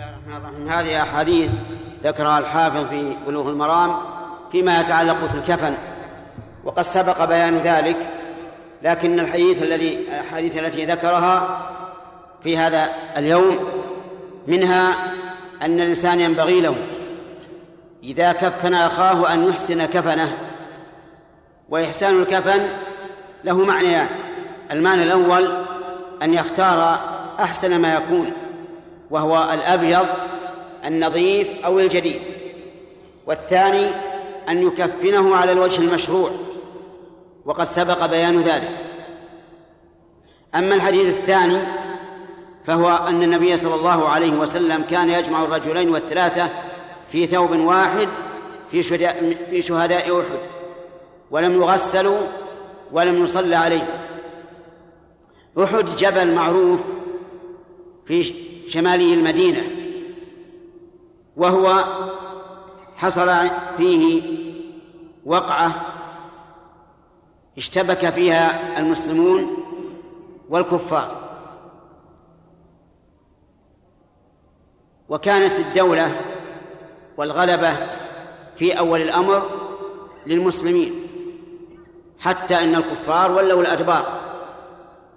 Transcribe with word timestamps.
الله 0.00 0.12
الرحمن 0.12 0.36
الرحيم 0.36 0.68
هذه 0.68 1.02
أحاديث 1.02 1.50
ذكرها 2.04 2.38
الحافظ 2.38 2.88
في 2.88 3.16
بلوغ 3.26 3.50
المرام 3.50 3.96
فيما 4.52 4.80
يتعلق 4.80 5.16
في 5.26 5.34
الكفن 5.34 5.74
وقد 6.64 6.82
سبق 6.82 7.24
بيان 7.24 7.58
ذلك 7.58 7.96
لكن 8.82 9.20
الحديث 9.20 9.62
الذي 9.62 9.94
الأحاديث 9.94 10.58
التي 10.58 10.84
ذكرها 10.84 11.60
في 12.42 12.58
هذا 12.58 12.90
اليوم 13.16 13.58
منها 14.46 14.94
أن 15.62 15.80
الإنسان 15.80 16.20
ينبغي 16.20 16.60
له 16.60 16.74
إذا 18.02 18.32
كفن 18.32 18.74
أخاه 18.74 19.32
أن 19.32 19.48
يحسن 19.48 19.86
كفنه 19.86 20.36
وإحسان 21.68 22.20
الكفن 22.20 22.66
له 23.44 23.64
معنيان 23.64 23.92
يعني. 23.92 24.10
المعنى 24.70 25.02
الأول 25.02 25.48
أن 26.22 26.34
يختار 26.34 27.00
أحسن 27.40 27.80
ما 27.80 27.94
يكون 27.94 28.32
وهو 29.10 29.50
الأبيض 29.52 30.06
النظيف 30.84 31.48
أو 31.64 31.80
الجديد. 31.80 32.22
والثاني 33.26 33.90
أن 34.48 34.66
يكفنه 34.66 35.36
على 35.36 35.52
الوجه 35.52 35.80
المشروع. 35.80 36.30
وقد 37.44 37.64
سبق 37.64 38.06
بيان 38.06 38.40
ذلك. 38.40 38.70
أما 40.54 40.74
الحديث 40.74 41.08
الثاني 41.08 41.58
فهو 42.66 42.88
أن 43.08 43.22
النبي 43.22 43.56
صلى 43.56 43.74
الله 43.74 44.08
عليه 44.08 44.32
وسلم 44.32 44.82
كان 44.90 45.10
يجمع 45.10 45.44
الرجلين 45.44 45.90
والثلاثة 45.90 46.48
في 47.12 47.26
ثوب 47.26 47.50
واحد 47.50 48.08
في 48.70 48.82
شهداء 48.82 49.36
في 49.50 49.62
شهداء 49.62 50.20
أحد. 50.20 50.38
ولم 51.30 51.52
يغسلوا 51.52 52.18
ولم 52.92 53.24
يصلى 53.24 53.54
عليهم 53.54 53.86
أحد 55.58 55.84
جبل 55.96 56.34
معروف 56.34 56.80
في 58.06 58.49
شمالي 58.70 59.14
المدينة 59.14 59.62
وهو 61.36 61.84
حصل 62.96 63.50
فيه 63.76 64.22
وقعة 65.24 65.72
اشتبك 67.58 68.10
فيها 68.10 68.78
المسلمون 68.78 69.56
والكفار. 70.48 71.30
وكانت 75.08 75.58
الدولة 75.58 76.20
والغلبة 77.16 77.76
في 78.56 78.78
أول 78.78 79.02
الأمر 79.02 79.50
للمسلمين 80.26 80.92
حتى 82.18 82.58
أن 82.58 82.74
الكفار 82.74 83.32
ولوا 83.32 83.62
الأدبار 83.62 84.20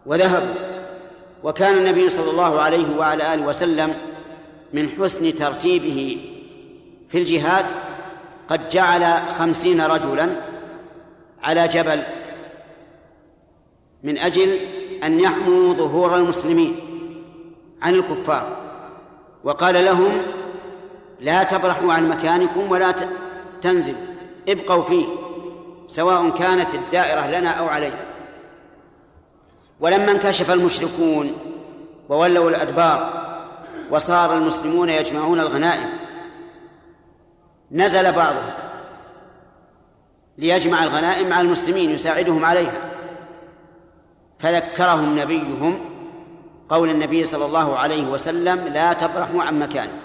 وذهبوا 0.05 0.72
وكان 1.43 1.77
النبي 1.77 2.09
صلى 2.09 2.31
الله 2.31 2.61
عليه 2.61 2.97
وعلى 2.97 3.33
آله 3.33 3.45
وسلم 3.45 3.93
من 4.73 4.89
حسن 4.89 5.35
ترتيبه 5.35 6.17
في 7.09 7.17
الجهاد 7.17 7.65
قد 8.47 8.69
جعل 8.69 9.21
خمسين 9.37 9.81
رجلا 9.81 10.29
على 11.43 11.67
جبل 11.67 12.01
من 14.03 14.17
أجل 14.17 14.57
أن 15.03 15.19
يحموا 15.19 15.73
ظهور 15.73 16.15
المسلمين 16.15 16.75
عن 17.81 17.95
الكفار. 17.95 18.57
وقال 19.43 19.85
لهم 19.85 20.11
لا 21.19 21.43
تبرحوا 21.43 21.93
عن 21.93 22.09
مكانكم 22.09 22.71
ولا 22.71 22.95
تنزلوا 23.61 23.97
ابقوا 24.49 24.83
فيه 24.83 25.05
سواء 25.87 26.29
كانت 26.29 26.75
الدائرة 26.75 27.27
لنا 27.39 27.49
أو 27.49 27.67
علينا. 27.67 28.12
ولما 29.83 30.11
انكشف 30.11 30.51
المشركون 30.51 31.31
وولوا 32.09 32.49
الأدبار 32.49 33.23
وصار 33.91 34.37
المسلمون 34.37 34.89
يجمعون 34.89 35.39
الغنائم 35.39 35.89
نزل 37.71 38.11
بعضهم 38.11 38.53
ليجمع 40.37 40.83
الغنائم 40.83 41.29
مع 41.29 41.41
المسلمين 41.41 41.89
يساعدهم 41.89 42.45
عليها. 42.45 42.91
فذكرهم 44.39 45.19
نبيهم 45.19 45.79
قول 46.69 46.89
النبي 46.89 47.23
صلى 47.23 47.45
الله 47.45 47.77
عليه 47.77 48.07
وسلم 48.07 48.59
لا 48.59 48.93
تبرحوا 48.93 49.43
عن 49.43 49.59
مكانه 49.59 49.99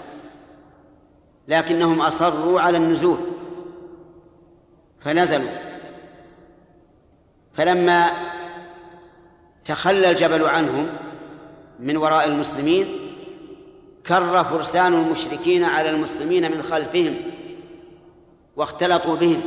لكنهم 1.47 2.01
أصروا 2.01 2.61
على 2.61 2.77
النزول 2.77 3.19
فنزلوا. 5.01 5.49
فلما 7.53 8.11
تخلى 9.69 10.11
الجبل 10.11 10.43
عنهم 10.45 10.87
من 11.79 11.97
وراء 11.97 12.27
المسلمين 12.27 12.87
كر 14.07 14.43
فرسان 14.43 14.93
المشركين 14.93 15.63
على 15.63 15.89
المسلمين 15.89 16.51
من 16.51 16.61
خلفهم 16.61 17.15
واختلطوا 18.55 19.15
بهم 19.15 19.41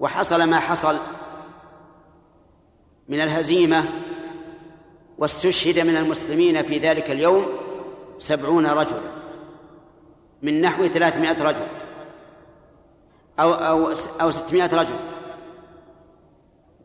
وحصل 0.00 0.42
ما 0.42 0.58
حصل 0.58 0.96
من 3.08 3.20
الهزيمة 3.20 3.84
واستشهد 5.18 5.78
من 5.78 5.96
المسلمين 5.96 6.62
في 6.62 6.78
ذلك 6.78 7.10
اليوم 7.10 7.46
سبعون 8.18 8.66
رجلا 8.66 9.10
من 10.42 10.60
نحو 10.60 10.86
ثلاثمائة 10.86 11.42
رجل 11.42 11.66
أو 13.38 13.52
أو 13.52 13.92
أو 14.20 14.30
ستمائة 14.30 14.74
رجل. 14.74 15.13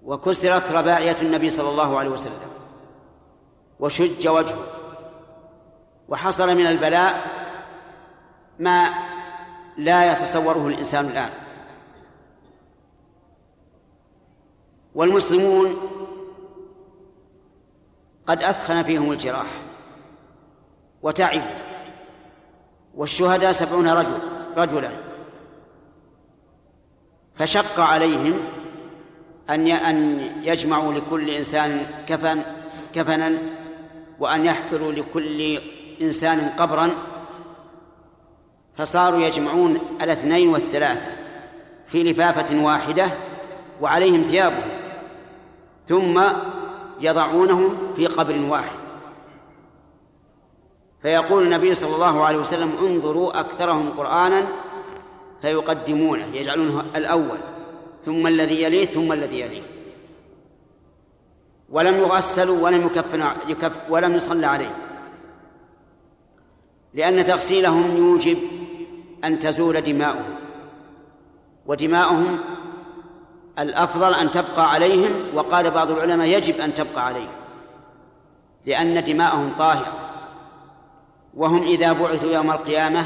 وكسرت 0.04 0.72
رباعية 0.72 1.16
النبي 1.22 1.50
صلى 1.50 1.70
الله 1.70 2.00
عليه 2.00 2.10
وسلم. 2.10 2.50
وشج 3.80 4.28
وجهه. 4.28 4.68
وحصل 6.08 6.56
من 6.56 6.66
البلاء 6.68 7.28
ما 8.60 8.90
لا 9.78 10.12
يتصوره 10.12 10.68
الإنسان 10.68 11.06
الآن. 11.06 11.30
والمسلمون 14.96 15.78
قد 18.28 18.44
أثخن 18.44 18.84
فيهم 18.84 19.12
الجراح 19.12 19.48
وتعبوا. 21.02 21.60
والشهداء 22.96 23.52
سبعون 23.52 23.90
رجل 23.90 24.20
رجلا. 24.58 24.90
فشق 27.36 27.80
عليهم 27.80 28.40
أن 29.50 29.68
أن 29.68 30.20
يجمعوا 30.44 30.94
لكل 30.94 31.30
إنسان 31.30 31.86
كفن 32.08 32.42
كفنا 32.96 33.38
وأن 34.20 34.46
يحفروا 34.46 34.92
لكل 34.92 35.60
إنسان 36.02 36.50
قبرا 36.58 36.90
فصاروا 38.78 39.22
يجمعون 39.22 39.80
الاثنين 40.02 40.50
والثلاثة 40.50 41.12
في 41.88 42.04
لفافة 42.04 42.64
واحدة 42.64 43.12
وعليهم 43.82 44.24
ثيابهم 44.24 44.70
ثم 45.88 46.22
يضعونهم 47.02 47.78
في 47.96 48.08
قبر 48.08 48.46
واحد. 48.50 48.80
فيقول 51.02 51.44
النبي 51.44 51.74
صلى 51.74 51.96
الله 51.96 52.24
عليه 52.24 52.38
وسلم 52.38 52.72
انظروا 52.82 53.40
أكثرهم 53.40 53.90
قرآنا 53.98 54.48
فيقدمونه 55.42 56.26
يجعلونه 56.34 56.84
الأول. 56.96 57.38
ثم 58.06 58.28
الذي 58.28 58.64
يليه 58.64 58.86
ثم 58.86 59.12
الذي 59.14 59.40
يليه. 59.40 59.64
ولم 61.70 61.98
يغسلوا 61.98 62.64
ولم 62.64 62.86
يكفن 62.86 63.24
يكف 63.48 63.72
ولم 63.90 64.16
يصلى 64.16 64.46
عليه. 64.46 64.76
لأن 66.94 67.26
تغسيلهم 67.26 67.98
يوجب 67.98 68.38
أن 69.24 69.40
تزول 69.40 69.82
دماؤهم. 69.82 70.36
ودماؤهم 71.66 72.40
الأفضل 73.60 74.14
أن 74.14 74.32
تبقى 74.32 74.72
عليهم 74.72 75.12
وقال 75.34 75.72
بعض 75.72 75.92
العلماء 75.92 76.28
يجب 76.28 76.60
أن 76.60 76.76
تبقى 76.76 77.06
عليهم. 77.06 77.32
لأن 78.66 79.04
دماءهم 79.04 79.54
طاهرة 79.58 79.94
وهم 81.34 81.64
إذا 81.64 81.94
بعثوا 81.94 82.32
يوم 82.32 82.52
القيامة 82.52 83.06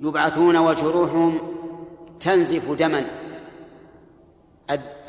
يبعثون 0.00 0.56
وجروحهم 0.56 1.38
تنزف 2.20 2.70
دما. 2.70 3.27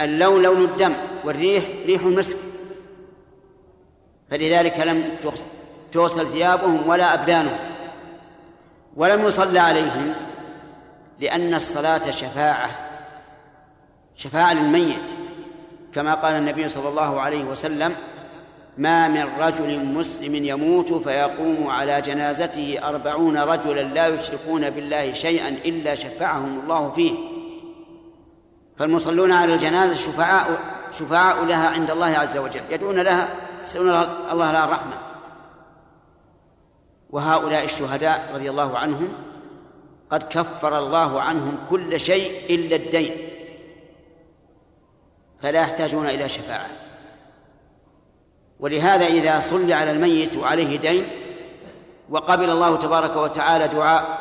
اللون 0.02 0.42
لون 0.44 0.62
الدم 0.62 0.94
والريح 1.24 1.64
ريح 1.86 2.02
المسك. 2.02 2.38
فلذلك 4.32 4.80
لم 4.80 5.18
توصل 5.92 6.28
ثيابهم 6.28 6.88
ولا 6.88 7.14
أبدانهم. 7.14 7.58
ولم 8.96 9.26
يصلى 9.26 9.60
عليهم 9.60 10.14
لأن 11.20 11.54
الصلاة 11.54 12.12
شفاعة 12.12 12.70
شفاعة 14.16 14.54
للميت. 14.54 15.12
كما 15.94 16.14
قال 16.14 16.34
النبي 16.36 16.68
صلى 16.68 16.90
الله 16.90 17.22
عليه 17.22 17.44
وسلم 17.44 17.96
ما 18.78 19.08
من 19.08 19.28
رجل 19.40 19.86
مسلم 19.86 20.36
يموت 20.36 20.94
فيقوم 20.94 21.68
على 21.68 22.02
جنازته 22.02 22.80
أربعون 22.84 23.38
رجلا 23.38 23.82
لا 23.82 24.08
يشركون 24.08 24.70
بالله 24.70 25.14
شيئا 25.14 25.48
إلا 25.48 25.96
شفعهم 25.96 26.60
الله 26.60 26.92
فيه. 26.92 27.39
فالمصلون 28.80 29.32
على 29.32 29.54
الجنازة 29.54 29.94
شفعاء 29.94 30.60
شفعاء 30.92 31.44
لها 31.46 31.70
عند 31.70 31.92
الله 31.92 32.08
عز 32.08 32.38
وجل. 32.38 32.62
يدعون 32.70 33.00
لها 33.00 33.28
يسألون 33.64 33.90
الله 34.32 34.52
لها 34.52 34.66
الرحمة. 34.66 34.94
وهؤلاء 37.10 37.66
الشهداء 37.66 38.32
رضي 38.34 38.50
الله 38.50 38.78
عنهم 38.78 39.14
قد 40.10 40.24
كفر 40.24 40.78
الله 40.78 41.22
عنهم 41.22 41.58
كل 41.70 42.00
شيء 42.00 42.56
إلا 42.56 42.76
الدين. 42.76 43.30
فلا 45.42 45.62
يحتاجون 45.62 46.08
إلى 46.08 46.30
شفاعة. 46.30 46.70
ولهذا 48.60 49.06
إذا 49.06 49.40
صلي 49.40 49.74
على 49.74 49.92
الميت 49.92 50.38
وعليه 50.38 50.78
دين 50.78 51.08
وقبل 52.10 52.50
الله 52.50 52.78
تبارك 52.78 53.16
وتعالى 53.16 53.68
دعاء 53.68 54.20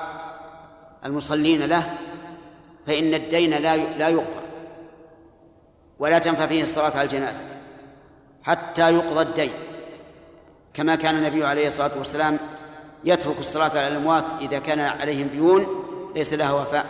المصلين 1.05 1.63
له 1.63 1.95
فإن 2.87 3.15
الدين 3.15 3.51
لا 3.51 3.77
لا 3.77 4.09
يغفر 4.09 4.38
ولا 5.99 6.19
تنفع 6.19 6.47
فيه 6.47 6.63
الصلاة 6.63 6.91
على 6.91 7.03
الجنازة 7.03 7.43
حتى 8.43 8.95
يقضى 8.95 9.21
الدين. 9.21 9.53
كما 10.75 10.95
كان 10.95 11.15
النبي 11.15 11.45
عليه 11.45 11.67
الصلاة 11.67 11.99
والسلام 11.99 12.39
يترك 13.05 13.39
الصلاة 13.39 13.71
على 13.71 13.89
الأموات 13.89 14.25
إذا 14.41 14.59
كان 14.59 14.81
عليهم 14.81 15.29
ديون 15.29 15.67
ليس 16.15 16.33
لها 16.33 16.53
وفاء. 16.53 16.87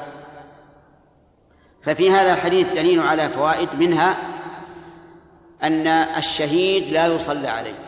ففي 1.83 2.11
هذا 2.11 2.33
الحديث 2.35 2.73
دليل 2.73 3.01
على 3.01 3.29
فوائد 3.29 3.69
منها 3.75 4.17
أن 5.63 5.87
الشهيد 5.87 6.93
لا 6.93 7.07
يصلى 7.07 7.49
عليه 7.49 7.79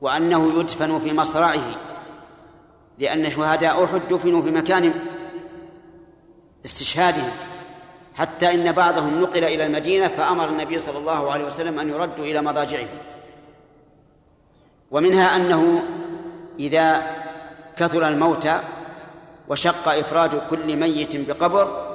وأنه 0.00 0.60
يدفن 0.60 0.98
في 1.00 1.12
مصرعه 1.12 1.74
لأن 2.98 3.30
شهداء 3.30 3.84
أحد 3.84 4.00
دفنوا 4.10 4.42
في 4.42 4.50
مكان 4.50 4.92
استشهادهم 6.64 7.30
حتى 8.14 8.54
إن 8.54 8.72
بعضهم 8.72 9.20
نقل 9.20 9.44
إلى 9.44 9.66
المدينة 9.66 10.08
فأمر 10.08 10.48
النبي 10.48 10.78
صلى 10.78 10.98
الله 10.98 11.32
عليه 11.32 11.44
وسلم 11.44 11.78
أن 11.78 11.88
يردوا 11.88 12.24
إلى 12.24 12.42
مضاجعهم. 12.42 12.88
ومنها 14.90 15.36
أنه 15.36 15.82
إذا 16.58 17.02
كثر 17.76 18.08
الموتى 18.08 18.60
وشق 19.48 19.88
إفراد 19.88 20.42
كل 20.50 20.76
ميت 20.76 21.28
بقبر 21.30 21.86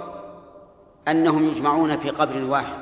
أنهم 1.07 1.45
يجمعون 1.45 1.97
في 1.97 2.09
قبر 2.09 2.45
واحد. 2.45 2.77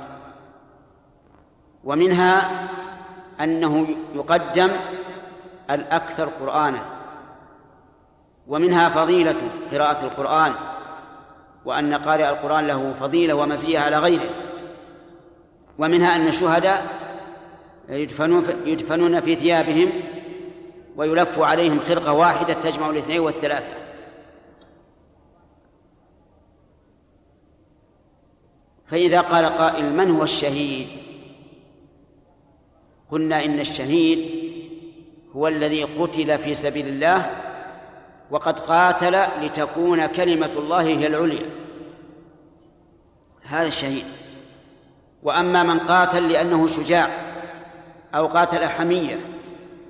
ومنها 1.84 2.52
أنه 3.42 3.88
يقدم 4.16 4.72
الأكثر 5.72 6.30
قرآنا. 6.42 6.86
ومنها 8.48 8.90
فضيلة 8.90 9.36
قراءة 9.72 10.04
القرآن. 10.06 10.54
وأن 11.66 11.94
قارئ 11.94 12.30
القرآن 12.30 12.68
له 12.68 12.94
فضيلة 13.00 13.34
ومزية 13.34 13.80
على 13.80 14.00
غيره. 14.00 14.30
ومنها 15.78 16.16
أن 16.16 16.28
الشهداء 16.28 16.86
يدفنون 17.90 18.44
يدفنون 18.66 19.22
في 19.22 19.36
ثيابهم 19.36 19.90
ويلف 20.96 21.40
عليهم 21.40 21.80
خرقة 21.80 22.14
واحدة 22.14 22.54
تجمع 22.54 22.90
الاثنين 22.90 23.20
والثلاثة. 23.20 23.84
فإذا 28.88 29.22
قال 29.22 29.46
قائل 29.46 29.94
من 29.94 30.12
هو 30.12 30.24
الشهيد؟ 30.24 30.88
قلنا 33.12 33.46
إن 33.46 33.60
الشهيد 33.60 34.44
هو 35.36 35.48
الذي 35.48 35.84
قتل 35.84 36.38
في 36.38 36.56
سبيل 36.56 36.88
الله 36.88 37.53
وقد 38.34 38.60
قاتل 38.60 39.22
لتكون 39.42 40.06
كلمة 40.06 40.52
الله 40.56 40.82
هي 40.82 41.08
العليا. 41.08 41.50
هذا 43.44 43.68
الشهيد. 43.68 44.06
وأما 45.24 45.64
من 45.64 45.80
قاتل 45.80 46.30
لأنه 46.30 46.68
شجاع 46.68 47.10
أو 48.16 48.28
قاتل 48.28 48.66
حمية 48.66 49.20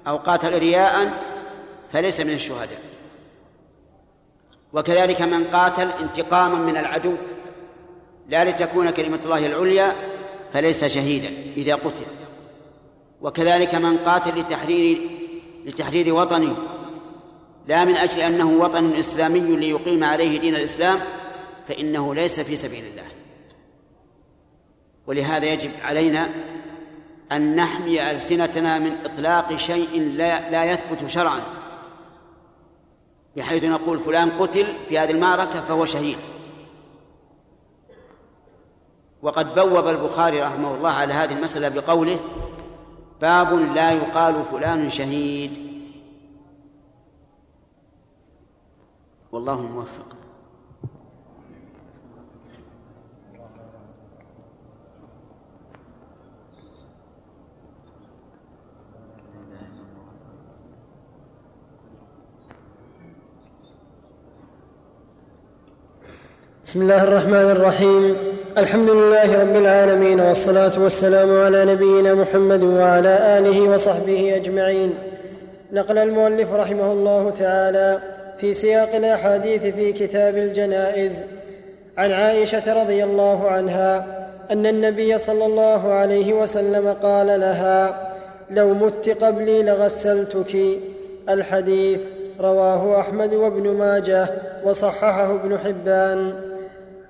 أو 0.07 0.17
قاتل 0.17 0.59
رياء 0.59 1.23
فليس 1.91 2.19
من 2.19 2.33
الشهداء. 2.33 2.81
وكذلك 4.73 5.21
من 5.21 5.43
قاتل 5.43 5.89
انتقاما 5.91 6.55
من 6.55 6.77
العدو 6.77 7.15
لا 8.29 8.43
لتكون 8.43 8.89
كلمة 8.89 9.19
الله 9.25 9.45
العليا 9.45 9.93
فليس 10.53 10.85
شهيدا 10.85 11.29
إذا 11.57 11.75
قتل. 11.75 12.05
وكذلك 13.21 13.75
من 13.75 13.97
قاتل 13.97 14.39
لتحرير 14.39 15.09
لتحرير 15.65 16.13
وطنه 16.13 16.72
لا 17.67 17.85
من 17.85 17.95
أجل 17.95 18.19
أنه 18.19 18.49
وطن 18.49 18.93
إسلامي 18.93 19.55
ليقيم 19.55 20.03
عليه 20.03 20.39
دين 20.39 20.55
الإسلام 20.55 20.99
فإنه 21.67 22.15
ليس 22.15 22.39
في 22.39 22.55
سبيل 22.55 22.83
الله. 22.85 23.03
ولهذا 25.07 25.45
يجب 25.45 25.71
علينا 25.83 26.29
أن 27.31 27.55
نحمي 27.55 28.11
ألسنتنا 28.11 28.79
من 28.79 28.95
إطلاق 29.05 29.55
شيء 29.55 30.01
لا, 30.15 30.49
لا 30.49 30.65
يثبت 30.65 31.09
شرعا 31.09 31.41
بحيث 33.35 33.63
نقول 33.63 33.99
فلان 33.99 34.31
قتل 34.31 34.65
في 34.89 34.99
هذه 34.99 35.11
المعركة 35.11 35.61
فهو 35.61 35.85
شهيد. 35.85 36.17
وقد 39.21 39.55
بوب 39.55 39.87
البخاري 39.87 40.41
رحمه 40.41 40.75
الله 40.75 40.89
على 40.89 41.13
هذه 41.13 41.33
المسألة 41.33 41.69
بقوله 41.69 42.19
باب 43.21 43.53
لا 43.75 43.91
يقال 43.91 44.43
فلان 44.51 44.89
شهيد. 44.89 45.72
والله 49.33 49.61
موفق. 49.61 50.05
بسم 66.65 66.81
الله 66.81 67.03
الرحمن 67.03 67.33
الرحيم. 67.33 68.15
الحمد 68.57 68.89
لله 68.89 69.41
رب 69.41 69.55
العالمين 69.55 70.19
والصلاة 70.19 70.83
والسلام 70.83 71.43
على 71.45 71.65
نبينا 71.65 72.13
محمد 72.13 72.63
وعلى 72.63 73.37
آله 73.37 73.61
وصحبه 73.61 74.35
أجمعين. 74.35 74.93
نقل 75.71 75.97
المؤلف 75.97 76.53
رحمه 76.53 76.91
الله 76.91 77.29
تعالى 77.29 78.12
في 78.37 78.53
سياق 78.53 78.95
الأحاديث 78.95 79.61
في 79.61 79.93
كتاب 79.93 80.37
الجنائز 80.37 81.23
عن 81.97 82.11
عائشة 82.11 82.83
رضي 82.83 83.03
الله 83.03 83.47
عنها 83.47 84.05
أن 84.51 84.65
النبي 84.65 85.17
صلى 85.17 85.45
الله 85.45 85.93
عليه 85.93 86.33
وسلم 86.33 86.95
قال 87.03 87.27
لها 87.27 88.11
لو 88.49 88.73
مت 88.73 89.23
قبلي 89.23 89.63
لغسلتك. 89.63 90.57
الحديث 91.29 91.99
رواه 92.39 92.99
أحمد 92.99 93.33
وابن 93.33 93.69
ماجه 93.69 94.27
وصححه 94.65 95.35
ابن 95.35 95.57
حبان. 95.57 96.33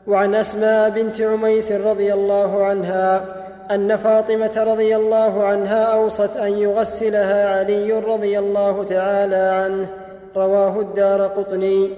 وعن 0.08 0.36
أسماء 0.36 0.90
بنت 0.90 1.22
عميس 1.22 1.72
رضي 1.72 2.14
الله 2.14 2.66
عنها 2.66 3.26
أن 3.72 3.98
فاطمة 3.98 4.64
رضي 4.64 4.96
الله 4.96 5.44
عنها 5.44 5.84
أوصت 5.84 6.38
أن 6.38 6.58
يغسلها 6.58 7.60
علي 7.60 7.94
رضي 7.94 8.40
الله 8.40 8.84
تعالى 8.84 9.36
عنه 9.36 9.88
رواه 10.36 10.80
الدار 10.80 11.22
قطني 11.22 11.90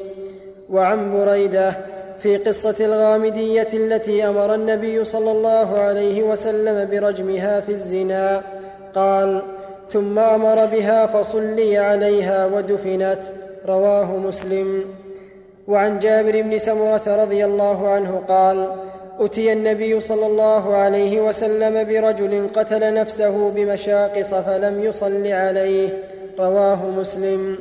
وعن 0.69 1.13
بريدة 1.13 1.77
في 2.19 2.37
قصة 2.37 2.75
الغامدية 2.79 3.67
التي 3.73 4.27
أمر 4.27 4.55
النبي 4.55 5.03
صلى 5.03 5.31
الله 5.31 5.77
عليه 5.77 6.23
وسلم 6.23 6.87
برجمها 6.91 7.61
في 7.61 7.71
الزنا 7.71 8.41
قال 8.95 9.41
ثم 9.89 10.19
أمر 10.19 10.65
بها 10.65 11.05
فصلي 11.05 11.77
عليها 11.77 12.45
ودفنت 12.45 13.19
رواه 13.67 14.17
مسلم. 14.17 14.85
وعن 15.67 15.99
جابر 15.99 16.41
بن 16.41 16.57
سمرة 16.57 17.23
رضي 17.23 17.45
الله 17.45 17.89
عنه 17.89 18.21
قال 18.27 18.67
أتي 19.19 19.53
النبي 19.53 19.99
صلى 19.99 20.27
الله 20.27 20.75
عليه 20.75 21.21
وسلم 21.21 21.87
برجل 21.87 22.49
قتل 22.55 22.93
نفسه 22.93 23.49
بمشاقص 23.49 24.33
فلم 24.33 24.83
يصل 24.83 25.27
عليه 25.27 25.89
رواه 26.39 26.85
مسلم. 26.99 27.57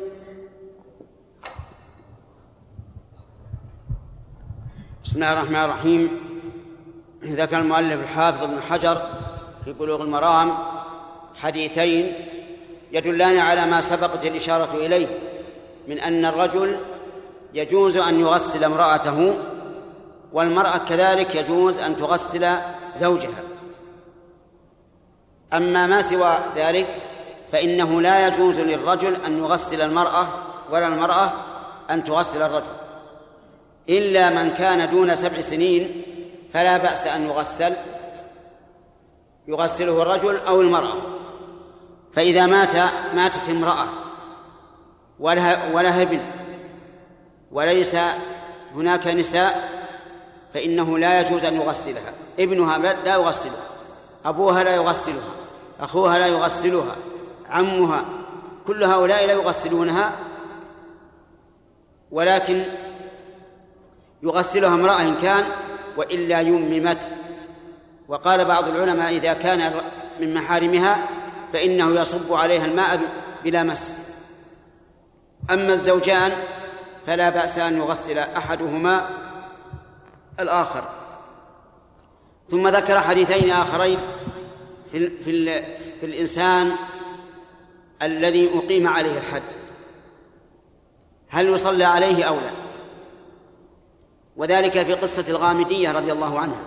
بسم 5.04 5.14
الله 5.14 5.32
الرحمن 5.32 5.64
الرحيم. 5.64 6.20
ذكر 7.25 7.58
المؤلف 7.58 8.00
الحافظ 8.00 8.42
ابن 8.42 8.61
حجر 8.61 9.02
في 9.64 9.73
بلوغ 9.73 10.02
المرام 10.02 10.58
حديثين 11.34 12.12
يدلان 12.92 13.38
على 13.38 13.66
ما 13.66 13.80
سبقت 13.80 14.26
الإشارة 14.26 14.68
إليه 14.75 15.06
من 15.88 16.00
أن 16.00 16.25
الرجل 16.25 16.76
يجوز 17.54 17.96
أن 17.96 18.20
يغسل 18.20 18.64
امرأته 18.64 19.34
والمرأة 20.32 20.78
كذلك 20.88 21.34
يجوز 21.34 21.78
أن 21.78 21.96
تغسل 21.96 22.56
زوجها. 22.94 23.42
أما 25.52 25.87
ما 25.87 26.02
سوى 26.02 26.38
ذلك 26.56 26.87
فإنه 27.52 28.00
لا 28.00 28.28
يجوز 28.28 28.58
للرجل 28.58 29.16
أن 29.26 29.38
يغسل 29.38 29.80
المرأة 29.80 30.28
ولا 30.70 30.87
المرأة 30.87 31.32
أن 31.90 32.04
تغسل 32.04 32.42
الرجل. 32.42 32.83
إلا 33.88 34.30
من 34.30 34.50
كان 34.50 34.90
دون 34.90 35.14
سبع 35.14 35.40
سنين 35.40 36.02
فلا 36.52 36.76
بأس 36.76 37.06
أن 37.06 37.24
يغسل 37.26 37.72
يغسله 39.48 40.02
الرجل 40.02 40.36
أو 40.36 40.60
المرأة. 40.60 40.96
فإذا 42.14 42.46
مات 42.46 42.76
ماتت 43.14 43.48
امرأة 43.48 43.86
ولها, 45.20 45.74
ولها 45.74 46.02
ابن 46.02 46.20
وليس 47.52 47.96
هناك 48.74 49.06
نساء 49.06 49.70
فإنه 50.54 50.98
لا 50.98 51.20
يجوز 51.20 51.44
أن 51.44 51.54
يغسلها. 51.54 52.12
ابنها 52.38 52.78
لا 52.78 53.14
يغسلها 53.14 53.64
أبوها 54.24 54.64
لا 54.64 54.74
يغسلها 54.74 55.34
أخوها 55.80 56.18
لا 56.18 56.26
يغسلها 56.26 56.96
عمها 57.48 58.04
كل 58.66 58.84
هؤلاء 58.84 59.26
لا 59.26 59.32
يغسلونها. 59.32 60.12
ولكن 62.10 62.64
يغسلها 64.25 64.75
امرأة 64.75 65.00
إن 65.00 65.14
كان 65.23 65.45
وإلا 65.97 66.40
يممت. 66.40 67.11
وقال 68.09 68.45
بعض 68.45 68.69
العلماء 68.69 69.16
إذا 69.16 69.33
كان 69.33 69.73
من 70.21 70.35
محارمها 70.35 71.07
فإنه 71.52 72.00
يصب 72.00 72.33
عليها 72.33 72.66
الماء 72.66 73.00
بلا 73.45 73.62
مس. 73.62 73.97
أما 75.50 75.73
الزوجان 75.73 76.33
فلا 77.07 77.31
بأس 77.31 77.59
أن 77.59 77.76
يغسل 77.76 78.19
أحدهما 78.19 79.11
الآخر. 80.40 80.85
ثم 82.50 82.69
ذكر 82.69 83.00
حديثين 83.00 83.50
آخرين 83.50 83.99
في, 84.93 85.11
في, 85.25 85.62
في 86.00 86.07
الإنسان 86.07 86.73
الذي 88.02 88.50
أقيم 88.54 88.88
عليه 88.88 89.19
الحد. 89.19 89.43
هل 91.28 91.49
يصلى 91.49 91.85
عليه 91.85 92.25
أو 92.25 92.35
لا؟ 92.35 92.63
وذلك 94.36 94.82
في 94.82 94.94
قصة 94.94 95.24
الغامدية 95.28 95.92
رضي 95.92 96.12
الله 96.12 96.38
عنها 96.38 96.60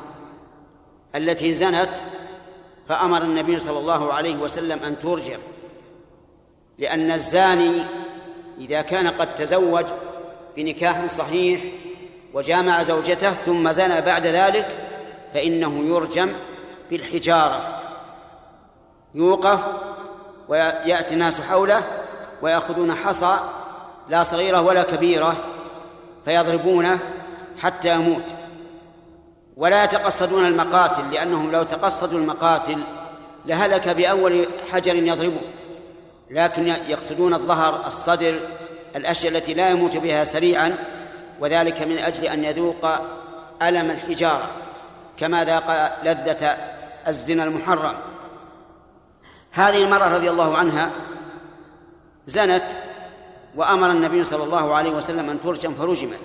التي 1.15 1.53
زنت 1.53 1.89
فأمر 2.89 3.21
النبي 3.21 3.59
صلى 3.59 3.79
الله 3.79 4.13
عليه 4.13 4.35
وسلم 4.35 4.79
أن 4.83 4.99
ترجم 4.99 5.39
لأن 6.77 7.11
الزاني 7.11 7.83
إذا 8.59 8.81
كان 8.81 9.07
قد 9.07 9.35
تزوج 9.35 9.85
بنكاح 10.55 11.05
صحيح 11.05 11.61
وجامع 12.33 12.83
زوجته 12.83 13.31
ثم 13.31 13.71
زنى 13.71 14.01
بعد 14.01 14.27
ذلك 14.27 14.67
فإنه 15.33 15.85
يرجم 15.85 16.29
بالحجارة 16.91 17.81
يوقف 19.15 19.59
ويأتي 20.47 21.13
الناس 21.13 21.41
حوله 21.41 21.83
ويأخذون 22.41 22.95
حصى 22.95 23.37
لا 24.09 24.23
صغيرة 24.23 24.61
ولا 24.61 24.83
كبيرة 24.83 25.35
فيضربونه 26.25 26.99
حتى 27.61 27.95
يموت. 27.95 28.23
ولا 29.57 29.83
يتقصدون 29.83 30.45
المقاتل 30.45 31.11
لأنهم 31.11 31.51
لو 31.51 31.63
تقصدوا 31.63 32.19
المقاتل 32.19 32.79
لهلك 33.45 33.89
بأول 33.89 34.47
حجر 34.71 34.95
يضربه. 34.95 35.41
لكن 36.31 36.67
يقصدون 36.67 37.33
الظهر 37.33 37.87
الصدر 37.87 38.39
الأشياء 38.95 39.33
التي 39.33 39.53
لا 39.53 39.69
يموت 39.69 39.97
بها 39.97 40.23
سريعا 40.23 40.75
وذلك 41.39 41.81
من 41.81 41.97
أجل 41.97 42.25
أن 42.25 42.43
يذوق 42.43 42.85
ألم 43.61 43.91
الحجارة 43.91 44.49
كما 45.17 45.43
ذاق 45.45 45.99
لذة 46.03 46.57
الزنا 47.07 47.43
المحرم. 47.43 47.93
هذه 49.51 49.83
المرأة 49.83 50.09
رضي 50.09 50.29
الله 50.29 50.57
عنها 50.57 50.91
زنت 52.27 52.63
وأمر 53.55 53.91
النبي 53.91 54.23
صلى 54.23 54.43
الله 54.43 54.75
عليه 54.75 54.91
وسلم 54.91 55.29
أن 55.29 55.41
ترجم 55.41 55.73
فرجمت. 55.73 56.19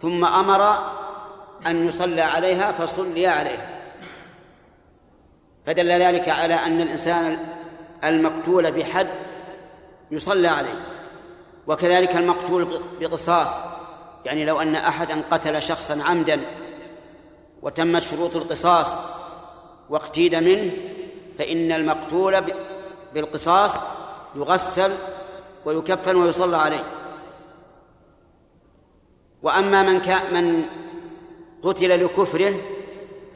ثم 0.00 0.24
أمر 0.24 0.78
أن 1.66 1.88
يصلى 1.88 2.20
عليها 2.20 2.72
فصلي 2.72 3.26
عليها. 3.26 3.80
فدل 5.66 5.90
ذلك 5.90 6.28
على 6.28 6.54
أن 6.54 6.80
الإنسان 6.80 7.38
المقتول 8.04 8.72
بحد 8.72 9.08
يصلى 10.10 10.48
عليه 10.48 10.84
وكذلك 11.66 12.16
المقتول 12.16 12.80
بقصاص. 13.00 13.50
يعني 14.24 14.44
لو 14.44 14.60
أن 14.60 14.74
أحدا 14.74 15.22
قتل 15.30 15.62
شخصا 15.62 16.02
عمدا 16.02 16.40
وتمت 17.62 18.02
شروط 18.02 18.36
القصاص 18.36 18.98
واقتيد 19.90 20.34
منه 20.34 20.72
فإن 21.38 21.72
المقتول 21.72 22.36
بالقصاص 23.14 23.74
يغسل 24.36 24.92
ويكفن 25.64 26.16
ويصلى 26.16 26.56
عليه. 26.56 26.84
وأما 29.42 29.82
من 29.82 30.00
من 30.32 30.66
قتل 31.62 32.04
لكفره 32.04 32.54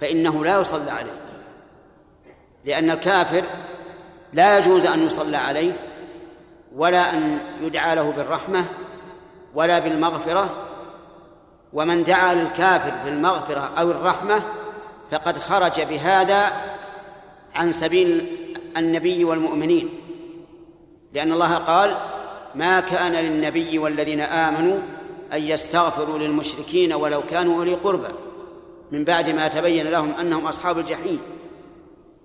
فإنه 0.01 0.45
لا 0.45 0.61
يصلى 0.61 0.91
عليه 0.91 1.25
لأن 2.65 2.91
الكافر 2.91 3.45
لا 4.33 4.59
يجوز 4.59 4.87
أن 4.87 5.07
يصلى 5.07 5.37
عليه 5.37 5.73
ولا 6.77 7.15
أن 7.15 7.39
يدعى 7.63 7.95
له 7.95 8.11
بالرحمة 8.11 8.65
ولا 9.55 9.79
بالمغفرة 9.79 10.51
ومن 11.73 12.05
دعا 12.05 12.35
للكافر 12.35 12.93
بالمغفرة 13.05 13.71
أو 13.79 13.91
الرحمة 13.91 14.43
فقد 15.11 15.39
خرج 15.39 15.81
بهذا 15.81 16.53
عن 17.55 17.73
سبيل 17.73 18.27
النبي 18.77 19.25
والمؤمنين 19.25 19.89
لأن 21.13 21.33
الله 21.33 21.55
قال 21.55 21.97
ما 22.55 22.81
كان 22.81 23.13
للنبي 23.13 23.79
والذين 23.79 24.21
آمنوا 24.21 24.79
أن 25.33 25.43
يستغفروا 25.43 26.19
للمشركين 26.19 26.93
ولو 26.93 27.23
كانوا 27.31 27.59
أولي 27.59 27.75
قربى 27.75 28.09
من 28.93 29.05
بعد 29.05 29.31
ما 29.31 29.49
تبين 29.49 29.87
لهم 29.87 30.15
أنهم 30.15 30.47
أصحاب 30.47 30.79
الجحيم. 30.79 31.21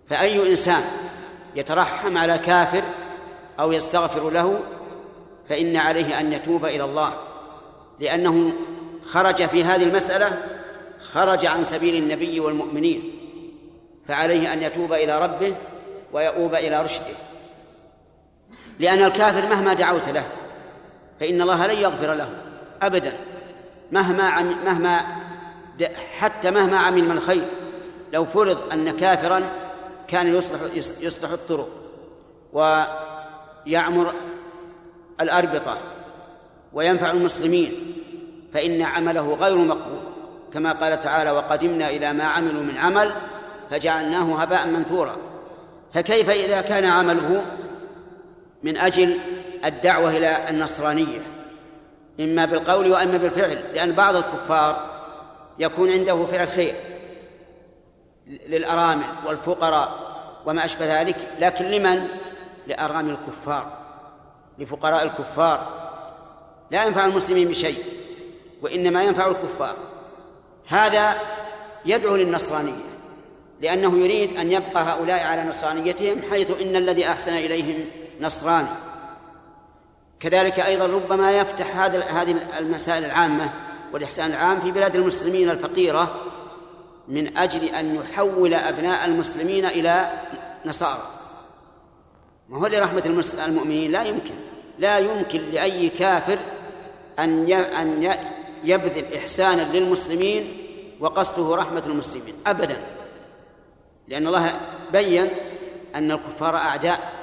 فأي 0.09 0.51
إنسان 0.51 0.83
يترحم 1.55 2.17
على 2.17 2.37
كافر 2.37 2.83
أو 3.59 3.71
يستغفر 3.71 4.29
له 4.29 4.59
فإن 5.49 5.77
عليه 5.77 6.19
أن 6.19 6.33
يتوب 6.33 6.65
إلى 6.65 6.83
الله. 6.83 7.13
لأنه 7.99 8.53
خرج 9.05 9.45
في 9.45 9.63
هذه 9.63 9.83
المسألة 9.83 10.43
خرج 11.11 11.45
عن 11.45 11.63
سبيل 11.63 12.03
النبي 12.03 12.39
والمؤمنين. 12.39 13.15
فعليه 14.07 14.53
أن 14.53 14.63
يتوب 14.63 14.93
إلى 14.93 15.21
ربه 15.21 15.55
ويؤوب 16.13 16.55
إلى 16.55 16.83
رشده. 16.83 17.15
لأن 18.79 19.03
الكافر 19.03 19.49
مهما 19.49 19.73
دعوت 19.73 20.09
له 20.09 20.25
فإن 21.19 21.41
الله 21.41 21.67
لن 21.67 21.79
يغفر 21.79 22.13
له. 22.13 22.29
أبدا 22.81 23.13
مهما 23.91 24.23
عم 24.23 24.65
مهما 24.65 25.05
حتى 26.19 26.51
مهما 26.51 26.77
عمل 26.77 27.03
من 27.07 27.19
خير. 27.19 27.45
لو 28.13 28.25
فرض 28.25 28.57
أن 28.73 28.91
كافرا 28.91 29.43
كان 30.07 30.35
يصلح 30.35 30.59
يصلح 31.01 31.31
الطرق 31.31 31.69
ويعمر 32.53 34.13
الأربطة 35.21 35.77
وينفع 36.73 37.11
المسلمين 37.11 37.71
فإن 38.53 38.81
عمله 38.81 39.33
غير 39.33 39.57
مقبول. 39.57 39.99
كما 40.53 40.71
قال 40.71 41.01
تعالى 41.01 41.31
وقدمنا 41.31 41.89
إلى 41.89 42.13
ما 42.13 42.23
عملوا 42.23 42.63
من 42.63 42.77
عمل 42.77 43.13
فجعلناه 43.71 44.41
هباء 44.41 44.67
منثورا. 44.67 45.15
فكيف 45.93 46.29
إذا 46.29 46.61
كان 46.61 46.85
عمله 46.85 47.45
من 48.63 48.77
أجل 48.77 49.17
الدعوة 49.65 50.17
إلى 50.17 50.49
النصرانية؟ 50.49 51.19
إما 52.19 52.45
بالقول 52.45 52.91
وإما 52.91 53.17
بالفعل 53.17 53.63
لأن 53.73 53.91
بعض 53.91 54.15
الكفار 54.15 54.89
يكون 55.59 55.91
عنده 55.91 56.25
فعل 56.25 56.47
خير 56.47 56.75
للأرامل 58.27 59.05
والفقراء 59.27 60.09
وما 60.45 60.65
أشبه 60.65 61.01
ذلك 61.01 61.15
لكن 61.39 61.65
لمن؟ 61.65 62.07
لأرامل 62.67 63.11
الكفار 63.11 63.77
لفقراء 64.57 65.03
الكفار. 65.03 65.67
لا 66.71 66.85
ينفع 66.85 67.05
المسلمين 67.05 67.47
بشيء 67.47 67.83
وإنما 68.61 69.03
ينفع 69.03 69.27
الكفار. 69.27 69.75
هذا 70.67 71.15
يدعو 71.85 72.15
للنصرانية 72.15 72.89
لأنه 73.61 73.97
يريد 73.97 74.37
أن 74.37 74.51
يبقى 74.51 74.83
هؤلاء 74.83 75.25
على 75.25 75.43
نصرانيتهم 75.43 76.21
حيث 76.31 76.61
إن 76.61 76.75
الذي 76.75 77.07
أحسن 77.07 77.33
إليهم 77.33 77.85
نصراني 78.21 78.67
كذلك 80.19 80.59
أيضا 80.59 80.85
ربما 80.85 81.31
يفتح 81.31 81.77
هذا 81.77 82.03
هذه 82.03 82.35
المسائل 82.57 83.05
العامة 83.05 83.53
والإحسان 83.93 84.31
العام 84.31 84.59
في 84.59 84.71
بلاد 84.71 84.95
المسلمين 84.95 85.49
الفقيرة 85.49 86.15
من 87.07 87.37
أجل 87.37 87.63
أن 87.63 87.95
يحول 87.95 88.53
أبناء 88.53 89.05
المسلمين 89.05 89.65
إلى 89.65 90.11
نصارى. 90.65 91.07
ما 92.49 92.57
هو 92.57 92.67
لرحمة 92.67 93.23
المؤمنين؟ 93.45 93.91
لا 93.91 94.03
يمكن. 94.03 94.33
لا 94.79 94.97
يمكن 94.97 95.41
لأي 95.51 95.89
كافر 95.89 96.39
أن 97.19 97.51
أن 97.51 98.15
يبذل 98.63 99.13
إحسانا 99.15 99.61
للمسلمين 99.61 100.57
وقصده 100.99 101.55
رحمة 101.55 101.83
المسلمين. 101.85 102.33
أبدا. 102.47 102.77
لأن 104.07 104.27
الله 104.27 104.59
بين 104.91 105.29
أن 105.95 106.11
الكفار 106.11 106.55
أعداء. 106.55 107.18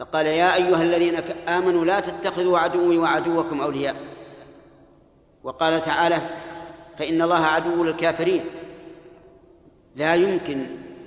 فقال 0.00 0.26
يا 0.26 0.54
أيها 0.54 0.82
الذين 0.82 1.16
آمنوا 1.48 1.84
لا 1.84 2.00
تتخذوا 2.00 2.58
عدوي 2.58 2.98
وعدوكم 2.98 3.60
أولياء. 3.60 3.96
وقال 5.44 5.80
تعالى 5.80 6.18
فإن 6.98 7.22
الله 7.22 7.46
عدو 7.46 7.84
للكافرين 7.84 8.44
لا 9.96 10.14
يمكن 10.14 10.66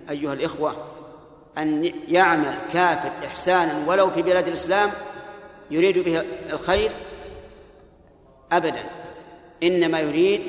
أيها 0.09 0.33
الإخوة 0.33 0.75
أن 1.57 1.93
يعمل 2.07 2.57
كافر 2.73 3.11
إحسانا 3.25 3.87
ولو 3.87 4.09
في 4.09 4.21
بلاد 4.21 4.47
الإسلام 4.47 4.91
يريد 5.71 5.99
به 5.99 6.23
الخير 6.53 6.91
أبدا. 8.51 8.83
إنما 9.63 9.99
يريد 9.99 10.41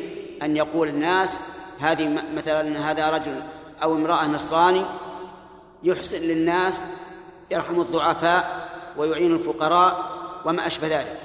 أن 0.42 0.56
يقول 0.56 0.88
الناس 0.88 1.40
هذه 1.80 2.22
مثلا 2.36 2.90
هذا 2.90 3.10
رجل 3.10 3.42
أو 3.82 3.94
امرأة 3.94 4.26
نصراني 4.26 4.82
يحسن 5.82 6.18
للناس 6.18 6.84
يرحم 7.50 7.80
الضعفاء 7.80 8.68
ويعين 8.96 9.34
الفقراء 9.34 10.04
وما 10.44 10.66
أشبه 10.66 10.88
ذلك. 10.88 11.18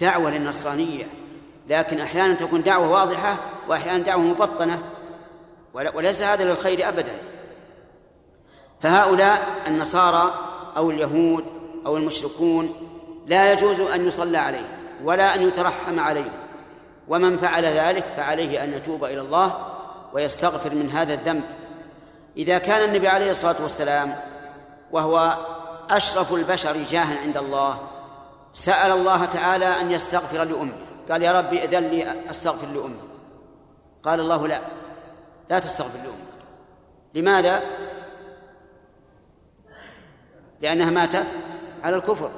دعوة 0.00 0.30
للنصرانية 0.30 1.06
لكن 1.68 2.00
أحيانا 2.00 2.34
تكون 2.34 2.62
دعوة 2.62 2.90
واضحة 2.90 3.36
وأحيانا 3.68 4.04
دعوة 4.04 4.22
مبطنة 4.22 4.82
وليس 5.74 6.22
هذا 6.22 6.44
للخير 6.44 6.88
أبدا. 6.88 7.18
فهؤلاء 8.80 9.42
النصارى 9.66 10.34
أو 10.76 10.90
اليهود 10.90 11.44
أو 11.86 11.96
المشركون 11.96 12.74
لا 13.26 13.52
يجوز 13.52 13.80
أن 13.80 14.06
يصلى 14.06 14.38
عليه 14.38 14.68
ولا 15.04 15.34
أن 15.34 15.48
يترحم 15.48 16.00
عليه. 16.00 16.30
ومن 17.08 17.36
فعل 17.36 17.64
ذلك 17.64 18.04
فعليه 18.16 18.64
أن 18.64 18.72
يتوب 18.72 19.04
إلى 19.04 19.20
الله 19.20 19.66
ويستغفر 20.12 20.74
من 20.74 20.90
هذا 20.90 21.14
الذنب. 21.14 21.42
إذا 22.36 22.58
كان 22.58 22.88
النبي 22.88 23.08
عليه 23.08 23.30
الصلاة 23.30 23.56
والسلام 23.62 24.16
وهو 24.92 25.38
أشرف 25.90 26.32
البشر 26.32 26.76
جاها 26.76 27.20
عند 27.20 27.36
الله. 27.36 27.78
سأل 28.52 28.92
الله 28.92 29.24
تعالى 29.24 29.80
أن 29.80 29.90
يستغفر 29.90 30.44
لأمه. 30.44 30.76
قال 31.10 31.22
يا 31.22 31.32
ربي 31.32 31.64
إذن 31.64 31.84
لي 31.84 32.30
أستغفر 32.30 32.66
لأمي 32.66 33.00
قال 34.02 34.20
الله 34.20 34.48
لا. 34.48 34.60
لا 35.50 35.58
تستغفر 35.58 35.98
لأمك. 35.98 36.30
لماذا؟ 37.14 37.62
لأنها 40.60 40.90
ماتت 40.90 41.26
على 41.84 41.96
الكفر. 41.96 42.30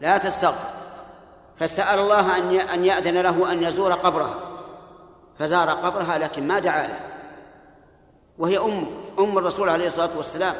لا 0.00 0.18
تستغفر. 0.18 0.68
فسأل 1.58 1.98
الله 1.98 2.36
أن 2.36 2.56
أن 2.56 2.84
يأذن 2.84 3.20
له 3.20 3.52
أن 3.52 3.62
يزور 3.62 3.92
قبرها. 3.92 4.34
فزار 5.38 5.70
قبرها 5.70 6.18
لكن 6.18 6.46
ما 6.46 6.58
دعا 6.58 6.86
له. 6.86 7.00
وهي 8.38 8.58
أم 8.58 8.86
أم 9.18 9.38
الرسول 9.38 9.68
عليه 9.68 9.86
الصلاة 9.86 10.16
والسلام. 10.16 10.54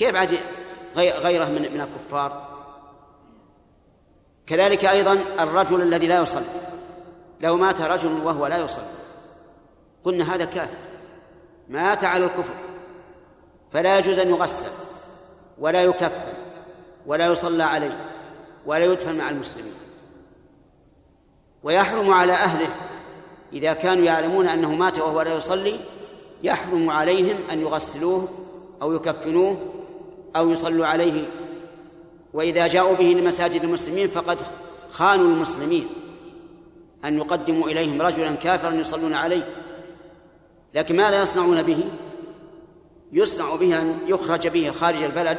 كيف 0.00 0.16
عاد 0.16 0.38
غيره 0.96 1.44
من 1.44 1.62
من 1.74 1.80
الكفار؟ 1.80 2.48
كذلك 4.46 4.84
أيضا 4.84 5.12
الرجل 5.40 5.82
الذي 5.82 6.06
لا 6.06 6.22
يصلي. 6.22 6.44
لو 7.40 7.56
مات 7.56 7.80
رجل 7.80 8.12
وهو 8.24 8.46
لا 8.46 8.58
يصلي. 8.58 8.84
قلنا 10.04 10.34
هذا 10.34 10.44
كافر. 10.44 10.76
مات 11.68 12.04
على 12.04 12.24
الكفر. 12.24 12.54
فلا 13.72 13.98
يجوز 13.98 14.18
أن 14.18 14.28
يغسل 14.28 14.70
ولا 15.58 15.82
يكفن 15.82 16.32
ولا 17.06 17.26
يصلى 17.26 17.62
عليه 17.62 18.12
ولا 18.66 18.84
يدفن 18.84 19.16
مع 19.18 19.30
المسلمين. 19.30 19.74
ويحرم 21.62 22.10
على 22.10 22.32
أهله 22.32 22.68
إذا 23.52 23.72
كانوا 23.72 24.04
يعلمون 24.04 24.48
أنه 24.48 24.74
مات 24.74 24.98
وهو 24.98 25.22
لا 25.22 25.34
يصلي 25.34 25.80
يحرم 26.42 26.90
عليهم 26.90 27.36
أن 27.52 27.60
يغسلوه 27.60 28.28
أو 28.82 28.92
يكفنوه 28.92 29.79
أو 30.36 30.50
يصلوا 30.50 30.86
عليه. 30.86 31.28
وإذا 32.34 32.66
جاءوا 32.66 32.96
به 32.96 33.04
لمساجد 33.04 33.64
المسلمين 33.64 34.08
فقد 34.08 34.38
خانوا 34.90 35.26
المسلمين. 35.26 35.88
أن 37.04 37.18
يقدموا 37.18 37.68
إليهم 37.68 38.02
رجلا 38.02 38.34
كافرا 38.34 38.72
يصلون 38.72 39.14
عليه. 39.14 39.48
لكن 40.74 40.96
ماذا 40.96 41.22
يصنعون 41.22 41.62
به؟ 41.62 41.84
يصنع 43.12 43.54
به 43.54 43.78
أن 43.78 43.98
يخرج 44.06 44.48
به 44.48 44.70
خارج 44.70 45.02
البلد 45.02 45.38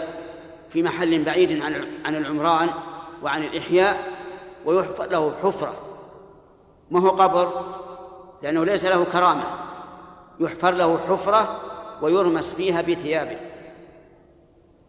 في 0.70 0.84
محل 0.84 1.24
بعيد 1.24 1.62
عن 1.62 1.88
عن 2.06 2.16
العمران 2.16 2.70
وعن 3.24 3.44
الإحياء 3.44 4.08
ويحفر 4.66 5.06
له 5.06 5.34
حفرة. 5.44 5.74
ما 6.92 7.00
هو 7.00 7.10
قبر؟ 7.10 7.66
لأنه 8.44 8.66
ليس 8.66 8.86
له 8.86 9.04
كرامة. 9.04 9.44
يحفر 10.40 10.72
له 10.72 10.98
حفرة 10.98 11.60
ويرمس 12.02 12.54
فيها 12.54 12.82
بثيابه. 12.82 13.38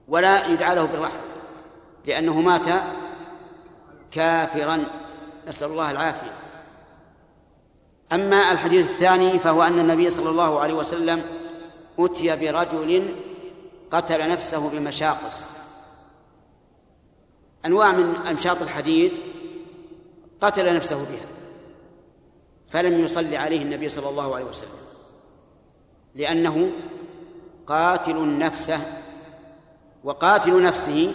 ولا 0.09 0.47
يدعى 0.47 0.75
له 0.75 0.85
بالرحمة 0.85 1.21
لأنه 2.07 2.41
مات 2.41 2.83
كافرا. 4.11 4.85
نسأل 5.49 5.71
الله 5.71 5.91
العافية. 5.91 6.33
أما 8.13 8.53
الحديث 8.53 8.91
الثاني 8.91 9.39
فهو 9.39 9.63
أن 9.63 9.79
النبي 9.79 10.11
صلى 10.11 10.31
الله 10.31 10.61
عليه 10.61 10.75
وسلم 10.75 11.23
أتي 11.99 12.37
برجل 12.37 13.15
قتل 13.91 14.31
نفسه 14.31 14.69
بمشاقص. 14.69 15.43
أنواع 17.67 17.93
من 17.93 18.17
أمشاط 18.17 18.63
الحديد 18.63 19.19
قتل 20.41 20.77
نفسه 20.77 20.97
بها 20.97 21.27
فلم 22.71 23.05
يصلي 23.05 23.37
عليه 23.37 23.63
النبي 23.63 23.89
صلى 23.89 24.09
الله 24.09 24.35
عليه 24.35 24.45
وسلم 24.45 24.69
لأنه 26.15 26.73
قاتل 27.67 28.39
نفسه 28.39 28.81
وقاتل 30.05 30.63
نفسه 30.63 31.13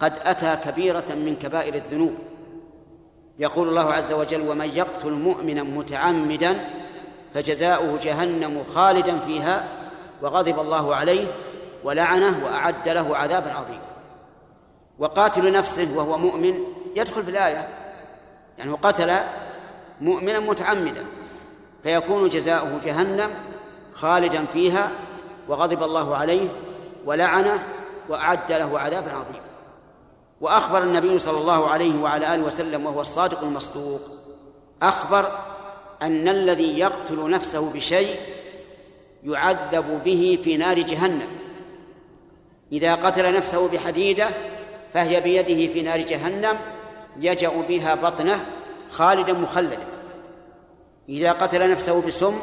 قد 0.00 0.12
أتى 0.22 0.56
كبيرة 0.56 1.04
من 1.14 1.36
كبائر 1.42 1.74
الذنوب. 1.74 2.14
يقول 3.38 3.68
الله 3.68 3.92
عز 3.92 4.12
وجل 4.12 4.48
ومن 4.48 4.68
يقتل 4.74 5.10
مؤمنا 5.10 5.62
متعمدا 5.62 6.70
فجزاؤه 7.34 7.98
جهنم 8.02 8.64
خالدا 8.74 9.18
فيها 9.18 9.68
وغضب 10.22 10.60
الله 10.60 10.94
عليه 10.94 11.26
ولعنه 11.84 12.44
وأعد 12.44 12.88
له 12.88 13.16
عذابا 13.16 13.52
عظيما. 13.52 13.86
وقاتل 14.98 15.52
نفسه 15.52 15.96
وهو 15.96 16.18
مؤمن 16.18 16.54
يدخل 16.96 17.22
في 17.22 17.30
الآية 17.30 17.68
يعني 18.58 18.72
قتل 18.72 19.16
مؤمنا 20.00 20.40
متعمدا 20.40 21.04
فيكون 21.82 22.28
جزاؤه 22.28 22.80
جهنم 22.84 23.30
خالدا 23.92 24.44
فيها 24.44 24.90
وغضب 25.48 25.82
الله 25.82 26.16
عليه 26.16 26.48
ولعنه 27.04 27.62
وأعد 28.08 28.52
له 28.52 28.78
عذابا 28.78 29.10
عظيما. 29.10 29.46
وأخبر 30.40 30.82
النبي 30.82 31.18
صلى 31.18 31.38
الله 31.38 31.68
عليه 31.68 32.02
وعلى 32.02 32.34
آله 32.34 32.44
وسلم 32.44 32.86
وهو 32.86 33.00
الصادق 33.00 33.40
المصدوق 33.42 34.00
أخبر 34.82 35.38
أن 36.02 36.28
الذي 36.28 36.78
يقتل 36.78 37.30
نفسه 37.30 37.70
بشيء 37.70 38.16
يعذب 39.24 40.04
به 40.04 40.38
في 40.44 40.56
نار 40.56 40.80
جهنم. 40.80 41.28
إذا 42.72 42.94
قتل 42.94 43.36
نفسه 43.36 43.68
بحديدة 43.68 44.28
فهي 44.94 45.20
بيده 45.20 45.72
في 45.72 45.82
نار 45.82 46.00
جهنم 46.00 46.56
يجأ 47.20 47.52
بها 47.68 47.94
بطنه 47.94 48.46
خالدا 48.90 49.32
مخلدا. 49.32 49.86
إذا 51.08 51.32
قتل 51.32 51.70
نفسه 51.70 52.06
بسم 52.06 52.38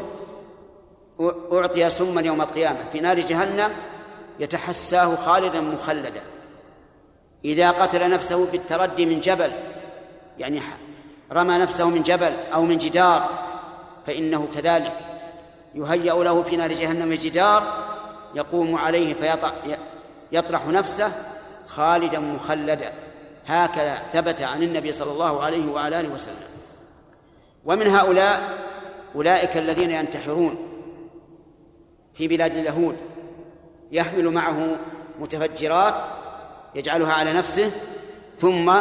أعطي 1.54 1.89
سما 1.89 2.21
يوم 2.21 2.41
القيامة 2.41 2.80
في 2.91 2.99
نار 2.99 3.19
جهنم 3.19 3.71
يتحساه 4.39 5.15
خالدا 5.15 5.61
مخلدا. 5.61 6.21
إذا 7.45 7.71
قتل 7.71 8.09
نفسه 8.09 8.45
بالتردي 8.45 9.05
من 9.05 9.19
جبل 9.19 9.51
يعني 10.39 10.61
رمى 11.31 11.57
نفسه 11.57 11.89
من 11.89 12.03
جبل 12.03 12.33
أو 12.53 12.61
من 12.61 12.77
جدار 12.77 13.29
فإنه 14.07 14.47
كذلك 14.55 14.97
يهيأ 15.75 16.23
له 16.23 16.43
في 16.43 16.55
نار 16.55 16.71
جهنم 16.71 17.13
جدار 17.13 17.63
يقوم 18.35 18.75
عليه 18.75 19.13
فيطرح 20.31 20.67
نفسه 20.67 21.11
خالدا 21.67 22.19
مخلدا. 22.19 22.93
هكذا 23.45 23.95
ثبت 24.13 24.41
عن 24.41 24.63
النبي 24.63 24.91
صلى 24.91 25.11
الله 25.11 25.43
عليه 25.43 25.71
وعلى 25.71 25.99
آله 25.99 26.09
وسلم. 26.09 26.47
ومن 27.65 27.87
هؤلاء 27.87 28.57
أولئك 29.15 29.57
الذين 29.57 29.91
ينتحرون 29.91 30.55
في 32.13 32.27
بلاد 32.27 32.55
اليهود. 32.55 32.95
يحمل 33.93 34.29
معه 34.29 34.75
متفجرات 35.19 36.03
يجعلها 36.75 37.13
على 37.13 37.34
نفسه 37.34 37.71
ثم 38.38 38.73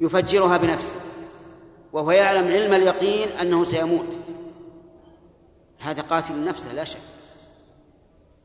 يفجرها 0.00 0.56
بنفسه. 0.56 0.94
وهو 1.92 2.10
يعلم 2.10 2.46
علم 2.46 2.72
اليقين 2.74 3.28
أنه 3.28 3.64
سيموت. 3.64 4.06
هذا 5.78 6.02
قاتل 6.02 6.44
نفسه 6.44 6.72
لا 6.72 6.84
شك. 6.84 6.98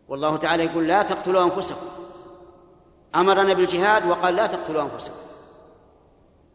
والله 0.08 0.38
تعالى 0.38 0.65
يقول 0.65 0.88
لا 0.88 1.04
تقتلوا 1.04 1.43
أنفسكم. 1.43 1.88
أمرنا 3.15 3.54
بالجهاد 3.54 4.06
وقال 4.06 4.36
لا 4.36 4.47
تقتلوا 4.47 4.82
أنفسكم. 4.82 5.15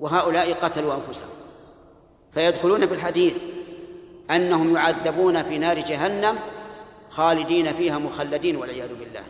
وهؤلاء 0.01 0.53
قتلوا 0.53 0.95
أنفسهم. 0.95 1.29
فيدخلون 2.33 2.87
بالحديث 2.87 3.35
أنهم 4.31 4.77
يعذبون 4.77 5.43
في 5.43 5.59
نار 5.59 5.79
جهنم 5.79 6.39
خالدين 7.11 7.75
فيها 7.75 7.99
مخلدين 7.99 8.57
والعياذ 8.57 8.95
بالله. 8.95 9.23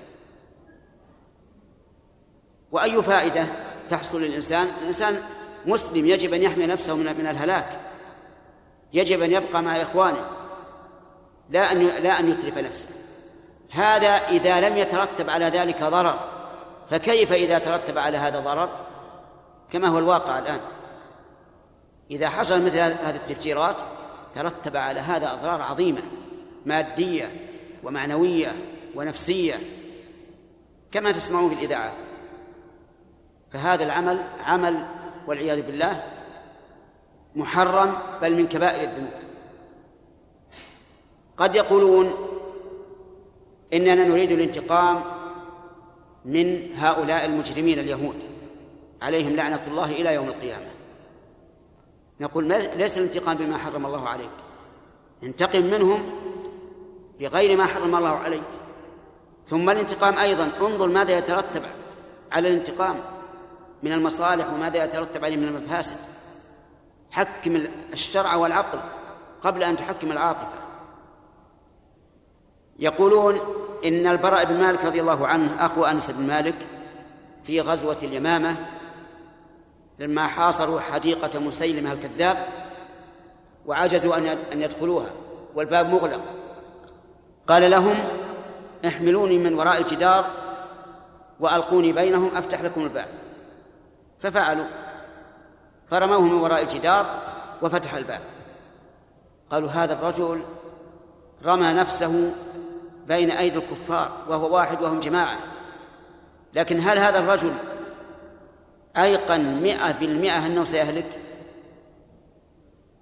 وأي 2.73 3.03
فائدة 3.03 3.47
تحصل 3.89 4.23
للإنسان؟ 4.23 4.69
الإنسان 4.81 5.21
مسلم 5.67 6.07
يجب 6.07 6.35
أن 6.35 6.43
يحمي 6.43 6.67
نفسه 6.67 6.97
من 6.97 7.17
من 7.19 7.27
الهلاك. 7.27 7.81
يجب 8.93 9.23
أن 9.23 9.33
يبقى 9.33 9.63
مع 9.63 9.83
إخوانه. 9.83 10.25
لا 11.51 11.73
أن 11.73 11.87
لا 11.87 12.21
أن 12.21 12.31
يتلف 12.31 12.59
نفسه. 12.59 12.89
هذا 13.71 14.09
إذا 14.09 14.69
لم 14.69 14.77
يترتب 14.77 15.31
على 15.31 15.45
ذلك 15.45 15.83
ضرر. 15.83 16.19
فكيف 16.91 17.33
إذا 17.33 17.59
ترتب 17.59 17.99
على 17.99 18.19
هذا 18.19 18.41
ضرر؟ 18.41 18.69
كما 19.73 19.89
هو 19.89 19.99
الواقع 19.99 20.39
الآن. 20.39 20.61
إذا 22.11 22.29
حصل 22.29 22.65
مثل 22.65 22.79
هذه 22.79 23.17
التفجيرات 23.17 23.77
ترتب 24.37 24.77
على 24.77 25.01
هذا 25.01 25.33
أضرار 25.33 25.63
عظيمة 25.63 26.03
مادية 26.67 27.31
ومعنوية 27.85 28.57
ونفسية 28.95 29.55
كما 30.93 31.13
تسمعون 31.13 31.51
في 31.51 31.57
الإذاعات. 31.57 31.93
فهذا 33.53 33.85
العمل 33.85 34.25
عمل 34.45 34.87
والعياذ 35.27 35.63
بالله 35.63 36.03
محرم 37.37 37.99
بل 38.23 38.37
من 38.37 38.47
كبائر 38.47 38.89
الذنوب. 38.89 39.13
قد 41.37 41.55
يقولون 41.55 42.15
إننا 43.73 44.05
نريد 44.05 44.31
الانتقام 44.33 45.03
من 46.25 46.77
هؤلاء 46.77 47.25
المجرمين 47.25 47.79
اليهود 47.79 48.17
عليهم 49.03 49.37
لعنة 49.37 49.63
الله 49.67 49.93
إلى 49.93 50.15
يوم 50.15 50.29
القيامة. 50.29 50.76
نقول 52.21 52.49
ليس 52.77 52.99
الانتقام 52.99 53.37
بما 53.37 53.59
حرم 53.59 53.87
الله 53.87 54.09
عليك. 54.09 54.31
انتقم 55.23 55.63
منهم 55.63 56.11
بغير 57.21 57.57
ما 57.57 57.67
حرم 57.67 57.97
الله 57.97 58.09
عليك. 58.09 58.43
ثم 59.47 59.71
الانتقام 59.71 60.19
أيضا. 60.19 60.51
انظر 60.61 60.89
ماذا 60.89 61.19
يترتب 61.19 61.63
على 62.33 62.49
الانتقام 62.49 63.01
من 63.83 63.93
المصالح 63.93 64.53
وماذا 64.53 64.85
يترتب 64.85 65.25
عليه 65.25 65.37
من 65.37 65.49
المفاسد. 65.49 65.97
حكم 67.11 67.63
الشرع 67.93 68.35
والعقل 68.35 68.79
قبل 69.43 69.63
أن 69.63 69.77
تحكم 69.77 70.13
العاطفة. 70.13 70.49
يقولون 72.79 73.41
إن 73.85 74.07
البراء 74.07 74.45
بن 74.45 74.61
مالك 74.61 74.85
رضي 74.85 75.01
الله 75.01 75.27
عنه 75.27 75.67
أخو 75.67 75.85
أنس 75.85 76.11
بن 76.11 76.27
مالك 76.27 76.55
في 77.45 77.61
غزوة 77.61 77.99
اليمامة 78.03 78.57
لما 79.99 80.27
حاصروا 80.27 80.81
حديقة 80.81 81.39
مسيلمة 81.39 81.93
الكذاب 81.93 82.47
وعجزوا 83.67 84.17
أن 84.53 84.63
يدخلوها 84.63 85.11
والباب 85.55 85.89
مغلق. 85.91 86.21
قال 87.47 87.71
لهم 87.71 87.97
احملوني 88.87 89.39
من 89.39 89.55
وراء 89.55 89.79
الجدار 89.79 90.25
وألقوني 91.41 91.93
بينهم 91.93 92.37
أفتح 92.37 92.61
لكم 92.61 92.81
الباب. 92.81 93.09
ففعلوا. 94.21 94.67
فرموه 95.91 96.21
من 96.21 96.35
وراء 96.35 96.63
الجدار 96.63 97.07
وفتح 97.63 97.95
الباب. 97.95 98.21
قالوا 99.51 99.69
هذا 99.69 99.93
الرجل 99.93 100.43
رمى 101.45 101.73
نفسه 101.73 102.33
بين 103.09 103.31
أيدي 103.31 103.59
الكفار 103.59 104.11
وهو 104.29 104.55
واحد 104.55 104.83
وهم 104.83 105.01
جماعة. 105.01 105.37
لكن 106.55 106.81
هل 106.81 106.99
هذا 106.99 107.19
الرجل 107.19 107.53
أيقن 108.99 109.63
مئة 109.63 109.93
بالمئة 109.93 110.47
أنه 110.47 110.65
سيهلك؟ 110.65 111.07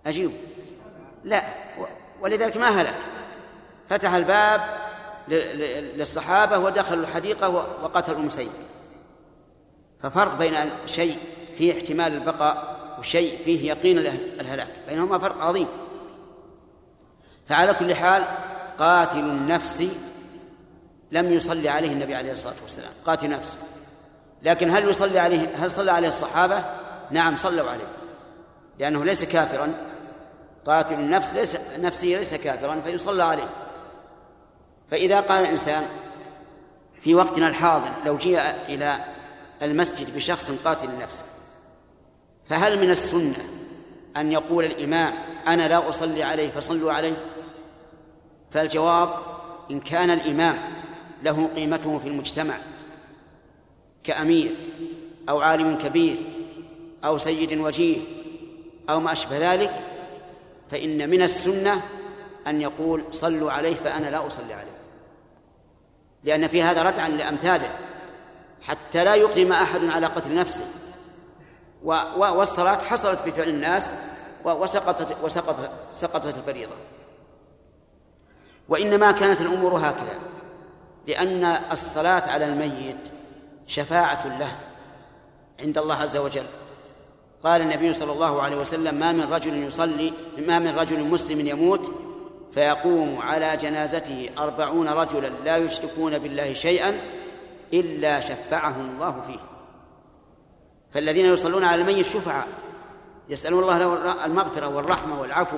أجيب 0.07 0.31
لا. 1.25 1.45
ولذلك 2.21 2.57
ما 2.57 2.69
هلك. 2.69 2.99
فتح 3.89 4.13
الباب 4.13 4.61
للصحابة 5.97 6.59
ودخلوا 6.59 7.03
الحديقة 7.03 7.49
وقتلوا 7.49 8.19
المسيب 8.19 8.51
ففرق 10.01 10.39
بين 10.39 10.71
شيء 10.87 11.19
فيه 11.59 11.73
احتمال 11.73 12.13
البقاء 12.13 12.75
وشيء 12.99 13.39
فيه 13.45 13.69
يقين 13.69 13.99
الهلاك. 14.41 14.69
بينهما 14.89 15.19
فرق 15.19 15.43
عظيم. 15.43 15.69
فعلى 17.49 17.75
كل 17.75 17.95
حال 17.95 18.25
قاتل 18.79 19.19
النفس 19.19 19.89
لم 21.13 21.33
يصلي 21.33 21.69
عليه 21.69 21.93
النبي 21.93 22.15
عليه 22.15 22.33
الصلاة 22.33 22.55
والسلام. 22.63 22.93
قاتل 23.07 23.31
نفسه. 23.31 23.59
لكن 24.45 24.71
هل 24.71 24.89
يصلي 24.89 25.19
عليه 25.19 25.49
هل 25.57 25.71
صلى 25.71 25.93
عليه 25.93 26.09
الصحابة؟ 26.09 26.65
نعم 27.11 27.37
صلوا 27.37 27.71
عليه. 27.71 27.87
لأنه 28.79 29.05
ليس 29.05 29.25
كافرا. 29.25 29.75
قاتل 30.67 30.95
النفس 30.95 31.35
ليس 31.35 31.57
نفسه 31.79 32.09
ليس 32.09 32.35
كافرا 32.35 32.81
فيصلى 32.81 33.23
عليه. 33.23 33.49
فإذا 34.91 35.21
قال 35.21 35.45
الإنسان 35.45 35.85
في 37.01 37.15
وقتنا 37.15 37.49
الحاضر 37.49 37.91
لو 38.07 38.17
جاء 38.17 38.65
إلى 38.69 39.05
المسجد 39.63 40.17
بشخص 40.17 40.51
قاتل 40.51 40.99
نفسه 40.99 41.25
فهل 42.49 42.79
من 42.81 42.91
السنة 42.91 43.45
أن 44.17 44.33
يقول 44.33 44.65
الإمام 44.65 45.15
أنا 45.47 45.69
لا 45.69 45.89
أصلي 45.89 46.23
عليه 46.23 46.51
فصلوا 46.51 46.93
عليه؟ 46.93 47.17
فالجواب 48.51 49.11
إن 49.71 49.81
كان 49.81 50.11
الإمام 50.11 50.59
له 51.23 51.49
قيمته 51.57 51.99
في 51.99 52.09
المجتمع. 52.09 52.55
كأمير 54.05 54.55
أو 55.29 55.41
عالم 55.41 55.79
كبير 55.79 56.17
أو 57.05 57.19
سيد 57.19 57.59
وجيه 57.59 57.99
أو 58.91 59.01
ما 59.01 59.13
أشبه 59.13 59.55
ذلك 59.55 59.71
فإن 60.71 61.11
من 61.11 61.23
السنة 61.23 61.81
أن 62.47 62.61
يقول 62.61 63.05
صلوا 63.11 63.53
عليه 63.53 63.75
فأنا 63.75 64.07
لا 64.07 64.27
أصلي 64.27 64.55
عليه. 64.55 64.75
لأن 66.25 66.49
في 66.49 66.63
هذا 66.63 66.83
ردعا 66.83 67.09
لأمثاله 67.09 67.71
حتى 68.63 69.05
لا 69.05 69.15
يقدم 69.15 69.53
أحد 69.53 69.85
على 69.85 70.07
قتل 70.07 70.35
نفسه. 70.35 70.65
والصلاة 72.17 72.79
حصلت 72.79 73.19
بفعل 73.27 73.49
الناس 73.49 73.91
وسقطت 74.45 75.17
وسقطت 75.23 75.71
سقطت 75.95 76.37
الفريضة. 76.37 76.75
وإنما 78.69 79.13
كانت 79.13 79.41
الأمور 79.41 79.77
هكذا 79.79 80.19
لأن 81.07 81.45
الصلاة 81.73 82.31
على 82.31 82.45
الميت 82.45 83.09
شفاعة 83.67 84.39
له 84.39 84.57
عند 85.61 85.79
الله 85.79 85.97
عز 85.97 86.17
وجل. 86.17 86.47
قال 87.45 87.61
النبي 87.61 87.93
صلى 87.93 88.13
الله 88.13 88.43
عليه 88.43 88.57
وسلم 88.57 88.95
ما 88.95 89.13
من 89.13 89.33
رجل 89.33 89.55
يصلي 89.55 90.13
ما 90.39 90.59
من 90.59 90.79
رجل 90.79 91.05
مسلم 91.05 91.47
يموت 91.47 91.93
فيقوم 92.55 93.19
على 93.19 93.57
جنازته 93.57 94.31
أربعون 94.39 94.89
رجلا 94.89 95.29
لا 95.45 95.57
يشركون 95.57 96.19
بالله 96.19 96.55
شيئا 96.55 97.01
إلا 97.73 98.21
شفعهم 98.21 98.91
الله 98.91 99.21
فيه. 99.27 99.39
فالذين 100.93 101.27
يصلون 101.27 101.65
على 101.65 101.83
الميت 101.83 102.07
شفعاء 102.07 102.49
يسألون 103.29 103.63
الله 103.63 103.79
له 103.79 104.25
المغفرة 104.25 104.69
والرحمة 104.69 105.21
والعفو 105.21 105.57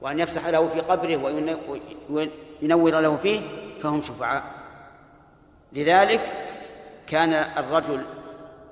وأن 0.00 0.18
يفسح 0.18 0.46
له 0.46 0.68
في 0.68 0.80
قبره 0.80 1.16
وينور 2.10 3.00
له 3.00 3.16
فيه 3.16 3.40
فهم 3.82 4.00
شفعاء. 4.00 4.44
لذلك 5.72 6.47
كان 7.10 7.32
الرجل 7.32 8.00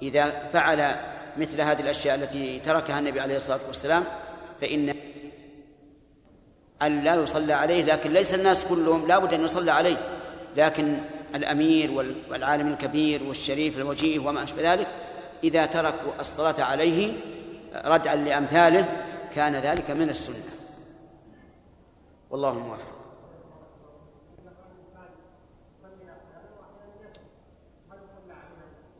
إذا 0.03 0.31
فعل 0.53 0.97
مثل 1.37 1.61
هذه 1.61 1.81
الأشياء 1.81 2.15
التي 2.15 2.59
تركها 2.61 2.99
النبي 2.99 3.21
عليه 3.21 3.37
الصلاة 3.37 3.61
والسلام 3.67 4.05
فإن 4.61 4.95
أن 6.83 7.05
لا 7.05 7.15
يصلى 7.15 7.53
عليه 7.53 7.85
لكن 7.85 8.11
ليس 8.11 8.35
الناس 8.35 8.65
كلهم 8.65 9.07
لا 9.09 9.19
بد 9.19 9.35
أن 9.35 9.45
يصلى 9.45 9.73
عليه. 9.73 9.97
لكن 10.57 11.01
الأمير 11.35 11.91
والعالم 12.31 12.73
الكبير 12.73 13.23
والشريف 13.23 13.79
الوجيه 13.79 14.19
وما 14.19 14.43
أشبه 14.43 14.73
ذلك 14.73 14.87
إذا 15.45 15.67
تركوا 15.67 16.13
الصلاة 16.21 16.63
عليه 16.65 17.13
ردعا 17.85 18.17
لأمثاله 18.17 18.89
كان 19.35 19.57
ذلك 19.57 19.91
من 19.91 20.11
السنة. 20.11 20.45
والله 22.31 22.51
الموفق 22.51 22.96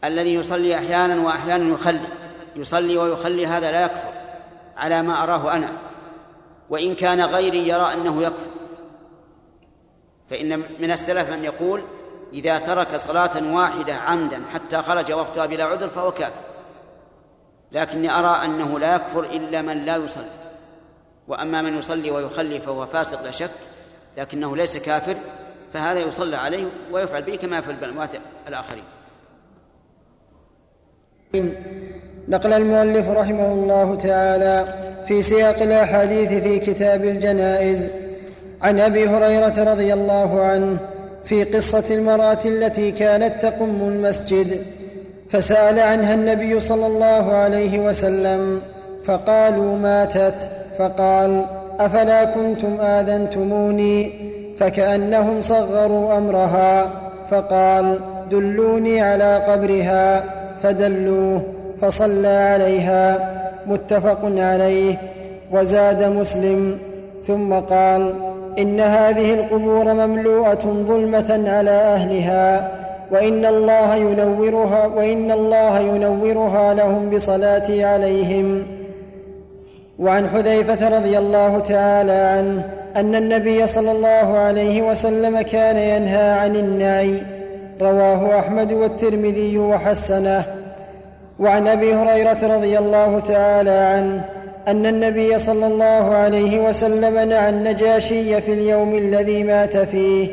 الذي 0.07 0.35
يصلي 0.35 0.75
أحيانا 0.75 1.27
وأحيانا 1.27 1.75
يخلي 1.75 2.01
يصلي 2.57 2.97
ويخلي 2.97 3.47
هذا 3.47 3.73
لا 3.73 3.85
يكفر 3.85 4.13
على 4.77 5.03
ما 5.03 5.23
أراه 5.23 5.55
أنا. 5.55 5.69
وإن 6.71 6.95
كان 6.95 7.21
غيري 7.21 7.69
يرى 7.69 7.93
أنه 7.93 8.23
يكفر. 8.23 8.51
فإن 10.31 10.59
من 10.59 10.91
السلف 10.91 11.31
من 11.31 11.45
يقول 11.45 11.83
إذا 12.33 12.59
ترك 12.59 12.97
صلاة 12.97 13.55
واحدة 13.55 13.95
عمدا 13.95 14.43
حتى 14.55 14.77
خرج 14.77 15.13
وقتها 15.13 15.47
بلا 15.47 15.65
عذر 15.65 15.89
فهو 15.89 16.11
كافر. 16.11 16.43
لكني 17.73 18.11
أرى 18.11 18.45
أنه 18.45 18.79
لا 18.79 18.95
يكفر 18.95 19.25
إلا 19.25 19.63
من 19.63 19.85
لا 19.85 19.97
يصلي. 19.97 20.31
وأما 21.29 21.63
من 21.63 21.79
يصلي 21.79 22.11
ويخلي 22.11 22.61
فهو 22.61 22.87
فاسق 22.87 23.23
لا 23.23 23.31
شك 23.31 23.51
لكنه 24.17 24.57
ليس 24.57 24.77
كافر 24.77 25.17
فهذا 25.73 26.01
يصلى 26.01 26.37
عليه 26.37 26.67
ويفعل 26.93 27.23
به 27.23 27.37
كما 27.37 27.59
يفعل 27.59 27.75
بالأموات 27.75 28.11
الآخرين. 28.49 28.85
نقل 32.29 32.53
المؤلف 32.53 33.11
رحمه 33.11 33.53
الله 33.53 33.95
تعالى 33.95 34.65
في 35.09 35.23
سياق 35.23 35.63
الأحاديث 35.63 36.29
في 36.29 36.59
كتاب 36.59 37.05
الجنائز 37.05 37.89
عن 38.63 38.81
أبي 38.81 39.09
هريرة 39.09 39.73
رضي 39.73 39.93
الله 39.93 40.41
عنه 40.41 40.77
في 41.25 41.45
قصة 41.45 41.85
المرأة 41.91 42.39
التي 42.45 42.91
كانت 42.91 43.43
تقم 43.43 43.89
المسجد 43.89 44.63
فسأل 45.31 45.79
عنها 45.79 46.15
النبي 46.15 46.61
صلى 46.61 46.87
الله 46.87 47.33
عليه 47.33 47.79
وسلم 47.79 48.61
فقالوا 49.05 49.79
ماتت 49.79 50.51
فقال 50.79 51.45
أفلا 51.81 52.25
كنتم 52.25 52.81
آذنتموني؟ 52.81 54.13
فكأنهم 54.59 55.43
صغروا 55.43 56.19
أمرها 56.19 56.91
فقال 57.31 57.99
دلوني 58.31 59.01
على 59.01 59.45
قبرها. 59.49 60.25
فدلوه 60.63 61.43
فصلى 61.81 62.29
عليها 62.29 63.37
متفق 63.67 64.19
عليه 64.25 64.95
وزاد 65.53 66.05
مسلم 66.05 66.79
ثم 67.27 67.55
قال 67.55 68.15
إن 68.59 68.81
هذه 68.81 69.35
القبور 69.35 69.93
مملوءة 69.93 70.85
ظلمة 70.89 71.51
على 71.51 71.71
أهلها 71.71 72.73
وإن 73.11 73.47
الله 73.47 73.95
ينورها 73.95 74.87
وإن 74.87 75.31
الله 75.31 75.81
ينورها 75.81 76.75
لهم 76.75 77.11
بصلاته 77.11 77.87
عليهم. 77.87 78.67
وعن 79.99 80.29
حذيفة 80.29 80.99
رضي 80.99 81.19
الله 81.19 81.59
تعالى 81.59 82.13
عنه 82.13 82.63
أن 82.97 83.15
النبي 83.15 83.67
صلى 83.67 83.93
الله 83.93 84.39
عليه 84.39 84.83
وسلم 84.91 85.41
كان 85.41 85.77
ينهى 85.77 86.31
عن 86.31 86.57
النعي 86.57 87.36
رواه 87.81 88.39
أحمد 88.39 88.73
والترمذي 88.73 89.59
وحسنه. 89.59 90.45
وعن 91.39 91.67
أبي 91.69 91.95
هريرة 91.95 92.57
رضي 92.57 92.79
الله 92.79 93.21
تعالى 93.21 93.71
عنه 93.71 94.25
أن 94.69 94.87
النبي 94.87 95.39
صلى 95.39 95.67
الله 95.67 96.15
عليه 96.15 96.69
وسلم 96.69 97.29
نعى 97.29 97.49
النجاشي 97.49 98.41
في 98.41 98.53
اليوم 98.53 98.95
الذي 98.95 99.45
مات 99.45 99.77
فيه 99.77 100.29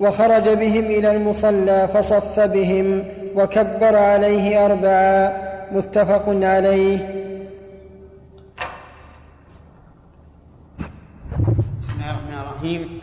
وخرج 0.00 0.48
بهم 0.48 0.84
إلى 0.84 1.10
المصلى 1.10 1.88
فصف 1.94 2.40
بهم 2.40 3.04
وكبر 3.34 3.96
عليه 3.96 4.64
اربعا 4.64 5.32
متفق 5.72 6.24
عليه. 6.28 6.98
بسم 11.82 11.92
الله 11.94 12.10
الرحمن 12.10 12.38
الرحيم. 12.38 13.00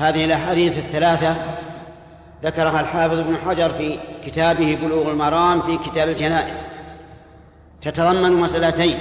هذه 0.00 0.24
الأحاديث 0.24 0.78
الثلاثة 0.78 1.36
ذكرها 2.44 2.80
الحافظ 2.80 3.18
ابن 3.18 3.36
حجر 3.36 3.70
في 3.70 3.98
كتابه 4.24 4.78
بلوغ 4.82 5.10
المرام 5.10 5.62
في 5.62 5.76
كتاب 5.76 6.08
الجنائز. 6.08 6.58
تتضمن 7.82 8.32
مسألتين. 8.32 8.98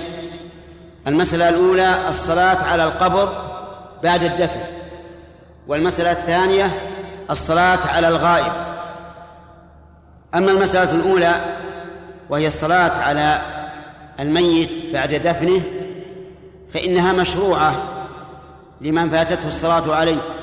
المسألة 1.08 1.50
الأولى 1.50 2.10
الصلاة 2.10 2.64
على 2.64 2.84
القبر 2.84 3.30
بعد 4.04 4.24
الدفن. 4.24 4.60
والمسألة 5.68 6.12
الثانية 6.12 6.72
الصلاة 7.30 7.80
على 7.88 8.08
الغائب. 8.08 8.52
أما 10.36 10.52
المسألة 10.52 10.92
الأولى 10.92 11.36
وهي 12.30 12.48
الصلاة 12.48 13.02
على 13.02 13.42
الميت 14.20 14.94
بعد 14.94 15.14
دفنه 15.14 15.62
فإنها 16.74 17.14
مشروعة 17.14 17.76
لمن 18.82 19.10
فاتته 19.10 19.48
الصلاة 19.48 19.96
عليه. 19.96 20.39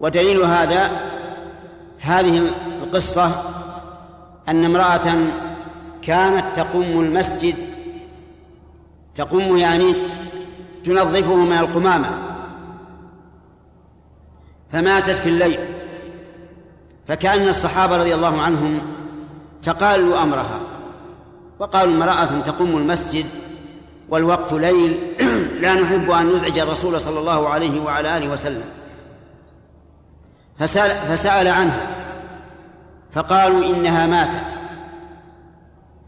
ودليل 0.00 0.42
هذا 0.42 0.90
هذه 2.00 2.52
القصة 2.82 3.42
أن 4.48 4.64
امرأة 4.64 5.14
كانت 6.02 6.56
تقوم 6.56 7.00
المسجد 7.00 7.54
تقوم 9.14 9.56
يعني 9.56 9.94
تنظفه 10.84 11.36
من 11.36 11.58
القمامة. 11.58 12.18
فماتت 14.72 15.10
في 15.10 15.28
الليل. 15.28 15.58
فكأن 17.08 17.48
الصحابة 17.48 17.96
رضي 17.96 18.14
الله 18.14 18.40
عنهم 18.40 18.80
تقالوا 19.62 20.22
أمرها. 20.22 20.60
وقالوا 21.58 21.94
امرأة 21.94 22.40
تقوم 22.40 22.76
المسجد 22.76 23.26
والوقت 24.08 24.52
ليل 24.52 25.16
لا 25.62 25.74
نحب 25.74 26.10
أن 26.10 26.32
نزعج 26.32 26.58
الرسول 26.58 27.00
صلى 27.00 27.18
الله 27.18 27.48
عليه 27.48 27.80
وعلى 27.80 28.16
آله 28.16 28.32
وسلم. 28.32 28.79
فسأل, 30.60 30.90
فسأل 31.08 31.48
عنها 31.48 31.86
فقالوا 33.12 33.64
إنها 33.64 34.06
ماتت. 34.06 34.56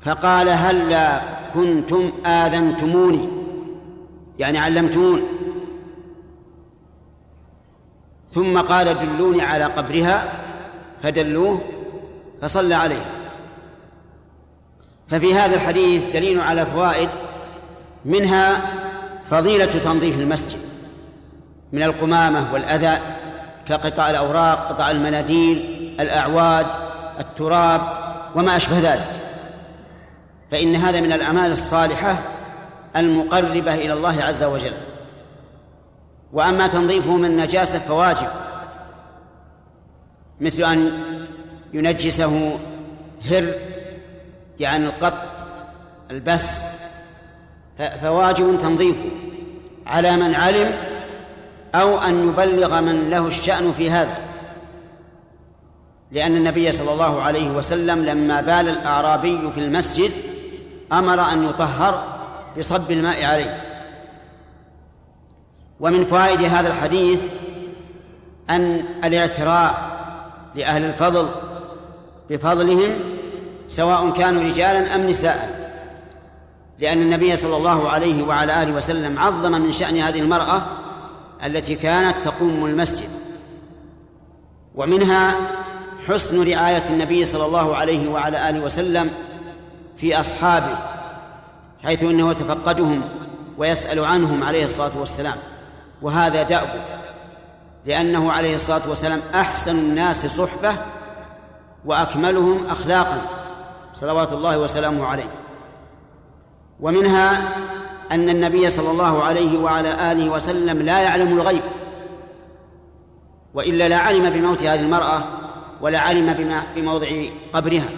فقال 0.00 0.48
هلا 0.48 1.20
كنتم 1.54 2.12
آذنتموني؟ 2.26 3.28
يعني 4.38 4.58
علمتموني 4.58 5.22
ثم 8.30 8.60
قال 8.60 8.98
دلوني 8.98 9.42
على 9.42 9.64
قبرها. 9.64 10.28
فدلوه 11.02 11.60
فصلى 12.42 12.74
عليه. 12.74 13.04
ففي 15.08 15.34
هذا 15.34 15.54
الحديث 15.54 16.12
دليل 16.12 16.40
على 16.40 16.66
فوائد 16.66 17.08
منها 18.04 18.62
فضيلة 19.30 19.66
تنظيف 19.66 20.18
المسجد 20.18 20.58
من 21.72 21.82
القمامة 21.82 22.52
والأذى 22.52 22.98
كقطع 23.72 24.10
الأوراق 24.10 24.68
قطع 24.68 24.90
المناديل 24.90 25.58
الأعواد 26.00 26.66
التراب 27.20 27.80
وما 28.34 28.56
أشبه 28.56 28.78
ذلك. 28.78 29.10
فإن 30.50 30.76
هذا 30.76 31.00
من 31.00 31.12
الأعمال 31.12 31.52
الصالحة 31.52 32.18
المقربة 32.96 33.74
إلى 33.74 33.92
الله 33.92 34.22
عز 34.22 34.42
وجل. 34.42 34.72
وأما 36.32 36.66
تنظيفه 36.66 37.16
من 37.16 37.24
النجاسة 37.24 37.78
فواجب 37.78 38.28
مثل 40.40 40.62
أن 40.62 41.00
ينجسه 41.72 42.58
هر 43.30 43.54
يعني 44.60 44.86
القط 44.86 45.14
البس 46.10 46.62
فواجب 48.02 48.58
تنظيفه 48.58 49.10
على 49.86 50.16
من 50.16 50.34
علم 50.34 50.91
أو 51.74 51.98
أن 51.98 52.28
يبلغ 52.28 52.80
من 52.80 53.10
له 53.10 53.26
الشأن 53.26 53.72
في 53.72 53.90
هذا. 53.90 54.16
لأن 56.10 56.36
النبي 56.36 56.72
صلى 56.72 56.92
الله 56.92 57.22
عليه 57.22 57.50
وسلم 57.50 58.04
لما 58.04 58.40
بال 58.40 58.68
الأعرابي 58.68 59.50
في 59.54 59.60
المسجد 59.60 60.10
أمر 60.92 61.32
أن 61.32 61.44
يطهر 61.44 62.04
بصب 62.58 62.90
الماء 62.90 63.24
عليه. 63.24 63.62
ومن 65.80 66.04
فوائد 66.04 66.42
هذا 66.42 66.68
الحديث 66.68 67.22
أن 68.50 68.84
الاعتراف 69.04 69.74
لأهل 70.54 70.84
الفضل 70.84 71.28
بفضلهم 72.30 72.90
سواء 73.68 74.10
كانوا 74.10 74.42
رجالا 74.42 74.94
أم 74.94 75.08
نساء. 75.08 75.62
لأن 76.78 77.02
النبي 77.02 77.36
صلى 77.36 77.56
الله 77.56 77.88
عليه 77.88 78.22
وعلى 78.22 78.62
آله 78.62 78.72
وسلم 78.72 79.18
عظم 79.18 79.52
من 79.52 79.72
شأن 79.72 79.98
هذه 79.98 80.20
المرأة 80.20 80.62
التي 81.44 81.74
كانت 81.74 82.24
تقوم 82.24 82.66
المسجد 82.66 83.08
ومنها 84.74 85.34
حسن 86.08 86.50
رعاية 86.50 86.82
النبي 86.90 87.24
صلى 87.24 87.46
الله 87.46 87.76
عليه 87.76 88.08
وعلى 88.08 88.48
آله 88.48 88.60
وسلم 88.60 89.10
في 89.96 90.20
أصحابه 90.20 90.78
حيث 91.82 92.02
أنه 92.02 92.30
يتفقدهم 92.30 93.02
ويسأل 93.58 94.04
عنهم 94.04 94.44
عليه 94.44 94.64
الصلاة 94.64 94.98
والسلام. 94.98 95.36
وهذا 96.02 96.42
دأبه 96.42 96.82
لأنه 97.86 98.32
عليه 98.32 98.54
الصلاة 98.54 98.88
والسلام 98.88 99.20
أحسن 99.34 99.78
الناس 99.78 100.26
صحبة 100.26 100.74
وأكملهم 101.84 102.66
أخلاقا 102.66 103.18
صلوات 103.94 104.32
الله 104.32 104.58
وسلامه 104.58 105.06
عليه. 105.06 105.30
ومنها 106.80 107.48
أن 108.12 108.28
النبي 108.28 108.70
صلى 108.70 108.90
الله 108.90 109.22
عليه 109.22 109.58
وعلى 109.58 110.12
آله 110.12 110.30
وسلم 110.30 110.82
لا 110.82 111.00
يعلم 111.00 111.38
الغيب 111.38 111.62
وإلا 113.54 113.88
لا 113.88 113.96
علم 113.96 114.30
بموت 114.30 114.62
هذه 114.62 114.80
المرأة 114.80 115.22
ولا 115.80 115.98
علم 115.98 116.32
بما 116.32 116.62
بموضع 116.76 117.08
قبرها. 117.52 117.88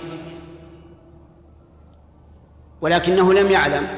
ولكنه 2.80 3.34
لم 3.34 3.50
يعلم 3.50 3.88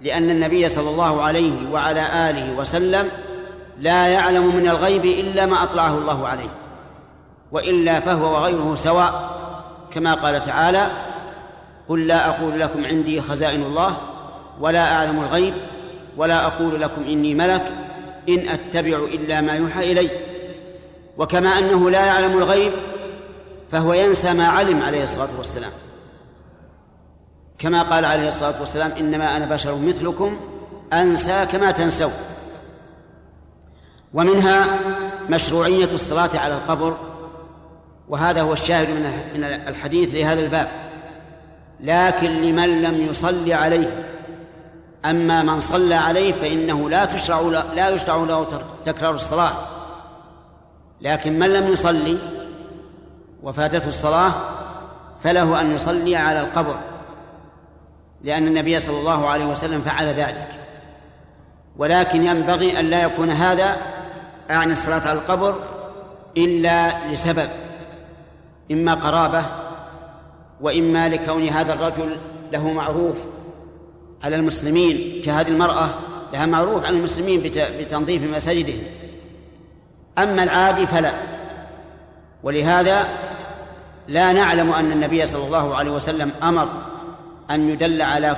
لأن 0.00 0.30
النبي 0.30 0.68
صلى 0.68 0.90
الله 0.90 1.22
عليه 1.22 1.70
وعلى 1.70 2.30
آله 2.30 2.54
وسلم 2.54 3.08
لا 3.78 4.08
يعلم 4.08 4.56
من 4.56 4.68
الغيب 4.68 5.04
إلا 5.04 5.46
ما 5.46 5.62
أطلعه 5.62 5.98
الله 5.98 6.28
عليه 6.28 6.50
وإلا 7.52 8.00
فهو 8.00 8.32
وغيره 8.34 8.74
سواء. 8.74 9.34
كما 9.90 10.14
قال 10.14 10.40
تعالى 10.40 10.86
قل 11.88 12.06
لا 12.06 12.28
أقول 12.28 12.60
لكم 12.60 12.84
عندي 12.84 13.20
خزائن 13.20 13.62
الله 13.62 13.96
ولا 14.60 14.92
أعلم 14.94 15.20
الغيب 15.20 15.54
ولا 16.16 16.46
أقول 16.46 16.80
لكم 16.80 17.02
إني 17.02 17.34
ملك 17.34 17.72
إن 18.28 18.48
أتبع 18.48 18.98
إلا 18.98 19.40
ما 19.40 19.52
يوحى 19.52 19.92
إلي. 19.92 20.10
وكما 21.18 21.48
أنه 21.48 21.90
لا 21.90 22.06
يعلم 22.06 22.38
الغيب 22.38 22.72
فهو 23.70 23.92
ينسى 23.92 24.32
ما 24.32 24.46
علم 24.46 24.82
عليه 24.82 25.04
الصلاة 25.04 25.28
والسلام. 25.38 25.70
كما 27.58 27.82
قال 27.82 28.04
عليه 28.04 28.28
الصلاة 28.28 28.60
والسلام 28.60 28.92
إنما 28.98 29.36
أنا 29.36 29.46
بشر 29.46 29.74
مثلكم 29.74 30.40
أنسى 30.92 31.46
كما 31.52 31.70
تنسون. 31.70 32.12
ومنها 34.14 34.78
مشروعية 35.28 35.94
الصلاة 35.94 36.30
على 36.34 36.54
القبر 36.54 36.96
وهذا 38.08 38.42
هو 38.42 38.52
الشاهد 38.52 38.88
من 39.34 39.44
الحديث 39.44 40.14
لهذا 40.14 40.40
الباب. 40.40 40.68
لكن 41.80 42.30
لمن 42.30 42.82
لم 42.82 43.06
يصلي 43.10 43.54
عليه 43.54 44.13
أما 45.04 45.42
من 45.42 45.60
صلى 45.60 45.94
عليه 45.94 46.32
فإنه 46.32 46.90
لا 46.90 47.04
تشرع 47.04 47.40
لا 47.76 47.88
يشرع 47.88 48.16
له 48.16 48.46
تكرار 48.84 49.14
الصلاة. 49.14 49.52
لكن 51.00 51.38
من 51.38 51.52
لم 51.52 51.72
يصلي 51.72 52.18
وفاتته 53.42 53.88
الصلاة 53.88 54.32
فله 55.24 55.60
أن 55.60 55.74
يصلي 55.74 56.16
على 56.16 56.40
القبر 56.40 56.76
لأن 58.22 58.46
النبي 58.46 58.78
صلى 58.78 58.98
الله 58.98 59.28
عليه 59.28 59.46
وسلم 59.46 59.80
فعل 59.80 60.06
ذلك. 60.06 60.48
ولكن 61.76 62.22
ينبغي 62.22 62.80
أن 62.80 62.84
لا 62.84 63.02
يكون 63.02 63.30
هذا 63.30 63.76
أعني 64.50 64.72
الصلاة 64.72 65.08
على 65.08 65.18
القبر 65.18 65.56
إلا 66.36 67.08
لسبب 67.12 67.48
إما 68.72 68.94
قرابة 68.94 69.44
وإما 70.60 71.08
لكون 71.08 71.48
هذا 71.48 71.72
الرجل 71.72 72.16
له 72.52 72.72
معروف 72.72 73.16
على 74.24 74.36
المسلمين 74.36 75.22
كهذه 75.24 75.48
المرأة 75.48 75.88
لها 76.32 76.46
معروف 76.46 76.84
على 76.84 76.96
المسلمين 76.96 77.42
بتنظيف 77.80 78.22
مساجدهم. 78.22 78.82
أما 80.18 80.42
العادي 80.42 80.86
فلا. 80.86 81.12
ولهذا 82.42 83.08
لا 84.08 84.32
نعلم 84.32 84.72
أن 84.72 84.92
النبي 84.92 85.26
صلى 85.26 85.46
الله 85.46 85.76
عليه 85.76 85.90
وسلم 85.90 86.30
أمر 86.42 86.68
أن 87.50 87.68
يدل 87.68 88.02
على 88.02 88.36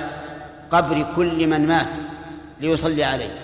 قبر 0.71 1.05
كل 1.15 1.47
من 1.47 1.67
مات 1.67 1.93
ليصلي 2.61 3.03
عليه. 3.03 3.37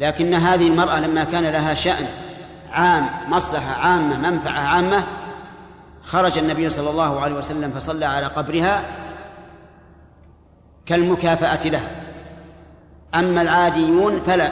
لكن 0.00 0.34
هذه 0.34 0.68
المرأة 0.68 1.00
لما 1.00 1.24
كان 1.24 1.44
لها 1.44 1.74
شأن 1.74 2.06
عام 2.72 3.08
مصلحة 3.28 3.80
عامة 3.86 4.30
منفعة 4.30 4.60
عامة 4.60 5.04
خرج 6.04 6.38
النبي 6.38 6.70
صلى 6.70 6.90
الله 6.90 7.20
عليه 7.20 7.34
وسلم 7.34 7.70
فصلى 7.70 8.04
على 8.04 8.26
قبرها 8.26 8.82
كالمكافأة 10.86 11.68
لها 11.68 11.90
أما 13.14 13.42
العاديون 13.42 14.20
فلا 14.20 14.50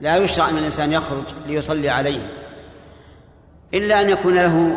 لا 0.00 0.16
يشرع 0.16 0.48
أن 0.48 0.58
الإنسان 0.58 0.92
يخرج 0.92 1.24
ليصلي 1.46 1.88
عليهم 1.88 2.26
إلا 3.74 4.00
أن 4.00 4.10
يكون 4.10 4.34
له 4.34 4.76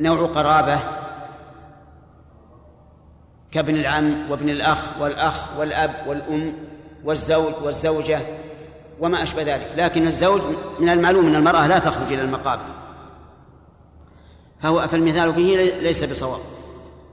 نوع 0.00 0.26
قرابة 0.26 0.80
كابن 3.50 3.74
العم 3.74 4.30
وابن 4.30 4.48
الأخ 4.48 5.00
والأخ 5.00 5.58
والأب 5.58 5.94
والأم 6.06 6.52
والزوج 7.04 7.52
والزوجة 7.62 8.20
وما 9.00 9.22
أشبه 9.22 9.42
ذلك. 9.42 9.70
لكن 9.76 10.06
الزوج 10.06 10.42
من 10.80 10.88
المعلوم 10.88 11.26
أن 11.26 11.34
المرأة 11.34 11.66
لا 11.66 11.78
تخرج 11.78 12.12
إلى 12.12 12.22
المقابر 12.22 12.64
فهو 14.62 14.88
فالمثال 14.88 15.32
به 15.32 15.72
ليس 15.80 16.04
بصواب. 16.04 16.40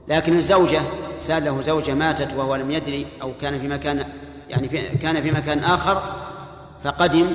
لكن 0.08 0.36
الزوجة 0.36 0.80
سأل 1.18 1.44
له 1.44 1.62
زوجة 1.62 1.94
ماتت 1.94 2.34
وهو 2.36 2.56
لم 2.56 2.70
يدري 2.70 3.06
أو 3.22 3.32
كان 3.40 3.60
في 3.60 3.68
مكان 3.68 4.04
يعني 4.50 4.68
في 4.68 4.88
كان 4.88 5.22
في 5.22 5.30
مكان 5.30 5.58
آخر 5.58 6.02
فقدم 6.84 7.26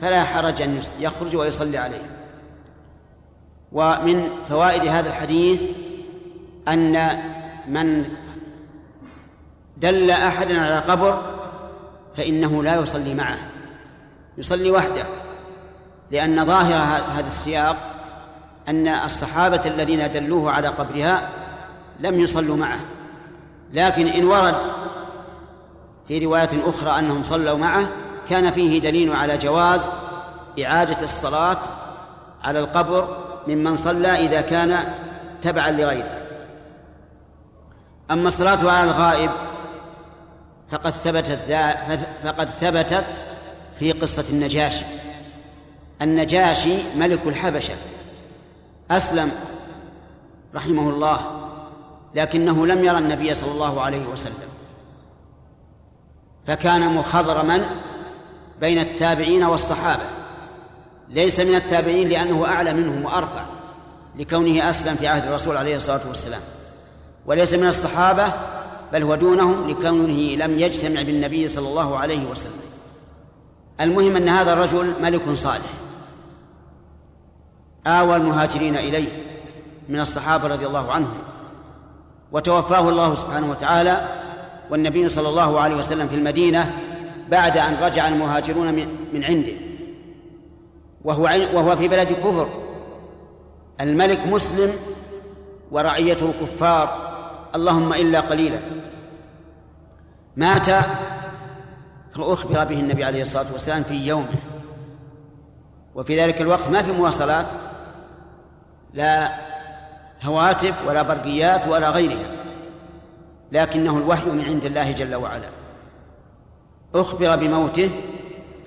فلا 0.00 0.24
حرج 0.24 0.62
أن 0.62 0.80
يخرج 1.00 1.36
ويصلي 1.36 1.78
عليه. 1.78 2.02
ومن 3.72 4.30
فوائد 4.48 4.86
هذا 4.86 5.08
الحديث 5.08 5.62
أن 6.68 7.18
من 7.68 8.04
دل 9.76 10.10
أحدا 10.10 10.60
على 10.60 10.78
قبر 10.78 11.22
فإنه 12.16 12.62
لا 12.62 12.76
يصلي 12.76 13.14
معه. 13.14 13.38
يصلي 14.38 14.70
وحده 14.70 15.04
لأن 16.10 16.44
ظاهر 16.44 17.02
هذا 17.18 17.26
السياق 17.26 17.76
أن 18.68 18.88
الصحابة 18.88 19.60
الذين 19.66 20.12
دلوه 20.12 20.50
على 20.50 20.68
قبرها 20.68 21.30
لم 22.00 22.20
يصلوا 22.20 22.56
معه. 22.56 22.80
لكن 23.72 24.06
إن 24.06 24.24
ورد 24.24 24.56
في 26.08 26.18
رواية 26.18 26.48
أخرى 26.66 26.98
أنهم 26.98 27.22
صلوا 27.22 27.58
معه 27.58 27.88
كان 28.28 28.50
فيه 28.50 28.80
دليل 28.80 29.12
على 29.12 29.36
جواز 29.36 29.88
إعادة 30.64 31.04
الصلاة 31.04 31.58
على 32.44 32.58
القبر 32.58 33.16
ممن 33.46 33.76
صلى 33.76 34.08
إذا 34.08 34.40
كان 34.40 34.94
تبعا 35.42 35.70
لغيره. 35.70 36.20
أما 38.10 38.28
الصلاة 38.28 38.70
على 38.70 38.90
الغائب 38.90 39.30
فقد 40.70 40.90
ثبتت 40.90 41.38
فقد 42.24 42.48
ثبتت 42.48 43.04
في 43.78 43.92
قصة 43.92 44.24
النجاشي. 44.30 44.84
النجاشي 46.02 46.74
ملك 46.96 47.26
الحبشة. 47.26 47.74
أسلم 48.90 49.32
رحمه 50.54 50.90
الله. 50.90 51.39
لكنه 52.14 52.66
لم 52.66 52.84
يرى 52.84 52.98
النبي 52.98 53.34
صلى 53.34 53.50
الله 53.52 53.80
عليه 53.80 54.06
وسلم. 54.06 54.48
فكان 56.46 56.94
مخضرما 56.94 57.70
بين 58.60 58.78
التابعين 58.78 59.44
والصحابة. 59.44 60.02
ليس 61.08 61.40
من 61.40 61.54
التابعين 61.54 62.08
لأنه 62.08 62.46
أعلى 62.46 62.72
منهم 62.72 63.04
وأرفع 63.04 63.44
لكونه 64.16 64.70
أسلم 64.70 64.94
في 64.94 65.08
عهد 65.08 65.26
الرسول 65.26 65.56
عليه 65.56 65.76
الصلاة 65.76 66.08
والسلام. 66.08 66.40
وليس 67.26 67.54
من 67.54 67.66
الصحابة 67.66 68.32
بل 68.92 69.02
هو 69.02 69.14
دونهم 69.14 69.70
لكونه 69.70 70.44
لم 70.44 70.58
يجتمع 70.58 71.02
بالنبي 71.02 71.48
صلى 71.48 71.68
الله 71.68 71.98
عليه 71.98 72.26
وسلم. 72.26 72.60
المهم 73.80 74.16
أن 74.16 74.28
هذا 74.28 74.52
الرجل 74.52 74.94
ملك 75.02 75.34
صالح. 75.34 75.70
آوى 77.86 78.16
المهاجرين 78.16 78.76
إليه 78.76 79.26
من 79.88 80.00
الصحابة 80.00 80.48
رضي 80.48 80.66
الله 80.66 80.92
عنهم. 80.92 81.18
وتوفاه 82.32 82.88
الله 82.88 83.14
سبحانه 83.14 83.50
وتعالى 83.50 84.08
والنبي 84.70 85.08
صلى 85.08 85.28
الله 85.28 85.60
عليه 85.60 85.76
وسلم 85.76 86.08
في 86.08 86.14
المدينة 86.14 86.72
بعد 87.28 87.58
أن 87.58 87.76
رجع 87.82 88.08
المهاجرون 88.08 88.74
من 89.12 89.24
عنده. 89.24 89.52
وهو 91.04 91.22
وهو 91.54 91.76
في 91.76 91.88
بلد 91.88 92.12
كفر. 92.12 92.48
الملك 93.80 94.26
مسلم 94.26 94.72
ورعيته 95.70 96.32
كفار. 96.40 97.10
اللهم 97.54 97.92
إلا 97.92 98.20
قليلا. 98.20 98.60
مات 100.36 100.66
فأخبر 102.14 102.64
به 102.64 102.80
النبي 102.80 103.04
عليه 103.04 103.22
الصلاة 103.22 103.52
والسلام 103.52 103.82
في 103.82 103.94
يومه. 103.94 104.34
وفي 105.94 106.20
ذلك 106.20 106.40
الوقت 106.40 106.68
ما 106.68 106.82
في 106.82 106.92
مواصلات. 106.92 107.46
لا 108.94 109.49
هواتف 110.22 110.88
ولا 110.88 111.02
برقيات 111.02 111.68
ولا 111.68 111.90
غيرها 111.90 112.26
لكنه 113.52 113.98
الوحي 113.98 114.30
من 114.30 114.44
عند 114.44 114.64
الله 114.64 114.92
جل 114.92 115.14
وعلا. 115.14 115.48
أخبر 116.94 117.36
بموته 117.36 117.90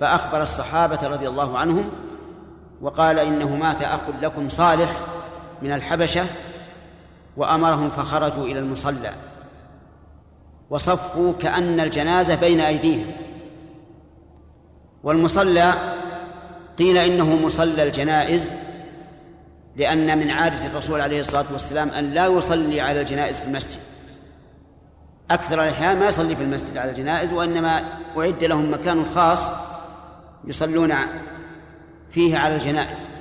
فأخبر 0.00 0.42
الصحابة 0.42 1.06
رضي 1.06 1.28
الله 1.28 1.58
عنهم 1.58 1.90
وقال 2.80 3.18
إنه 3.18 3.56
مات 3.56 3.82
أخ 3.82 4.00
لكم 4.22 4.48
صالح 4.48 4.96
من 5.62 5.72
الحبشة 5.72 6.24
وأمرهم 7.36 7.90
فخرجوا 7.90 8.44
إلى 8.44 8.58
المصلى 8.58 9.10
وصفوا 10.70 11.32
كأن 11.40 11.80
الجنازة 11.80 12.34
بين 12.34 12.60
أيديهم. 12.60 13.06
والمصلى 15.02 15.74
قيل 16.78 16.98
إنه 16.98 17.36
مصلى 17.36 17.82
الجنائز 17.82 18.50
لأن 19.76 20.18
من 20.18 20.30
عادة 20.30 20.66
الرسول 20.66 21.00
عليه 21.00 21.20
الصلاة 21.20 21.44
والسلام 21.52 21.88
أن 21.88 22.10
لا 22.10 22.26
يصلي 22.26 22.80
على 22.80 23.00
الجنائز 23.00 23.38
في 23.38 23.46
المسجد. 23.46 23.80
أكثر 25.30 25.64
الأحيان 25.64 25.98
ما 25.98 26.06
يصلي 26.06 26.36
في 26.36 26.42
المسجد 26.42 26.76
على 26.76 26.90
الجنائز 26.90 27.32
وإنما 27.32 27.82
أعد 28.18 28.44
لهم 28.44 28.72
مكان 28.72 29.04
خاص 29.04 29.52
يصلون 30.44 30.94
فيه 32.10 32.38
على 32.38 32.54
الجنائز. 32.54 33.14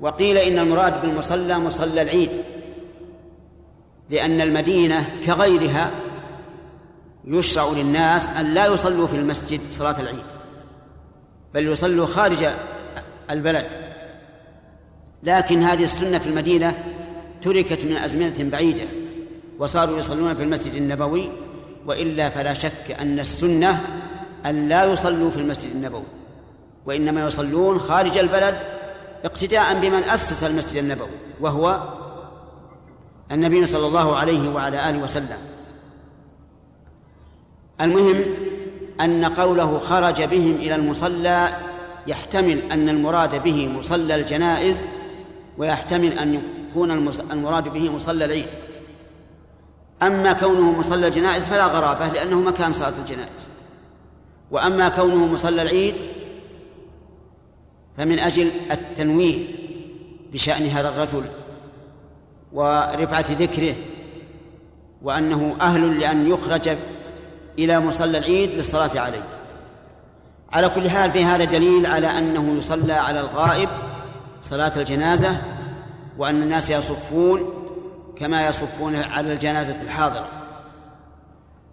وقيل 0.00 0.36
إن 0.36 0.58
المراد 0.58 1.00
بالمصلى 1.00 1.58
مصلى 1.58 2.02
العيد 2.02 2.30
لأن 4.10 4.40
المدينة 4.40 5.10
كغيرها 5.26 5.90
يشرع 7.24 7.70
للناس 7.70 8.30
أن 8.30 8.54
لا 8.54 8.66
يصلوا 8.66 9.06
في 9.06 9.16
المسجد 9.16 9.60
صلاة 9.70 10.00
العيد 10.00 10.24
بل 11.54 11.66
يصلوا 11.66 12.06
خارج 12.06 12.48
البلد. 13.30 13.87
لكن 15.22 15.62
هذه 15.62 15.84
السنة 15.84 16.18
في 16.18 16.26
المدينة 16.26 16.74
تركت 17.42 17.84
من 17.84 17.96
أزمنة 17.96 18.50
بعيدة 18.50 18.84
وصاروا 19.58 19.98
يصلون 19.98 20.34
في 20.34 20.42
المسجد 20.42 20.74
النبوي 20.74 21.30
وإلا 21.86 22.30
فلا 22.30 22.54
شك 22.54 22.96
أن 23.00 23.20
السنة 23.20 23.80
أن 24.46 24.68
لا 24.68 24.84
يصلوا 24.84 25.30
في 25.30 25.36
المسجد 25.36 25.70
النبوي 25.70 26.02
وإنما 26.86 27.26
يصلون 27.26 27.78
خارج 27.78 28.18
البلد 28.18 28.58
اقتداء 29.24 29.80
بمن 29.80 30.04
أسس 30.04 30.44
المسجد 30.44 30.76
النبوي 30.76 31.08
وهو 31.40 31.82
النبي 33.32 33.66
صلى 33.66 33.86
الله 33.86 34.16
عليه 34.16 34.48
وعلى 34.48 34.90
آله 34.90 34.98
وسلم. 34.98 35.38
المهم 37.80 38.24
أن 39.00 39.24
قوله 39.24 39.78
خرج 39.78 40.22
بهم 40.22 40.54
إلى 40.54 40.74
المصلى 40.74 41.48
يحتمل 42.06 42.72
أن 42.72 42.88
المراد 42.88 43.42
به 43.42 43.68
مصلى 43.68 44.14
الجنائز 44.14 44.84
ويحتمل 45.58 46.18
أن 46.18 46.34
يكون 46.70 46.90
المراد 47.30 47.68
به 47.68 47.90
مصلى 47.90 48.24
العيد. 48.24 48.48
أما 50.02 50.32
كونه 50.32 50.78
مصلى 50.78 51.06
الجنائز 51.06 51.48
فلا 51.48 51.66
غرابة 51.66 52.08
لأنه 52.08 52.40
مكان 52.40 52.72
صلاة 52.72 52.92
الجنائز. 52.98 53.48
وأما 54.50 54.88
كونه 54.88 55.26
مصلى 55.26 55.62
العيد 55.62 55.94
فمن 57.96 58.18
أجل 58.18 58.50
التنويه 58.70 59.46
بشأن 60.32 60.66
هذا 60.66 60.88
الرجل 60.88 61.24
ورفعة 62.52 63.26
ذكره 63.30 63.74
وأنه 65.02 65.56
أهل 65.60 66.00
لأن 66.00 66.28
يخرج 66.30 66.76
إلى 67.58 67.80
مصلى 67.80 68.18
العيد 68.18 68.50
للصلاة 68.50 69.00
عليه. 69.00 69.22
على 70.52 70.68
كل 70.68 70.90
حال 70.90 71.10
في 71.10 71.24
هذا 71.24 71.44
دليل 71.44 71.86
على 71.86 72.06
أنه 72.06 72.54
يصلى 72.58 72.92
على 72.92 73.20
الغائب 73.20 73.68
صلاة 74.42 74.72
الجنازة 74.76 75.36
وأن 76.18 76.42
الناس 76.42 76.70
يصفون 76.70 77.40
كما 78.16 78.48
يصفون 78.48 78.96
على 78.96 79.32
الجنازة 79.32 79.82
الحاضرة. 79.82 80.28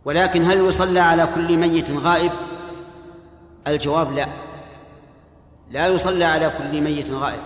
ولكن 0.06 0.46
هل 0.46 0.58
يصلى 0.58 1.00
على 1.00 1.28
كل 1.36 1.58
ميت 1.58 1.92
غائب؟ 1.92 2.32
الجواب 3.68 4.12
لا. 4.12 4.28
لا 5.72 5.88
يصلى 5.88 6.26
على 6.26 6.52
كل 6.58 6.82
ميت 6.82 7.12
غائب. 7.12 7.42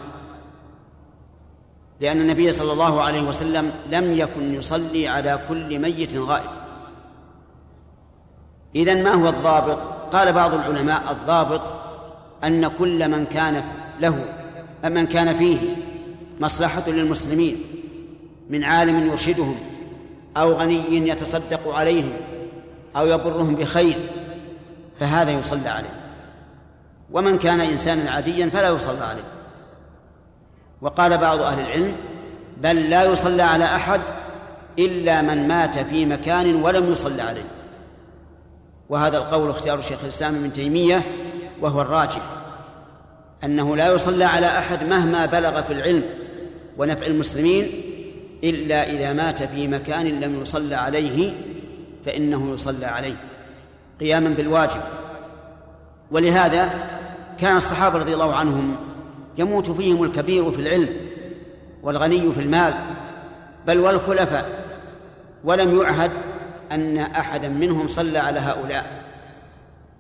لأن 2.00 2.22
النبي 2.22 2.52
صلى 2.52 2.72
الله 2.74 3.02
عليه 3.02 3.22
وسلم 3.22 3.72
لم 3.92 4.14
يكن 4.14 4.54
يصلي 4.54 5.08
على 5.08 5.40
كل 5.50 5.80
ميت 5.80 6.16
غائب. 6.16 6.50
إذن 8.76 9.04
ما 9.04 9.14
هو 9.14 9.30
الضابط؟ 9.30 9.86
قال 10.14 10.34
بعض 10.34 10.54
العلماء 10.54 11.12
الضابط 11.12 11.62
أن 12.44 12.68
كل 12.68 13.08
من 13.12 13.26
كان 13.26 13.64
له 14.00 14.39
من 14.84 15.08
كان 15.08 15.36
فيه 15.36 15.58
مصلحة 16.40 16.90
للمسلمين 16.90 17.64
من 18.50 18.64
عالم 18.64 19.08
يرشدهم 19.08 19.56
أو 20.38 20.54
غني 20.54 21.10
يتصدق 21.10 21.68
عليهم 21.68 22.14
أو 22.96 23.08
يبرهم 23.08 23.56
بخير 23.56 23.98
فهذا 25.00 25.32
يصلى 25.32 25.70
عليه. 25.70 26.00
ومن 27.12 27.38
كان 27.38 27.62
إنسانا 27.62 28.12
عاديا 28.12 28.50
فلا 28.50 28.70
يصلى 28.70 29.06
عليه. 29.06 29.24
وقال 30.82 31.18
بعض 31.18 31.42
أهل 31.42 31.60
العلم 31.60 31.96
بل 32.58 32.90
لا 32.90 33.04
يصلى 33.04 33.42
على 33.42 33.66
أحد 33.66 34.02
إلا 34.80 35.22
من 35.22 35.48
مات 35.48 35.80
في 35.80 36.06
مكان 36.06 36.56
ولم 36.56 36.92
يصلى 36.92 37.22
عليه. 37.22 37.46
وهذا 38.90 39.18
القول 39.18 39.50
اختيار 39.50 39.82
شيخ 39.82 40.00
الإسلام 40.04 40.36
ابن 40.36 40.54
تيمية 40.54 41.06
وهو 41.62 41.82
الراجح. 41.82 42.22
أنه 43.44 43.76
لا 43.76 43.94
يصلى 43.94 44.24
على 44.24 44.48
أحد 44.48 44.84
مهما 44.84 45.26
بلغ 45.26 45.62
في 45.62 45.74
العلم. 45.74 46.04
ونفع 46.78 47.06
المسلمين 47.06 47.72
إلا 48.44 48.90
إذا 48.90 49.14
مات 49.14 49.44
في 49.44 49.68
مكان 49.68 50.20
لم 50.20 50.42
يصلى 50.42 50.76
عليه 50.76 51.34
فإنه 52.06 52.54
يصلى 52.54 52.86
عليه 52.86 53.16
قياما 54.00 54.30
بالواجب. 54.30 54.82
ولهذا 56.12 56.70
كان 57.40 57.58
الصحابة 57.58 58.00
رضي 58.00 58.14
الله 58.14 58.36
عنهم 58.36 58.76
يموت 59.38 59.70
فيهم 59.70 60.04
الكبير 60.04 60.52
في 60.52 60.62
العلم 60.62 60.90
والغني 61.84 62.34
في 62.34 62.42
المال 62.42 62.74
بل 63.68 63.80
والخلفاء. 63.80 64.50
ولم 65.44 65.82
يعهد 65.82 66.12
أن 66.72 66.98
أحدا 66.98 67.48
منهم 67.48 67.88
صلى 67.88 68.20
على 68.20 68.40
هؤلاء. 68.40 68.86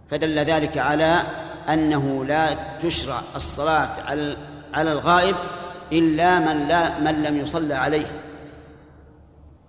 فدل 0.09 0.39
ذلك 0.39 0.77
على 0.77 1.21
أنه 1.69 2.25
لا 2.25 2.53
تشرع 2.83 3.21
الصلاة 3.35 3.89
على 4.07 4.37
على 4.73 4.91
الغائب 4.91 5.35
إلا 5.91 6.39
من 6.39 6.67
لا 6.67 6.99
من 6.99 7.23
لم 7.23 7.37
يصلى 7.37 7.73
عليه. 7.73 8.05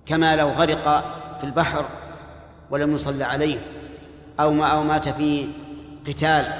كما 0.06 0.36
لو 0.36 0.48
غرق 0.48 1.04
في 1.38 1.44
البحر 1.44 1.84
ولم 2.70 2.94
يصلى 2.94 3.24
عليه 3.24 3.58
أو 4.40 4.52
ما 4.52 4.66
أو 4.66 4.82
مات 4.82 5.08
في 5.08 5.48
قتال 6.06 6.52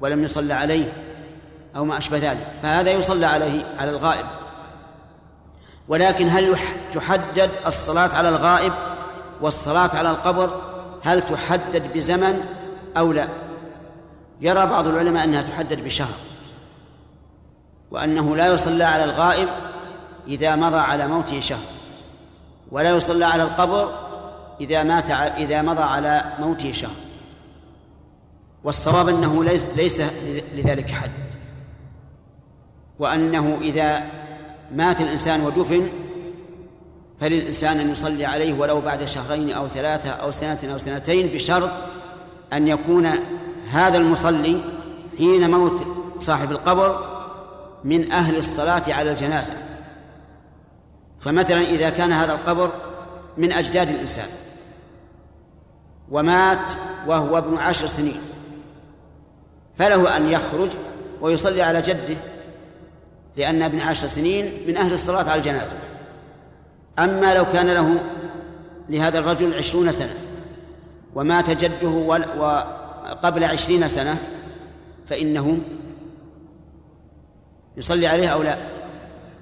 ولم 0.00 0.24
يصلى 0.24 0.54
عليه 0.54 0.92
أو 1.76 1.84
ما 1.84 1.98
أشبه 1.98 2.18
ذلك. 2.18 2.46
فهذا 2.62 2.90
يصلى 2.90 3.26
عليه 3.26 3.64
على 3.78 3.90
الغائب. 3.90 4.26
ولكن 5.88 6.28
هل 6.28 6.56
تحدد 6.94 7.50
الصلاة 7.66 8.14
على 8.14 8.28
الغائب 8.28 8.72
والصلاة 9.40 9.90
على 9.96 10.10
القبر؟ 10.10 10.60
هل 11.02 11.22
تحدد 11.22 11.92
بزمن 11.94 12.44
أو 12.96 13.12
لا؟ 13.12 13.28
يرى 14.40 14.66
بعض 14.66 14.86
العلماء 14.86 15.24
أنها 15.24 15.42
تحدد 15.42 15.84
بشهر 15.84 16.14
وأنه 17.90 18.36
لا 18.36 18.46
يصلى 18.46 18.84
على 18.84 19.04
الغائب 19.04 19.48
إذا 20.28 20.56
مضى 20.56 20.76
على 20.76 21.08
موته 21.08 21.40
شهر 21.40 21.64
ولا 22.70 22.90
يصلى 22.90 23.24
على 23.24 23.42
القبر 23.42 23.98
إذا 24.60 24.82
مات 24.82 25.10
إذا 25.10 25.62
مضى 25.62 25.82
على 25.82 26.24
موته 26.40 26.72
شهر. 26.72 26.90
والصواب 28.64 29.08
أنه 29.08 29.44
ليس 29.44 29.66
ليس 29.76 30.02
لذلك 30.54 30.90
حد. 30.90 31.10
وأنه 32.98 33.58
إذا 33.60 34.02
مات 34.74 35.00
الإنسان 35.00 35.40
ودفن 35.40 35.88
فللإنسان 37.20 37.80
أن 37.80 37.90
يصلي 37.90 38.24
عليه 38.24 38.52
ولو 38.52 38.80
بعد 38.80 39.04
شهرين 39.04 39.52
أو 39.52 39.68
ثلاثة 39.68 40.10
أو 40.10 40.30
سنة 40.30 40.58
أو 40.72 40.78
سنتين 40.78 41.26
بشرط 41.26 41.70
أن 42.52 42.68
يكون 42.68 43.10
هذا 43.70 43.96
المصلي 43.96 44.60
حين 45.18 45.50
موت 45.50 45.86
صاحب 46.18 46.50
القبر 46.50 47.20
من 47.84 48.12
أهل 48.12 48.36
الصلاة 48.36 48.82
على 48.88 49.10
الجنازة. 49.10 49.52
فمثلا 51.20 51.60
إذا 51.60 51.90
كان 51.90 52.12
هذا 52.12 52.32
القبر 52.32 52.70
من 53.36 53.52
أجداد 53.52 53.88
الإنسان. 53.88 54.28
ومات 56.10 56.72
وهو 57.06 57.38
ابن 57.38 57.56
عشر 57.56 57.86
سنين. 57.86 58.20
فله 59.78 60.16
أن 60.16 60.26
يخرج 60.26 60.70
ويصلي 61.20 61.62
على 61.62 61.82
جده 61.82 62.16
لأن 63.36 63.62
ابن 63.62 63.80
عشر 63.80 64.06
سنين 64.06 64.52
من 64.68 64.76
أهل 64.76 64.92
الصلاة 64.92 65.30
على 65.30 65.38
الجنازة. 65.38 65.76
أما 66.98 67.34
لو 67.34 67.44
كان 67.44 67.66
له 67.66 68.00
لهذا 68.88 69.18
الرجل 69.18 69.54
عشرون 69.54 69.92
سنة 69.92 70.14
ومات 71.14 71.50
جده 71.50 71.88
وقبل 73.04 73.44
عشرين 73.44 73.88
سنة 73.88 74.18
فإنه 75.08 75.60
يصلي 77.76 78.06
عليه 78.06 78.28
أو 78.28 78.42
لا؟ 78.42 78.56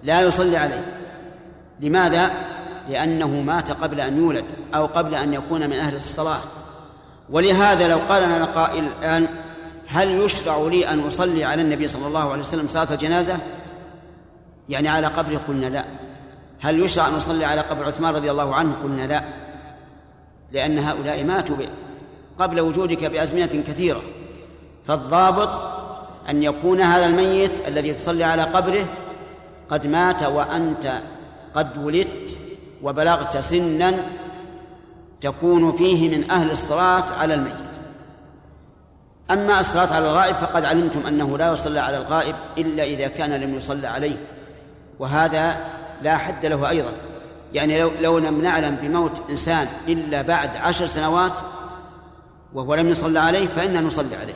لا 0.02 0.20
يصلي 0.20 0.56
عليه. 0.56 0.84
لماذا؟ 1.80 2.30
لأنه 2.88 3.28
مات 3.28 3.70
قبل 3.70 4.00
أن 4.00 4.18
يولد 4.18 4.44
أو 4.74 4.86
قبل 4.86 5.14
أن 5.14 5.34
يكون 5.34 5.66
من 5.70 5.76
أهل 5.76 5.96
الصلاة. 5.96 6.40
ولهذا 7.30 7.88
لو 7.88 7.98
قال 8.08 8.22
لنا 8.22 8.44
قائل 8.44 8.84
الآن 8.84 9.28
هل 9.86 10.10
يشرع 10.10 10.58
لي 10.58 10.88
أن 10.88 11.00
أصلي 11.00 11.44
على 11.44 11.62
النبي 11.62 11.88
صلى 11.88 12.06
الله 12.06 12.30
عليه 12.30 12.40
وسلم 12.40 12.68
صلاة 12.68 12.92
الجنازة؟ 12.92 13.38
يعني 14.68 14.88
على 14.88 15.06
قبره 15.06 15.40
قلنا 15.48 15.66
لا. 15.66 15.84
هل 16.60 16.80
يشرع 16.80 17.08
أن 17.08 17.12
نصلي 17.12 17.44
على 17.44 17.60
قبر 17.60 17.84
عثمان 17.84 18.14
رضي 18.14 18.30
الله 18.30 18.54
عنه؟ 18.54 18.74
قلنا 18.82 19.06
لا. 19.06 19.24
لأن 20.52 20.78
هؤلاء 20.78 21.24
ماتوا 21.24 21.56
قبل 22.38 22.60
وجودك 22.60 23.04
بأزمنة 23.04 23.62
كثيرة 23.68 24.02
فالضابط 24.86 25.60
أن 26.28 26.42
يكون 26.42 26.80
هذا 26.80 27.06
الميت 27.06 27.68
الذي 27.68 27.92
تصلي 27.92 28.24
على 28.24 28.42
قبره 28.42 28.86
قد 29.70 29.86
مات 29.86 30.22
وأنت 30.22 30.92
قد 31.54 31.84
ولدت 31.84 32.38
وبلغت 32.82 33.36
سنا 33.36 33.94
تكون 35.20 35.72
فيه 35.72 36.16
من 36.16 36.30
أهل 36.30 36.50
الصلاة 36.50 37.12
على 37.20 37.34
الميت. 37.34 37.54
أما 39.30 39.60
الصلاة 39.60 39.94
على 39.94 40.10
الغائب 40.10 40.34
فقد 40.34 40.64
علمتم 40.64 41.06
أنه 41.06 41.38
لا 41.38 41.52
يصلى 41.52 41.80
على 41.80 41.96
الغائب 41.96 42.34
إلا 42.58 42.84
إذا 42.84 43.08
كان 43.08 43.30
لم 43.30 43.54
يصلى 43.54 43.86
عليه 43.86 44.16
وهذا 44.98 45.56
لا 46.02 46.16
حد 46.16 46.46
له 46.46 46.68
أيضا. 46.68 46.92
يعني 47.52 47.80
لو, 47.80 47.90
لو 48.00 48.18
لم 48.18 48.42
نعلم 48.42 48.76
بموت 48.82 49.22
إنسان 49.30 49.66
إلا 49.88 50.22
بعد 50.22 50.56
عشر 50.56 50.86
سنوات 50.86 51.32
وهو 52.54 52.74
لم 52.74 52.88
يصلى 52.88 53.18
عليه 53.18 53.46
فإنا 53.46 53.80
نصلي 53.80 54.16
عليه. 54.16 54.34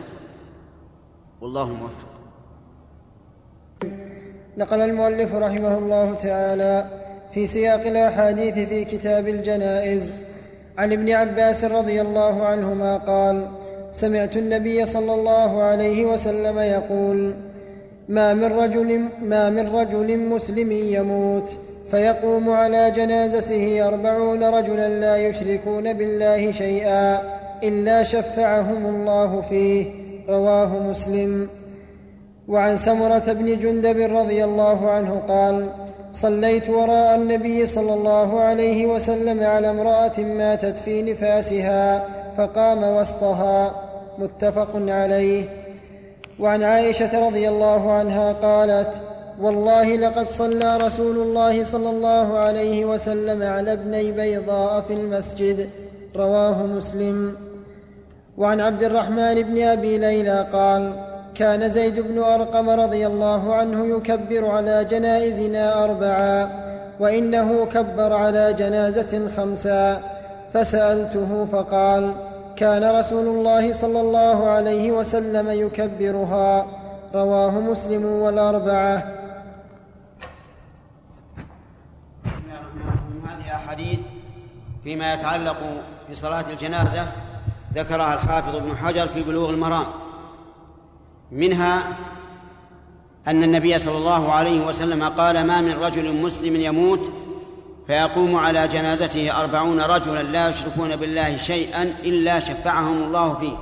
والله 1.40 1.68
موفق. 1.68 2.12
نقل 4.56 4.80
المؤلف 4.80 5.34
رحمه 5.34 5.78
الله 5.78 6.14
تعالى 6.14 6.86
في 7.34 7.46
سياق 7.46 7.86
الأحاديث 7.86 8.54
في 8.68 8.84
كتاب 8.84 9.28
الجنائز. 9.28 10.12
عن 10.78 10.92
ابن 10.92 11.10
عباس 11.10 11.64
رضي 11.64 12.00
الله 12.00 12.46
عنهما 12.46 12.96
قال 12.96 13.48
سمعت 13.92 14.36
النبي 14.36 14.86
صلى 14.86 15.14
الله 15.14 15.62
عليه 15.62 16.04
وسلم 16.04 16.58
يقول 16.58 17.34
ما 18.08 18.34
من 18.34 18.44
رجل 18.44 19.08
ما 19.22 19.50
من 19.50 19.68
رجل 19.76 20.18
مسلم 20.18 20.72
يموت 20.72 21.58
فيقوم 21.90 22.50
على 22.50 22.90
جنازته 22.90 23.88
أربعون 23.88 24.42
رجلا 24.44 24.88
لا 25.00 25.16
يشركون 25.16 25.92
بالله 25.92 26.50
شيئا. 26.50 27.41
إلا 27.62 28.02
شفعهم 28.02 28.86
الله 28.86 29.40
فيه 29.40 29.86
رواه 30.28 30.78
مسلم. 30.78 31.48
وعن 32.48 32.76
سمرة 32.76 33.32
بن 33.32 33.58
جندب 33.58 34.16
رضي 34.16 34.44
الله 34.44 34.90
عنه 34.90 35.22
قال 35.28 35.68
صليت 36.12 36.70
وراء 36.70 37.14
النبي 37.14 37.66
صلى 37.66 37.94
الله 37.94 38.40
عليه 38.40 38.86
وسلم 38.86 39.42
على 39.44 39.70
امراه 39.70 40.20
ماتت 40.20 40.76
في 40.76 41.02
نفاسها 41.02 42.04
فقام 42.36 42.96
وسطها 42.96 43.74
متفق 44.18 44.70
عليه. 44.74 45.44
وعن 46.40 46.62
عائشه 46.62 47.28
رضي 47.28 47.48
الله 47.48 47.92
عنها 47.92 48.32
قالت 48.32 48.92
والله 49.40 49.96
لقد 49.96 50.30
صلى 50.30 50.76
رسول 50.76 51.16
الله 51.16 51.62
صلى 51.62 51.90
الله 51.90 52.38
عليه 52.38 52.84
وسلم 52.84 53.42
على 53.42 53.72
ابني 53.72 54.12
بيضاء 54.12 54.80
في 54.80 54.92
المسجد 54.92 55.68
رواه 56.16 56.66
مسلم. 56.66 57.36
وعن 58.36 58.60
عبد 58.60 58.82
الرحمن 58.82 59.42
بن 59.42 59.62
أبي 59.62 59.98
ليلى 59.98 60.48
قال 60.52 60.92
كان 61.34 61.68
زيد 61.68 62.00
بن 62.00 62.18
أرقم 62.18 62.70
رضي 62.70 63.06
الله 63.06 63.54
عنه 63.54 63.86
يكبر 63.96 64.46
على 64.46 64.84
جنائزنا 64.84 65.84
أربعا 65.84 66.50
وإنه 67.00 67.66
كبر 67.66 68.12
على 68.12 68.52
جنازة 68.52 69.28
خمسا. 69.28 70.02
فسألته 70.54 71.44
فقال 71.44 72.14
كان 72.56 72.98
رسول 72.98 73.26
الله 73.26 73.72
صلى 73.72 74.00
الله 74.00 74.48
عليه 74.48 74.92
وسلم 74.92 75.50
يكبرها. 75.50 76.66
رواه 77.14 77.60
مسلم 77.60 78.04
والأربعة. 78.04 78.96
هذه 83.24 83.54
أحاديث 83.54 83.98
فيما 84.84 85.14
يتعلق 85.14 85.56
بصلاة 86.10 86.44
الجنازة. 86.50 87.06
ذكرها 87.74 88.14
الحافظ 88.14 88.56
ابن 88.56 88.76
حجر 88.76 89.08
في 89.08 89.22
بلوغ 89.22 89.50
المرام. 89.50 89.86
منها 91.32 91.98
أن 93.26 93.42
النبي 93.42 93.78
صلى 93.78 93.96
الله 93.96 94.32
عليه 94.32 94.66
وسلم 94.66 95.02
قال 95.04 95.46
ما 95.46 95.60
من 95.60 95.72
رجل 95.72 96.12
مسلم 96.22 96.56
يموت 96.56 97.10
فيقوم 97.86 98.36
على 98.36 98.68
جنازته 98.68 99.40
أربعون 99.40 99.80
رجلا 99.80 100.22
لا 100.22 100.48
يشركون 100.48 100.96
بالله 100.96 101.36
شيئا 101.36 101.82
إلا 101.82 102.40
شفعهم 102.40 103.02
الله 103.02 103.34
فيه. 103.34 103.56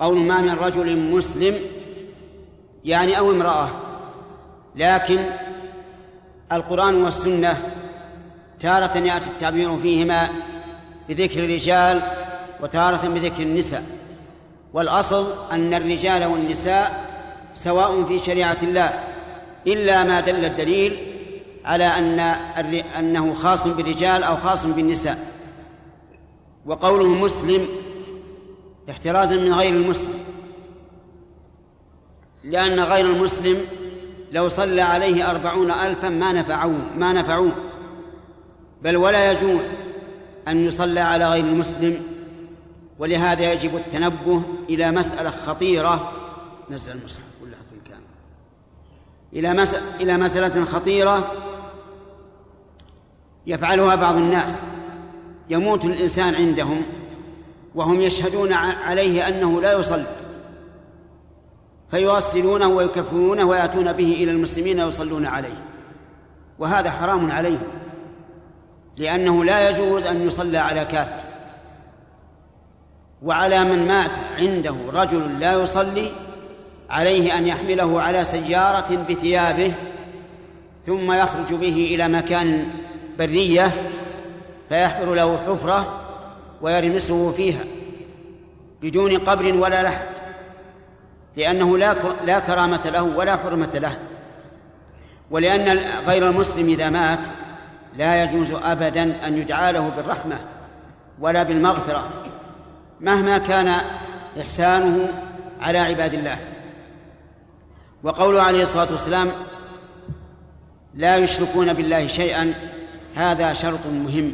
قول 0.00 0.18
ما 0.18 0.40
من 0.40 0.50
رجل 0.50 0.96
مسلم 0.96 1.56
يعني 2.84 3.18
أو 3.18 3.30
امرأة. 3.30 3.68
لكن 4.76 5.18
القرآن 6.52 6.94
والسنة 6.94 7.62
تارة 8.60 8.98
يأتي 8.98 9.26
التعبير 9.26 9.78
فيهما 9.78 10.28
بذكر 11.08 11.44
الرجال 11.44 12.02
وتارة 12.62 13.08
بذكر 13.08 13.42
النساء. 13.42 13.84
والأصل 14.72 15.26
أن 15.52 15.74
الرجال 15.74 16.24
والنساء 16.24 17.10
سواء 17.54 18.04
في 18.04 18.18
شريعة 18.18 18.56
الله 18.62 19.04
إلا 19.66 20.04
ما 20.04 20.20
دل 20.20 20.44
الدليل 20.44 21.06
على 21.64 21.84
أن 21.84 22.18
أنه 22.98 23.34
خاص 23.34 23.66
بالرجال 23.66 24.22
أو 24.22 24.36
خاص 24.36 24.66
بالنساء. 24.66 25.18
وقوله 26.66 27.08
مسلم 27.08 27.66
احترازا 28.90 29.36
من 29.36 29.54
غير 29.54 29.74
المسلم. 29.74 30.20
لأن 32.44 32.80
غير 32.80 33.06
المسلم 33.06 33.56
لو 34.32 34.48
صلى 34.48 34.82
عليه 34.82 35.30
أربعون 35.30 35.70
ألفا 35.70 36.08
ما 36.08 36.32
نفعوه 36.32 36.86
ما 36.98 37.12
نفعوه. 37.12 37.52
بل 38.82 38.96
ولا 38.96 39.32
يجوز 39.32 39.66
أن 40.48 40.66
يصلى 40.66 41.00
على 41.00 41.28
غير 41.30 41.44
المسلم 41.44 42.02
ولهذا 43.00 43.52
يجب 43.52 43.76
التنبه 43.76 44.42
إلى 44.68 44.90
مسألة 44.90 45.30
خطيرة. 45.30 46.12
نزل 46.70 46.92
المصحف 46.92 47.22
ولا 47.42 47.56
كامل. 47.88 48.02
إلى. 49.32 49.64
إلى 50.00 50.16
مسألة 50.16 50.64
خطيرة 50.64 51.32
يفعلها 53.46 53.94
بعض 53.94 54.14
الناس. 54.14 54.60
يموت 55.50 55.84
الإنسان 55.84 56.34
عندهم 56.34 56.82
وهم 57.74 58.00
يشهدون 58.00 58.52
عليه 58.52 59.28
أنه 59.28 59.60
لا 59.60 59.72
يصلي. 59.72 60.06
فيوصلونه 61.90 62.68
ويكفرونه 62.68 63.44
ويأتون 63.44 63.92
به 63.92 64.12
إلى 64.12 64.30
المسلمين 64.30 64.80
ويصلون 64.80 65.26
عليه. 65.26 65.64
وهذا 66.58 66.90
حرام 66.90 67.30
عليهم 67.30 67.68
لأنه 68.96 69.44
لا 69.44 69.70
يجوز 69.70 70.04
أن 70.04 70.26
يصلى 70.26 70.58
على 70.58 70.84
كافر. 70.84 71.29
وعلى 73.22 73.64
من 73.64 73.88
مات 73.88 74.16
عنده 74.38 74.76
رجل 74.92 75.40
لا 75.40 75.52
يصلي 75.52 76.10
عليه 76.90 77.38
أن 77.38 77.46
يحمله 77.46 78.00
على 78.00 78.24
سيارة 78.24 79.06
بثيابه 79.10 79.72
ثم 80.86 81.12
يخرج 81.12 81.54
به 81.54 81.90
إلى 81.94 82.08
مكان 82.08 82.68
برية 83.18 83.74
فيحفر 84.68 85.14
له 85.14 85.36
حفرة 85.36 86.00
ويرمسه 86.62 87.32
فيها 87.32 87.64
بدون 88.82 89.18
قبر 89.18 89.54
ولا 89.54 89.82
لحد 89.82 90.20
لأنه 91.36 91.78
لا 91.78 91.94
لا 92.26 92.38
كرامة 92.38 92.90
له 92.94 93.02
ولا 93.02 93.36
حرمة 93.36 93.70
له 93.74 93.96
ولأن 95.30 95.78
غير 96.06 96.30
المسلم 96.30 96.68
إذا 96.68 96.90
مات 96.90 97.26
لا 97.96 98.24
يجوز 98.24 98.50
أبدا 98.50 99.26
أن 99.26 99.38
يدعى 99.38 99.72
له 99.72 99.88
بالرحمة 99.96 100.38
ولا 101.20 101.42
بالمغفرة. 101.42 102.08
مهما 103.00 103.38
كان 103.38 103.80
إحسانه 104.40 105.08
على 105.60 105.78
عباد 105.78 106.14
الله. 106.14 106.38
وقوله 108.02 108.42
عليه 108.42 108.62
الصلاة 108.62 108.90
والسلام 108.90 109.30
لا 110.94 111.16
يشركون 111.16 111.72
بالله 111.72 112.06
شيئا 112.06 112.54
هذا 113.14 113.52
شرط 113.52 113.86
مهم. 113.86 114.32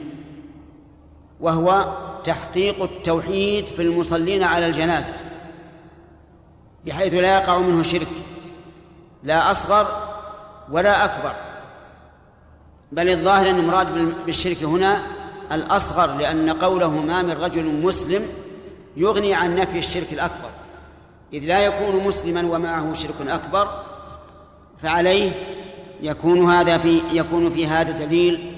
وهو 1.40 1.96
تحقيق 2.24 2.82
التوحيد 2.82 3.66
في 3.66 3.82
المصلين 3.82 4.42
على 4.42 4.66
الجنازة 4.66 5.12
بحيث 6.86 7.14
لا 7.14 7.38
يقع 7.38 7.58
منه 7.58 7.82
شرك 7.82 8.08
لا 9.22 9.50
أصغر 9.50 9.86
ولا 10.70 11.04
أكبر. 11.04 11.34
بل 12.92 13.08
الظاهر 13.08 13.50
أن 13.50 13.58
المراد 13.58 14.14
بالشرك 14.26 14.62
هنا 14.62 15.02
الأصغر 15.52 16.16
لأن 16.16 16.50
قوله 16.50 16.90
ما 16.90 17.22
من 17.22 17.32
رجل 17.32 17.64
مسلم 17.82 18.22
يغني 18.96 19.34
عن 19.34 19.56
نفي 19.56 19.78
الشرك 19.78 20.12
الأكبر. 20.12 20.50
إذ 21.32 21.44
لا 21.44 21.60
يكون 21.60 22.04
مسلما 22.04 22.56
ومعه 22.56 22.94
شرك 22.94 23.28
أكبر 23.28 23.82
فعليه 24.82 25.32
يكون 26.00 26.50
هذا 26.50 26.78
في 26.78 27.02
يكون 27.12 27.50
في 27.50 27.66
هذا 27.66 28.04
دليل 28.04 28.52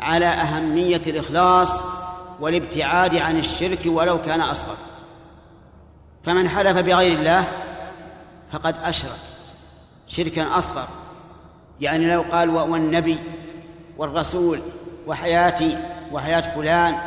على 0.00 0.26
أهمية 0.26 1.02
الإخلاص 1.06 1.82
والابتعاد 2.40 3.16
عن 3.16 3.38
الشرك 3.38 3.78
ولو 3.86 4.22
كان 4.22 4.40
أصغر. 4.40 4.76
فمن 6.24 6.48
حلف 6.48 6.78
بغير 6.78 7.18
الله 7.18 7.44
فقد 8.52 8.76
أشرك. 8.82 9.18
شركا 10.08 10.58
أصغر 10.58 10.88
يعني 11.80 12.14
لو 12.14 12.24
قال 12.32 12.50
والنبي 12.50 13.18
والرسول 13.98 14.60
وحياتي 15.06 15.78
وحياة 16.12 16.54
فلان 16.54 16.98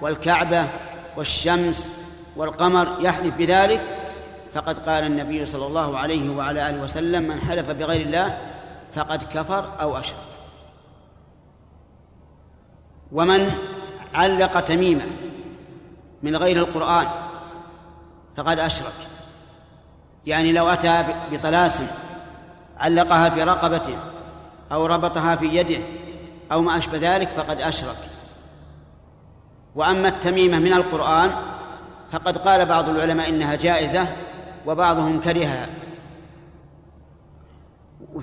والكعبة 0.00 0.68
والشمس 1.16 1.88
والقمر 2.36 2.96
يحلف 3.00 3.34
بذلك 3.34 3.80
فقد 4.54 4.78
قال 4.78 5.04
النبي 5.04 5.44
صلى 5.44 5.66
الله 5.66 5.98
عليه 5.98 6.30
وعلى 6.30 6.70
آله 6.70 6.82
وسلم 6.82 7.22
من 7.22 7.40
حلف 7.40 7.70
بغير 7.70 8.06
الله 8.06 8.38
فقد 8.94 9.22
كفر 9.22 9.72
أو 9.80 9.96
أشرك. 9.96 10.16
ومن 13.12 13.50
علق 14.14 14.60
تميمه 14.60 15.06
من 16.22 16.36
غير 16.36 16.56
القرآن 16.56 17.06
فقد 18.36 18.58
أشرك. 18.58 19.06
يعني 20.26 20.52
لو 20.52 20.68
أتى 20.68 21.04
بطلاسم 21.32 21.86
علقها 22.78 23.30
في 23.30 23.42
رقبته 23.42 23.96
أو 24.72 24.86
ربطها 24.86 25.36
في 25.36 25.46
يده 25.46 25.80
أو 26.52 26.62
ما 26.62 26.78
أشبه 26.78 26.98
ذلك 27.16 27.28
فقد 27.28 27.60
أشرك. 27.60 27.96
وأما 29.74 30.08
التميمة 30.08 30.58
من 30.58 30.72
القرآن 30.72 31.36
فقد 32.14 32.38
قال 32.38 32.66
بعض 32.66 32.88
العلماء 32.88 33.28
إنها 33.28 33.54
جائزة 33.54 34.08
وبعضهم 34.66 35.20
كرهها. 35.20 35.68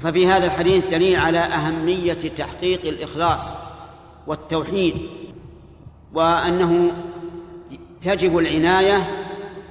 ففي 0.03 0.27
هذا 0.27 0.45
الحديث 0.45 0.87
دليل 0.87 1.19
على 1.19 1.39
أهمية 1.39 2.13
تحقيق 2.13 2.85
الإخلاص 2.85 3.57
والتوحيد 4.27 5.01
وأنه 6.13 6.91
تجب 8.01 8.37
العناية 8.37 9.07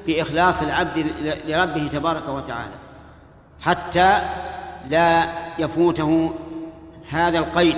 بإخلاص 0.07 0.63
العبد 0.63 1.07
لربه 1.47 1.87
تبارك 1.87 2.29
وتعالى 2.29 2.75
حتى 3.61 4.23
لا 4.89 5.29
يفوته 5.59 6.31
هذا 7.09 7.39
القيد 7.39 7.77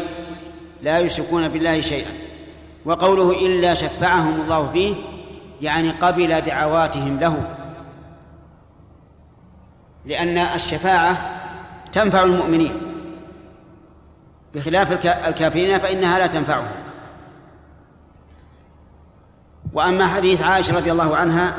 لا 0.82 0.98
يشركون 0.98 1.48
بالله 1.48 1.80
شيئا. 1.80 2.10
وقوله 2.84 3.46
إلا 3.46 3.74
شفعهم 3.74 4.40
الله 4.40 4.70
فيه 4.72 4.94
يعني 5.62 5.90
قبل 5.90 6.40
دعواتهم 6.40 7.20
له. 7.20 7.54
لأن 10.06 10.38
الشفاعة 10.38 11.40
تنفع 11.92 12.24
المؤمنين. 12.24 12.74
بخلاف 14.54 15.06
الكافرين 15.06 15.78
فإنها 15.78 16.18
لا 16.18 16.26
تنفعهم. 16.26 16.66
وأما 19.72 20.06
حديث 20.06 20.42
عائشة 20.42 20.76
رضي 20.76 20.92
الله 20.92 21.16
عنها 21.16 21.54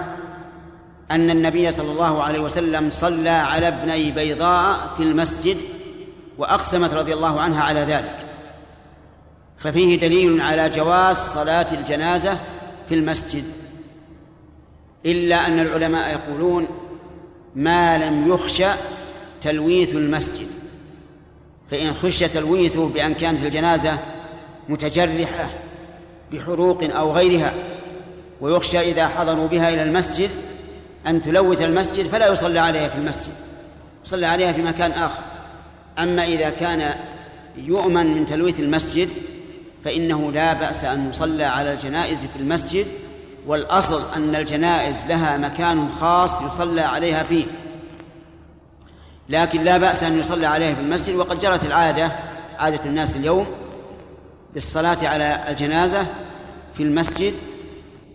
أن 1.12 1.30
النبي 1.30 1.72
صلى 1.72 1.92
الله 1.92 2.24
عليه 2.24 2.40
وسلم 2.40 2.90
صلى 2.90 3.30
على 3.30 3.68
ابني 3.68 4.12
بيضاء 4.12 4.94
في 4.98 5.04
المسجد 5.04 5.58
وأقسمت 6.38 6.94
رضي 6.94 7.14
الله 7.14 7.42
عنها 7.42 7.64
على 7.64 7.80
ذلك. 7.80 8.18
ففيه 9.58 10.00
دليل 10.00 10.42
على 10.42 10.70
جواز 10.70 11.18
صلاة 11.18 11.68
الجنازة 11.72 12.40
في 12.90 12.96
المسجد. 12.96 13.63
إلا 15.06 15.48
أن 15.48 15.60
العلماء 15.60 16.12
يقولون 16.12 16.68
ما 17.56 17.98
لم 17.98 18.28
يخشى 18.28 18.70
تلويث 19.42 19.96
المسجد. 19.96 20.48
فإن 21.72 21.94
خشي 21.94 22.28
تلويثه 22.28 22.90
بأن 22.90 23.14
كانت 23.14 23.46
الجنازة 23.46 23.98
متجرحة 24.70 25.50
بحروق 26.32 26.84
أو 26.84 27.12
غيرها 27.12 27.54
ويخشى 28.42 28.80
إذا 28.80 29.08
حضروا 29.08 29.48
بها 29.48 29.70
إلى 29.70 29.84
المسجد 29.84 30.30
أن 31.08 31.22
تلوث 31.22 31.62
المسجد 31.62 32.06
فلا 32.06 32.32
يصلى 32.32 32.60
عليها 32.60 32.90
في 32.90 32.96
المسجد 32.96 33.34
يصلى 34.06 34.26
عليها 34.26 34.54
في 34.54 34.62
مكان 34.62 34.92
آخر. 34.92 35.24
أما 36.00 36.26
إذا 36.26 36.50
كان 36.50 36.96
يؤمن 37.58 38.18
من 38.18 38.26
تلويث 38.26 38.60
المسجد 38.60 39.10
فإنه 39.86 40.32
لا 40.32 40.54
بأس 40.54 40.84
أن 40.84 41.10
يصلى 41.10 41.44
على 41.44 41.74
الجنائز 41.74 42.20
في 42.20 42.40
المسجد 42.40 42.86
والأصل 43.48 44.02
أن 44.16 44.36
الجنائز 44.36 45.06
لها 45.06 45.38
مكان 45.38 45.90
خاص 45.90 46.42
يصلى 46.42 46.82
عليها 46.82 47.24
فيه. 47.24 47.46
لكن 49.30 49.64
لا 49.64 49.78
بأس 49.78 50.04
أن 50.04 50.20
يصلى 50.20 50.46
عليها 50.46 50.76
في 50.76 50.82
المسجد 50.82 51.16
وقد 51.16 51.40
جرت 51.40 51.66
العادة 51.66 52.12
عادة 52.58 52.86
الناس 52.86 53.16
اليوم 53.16 53.46
بالصلاة 54.54 55.08
على 55.08 55.50
الجنازة 55.50 56.08
في 56.74 56.84
المسجد 56.84 57.34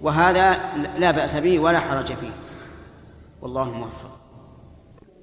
وهذا 0.02 0.56
لا 0.98 1.10
بأس 1.10 1.36
به 1.36 1.58
ولا 1.58 1.78
حرج 1.78 2.06
فيه. 2.06 2.30
والله 3.42 3.70
موفق. 3.70 4.18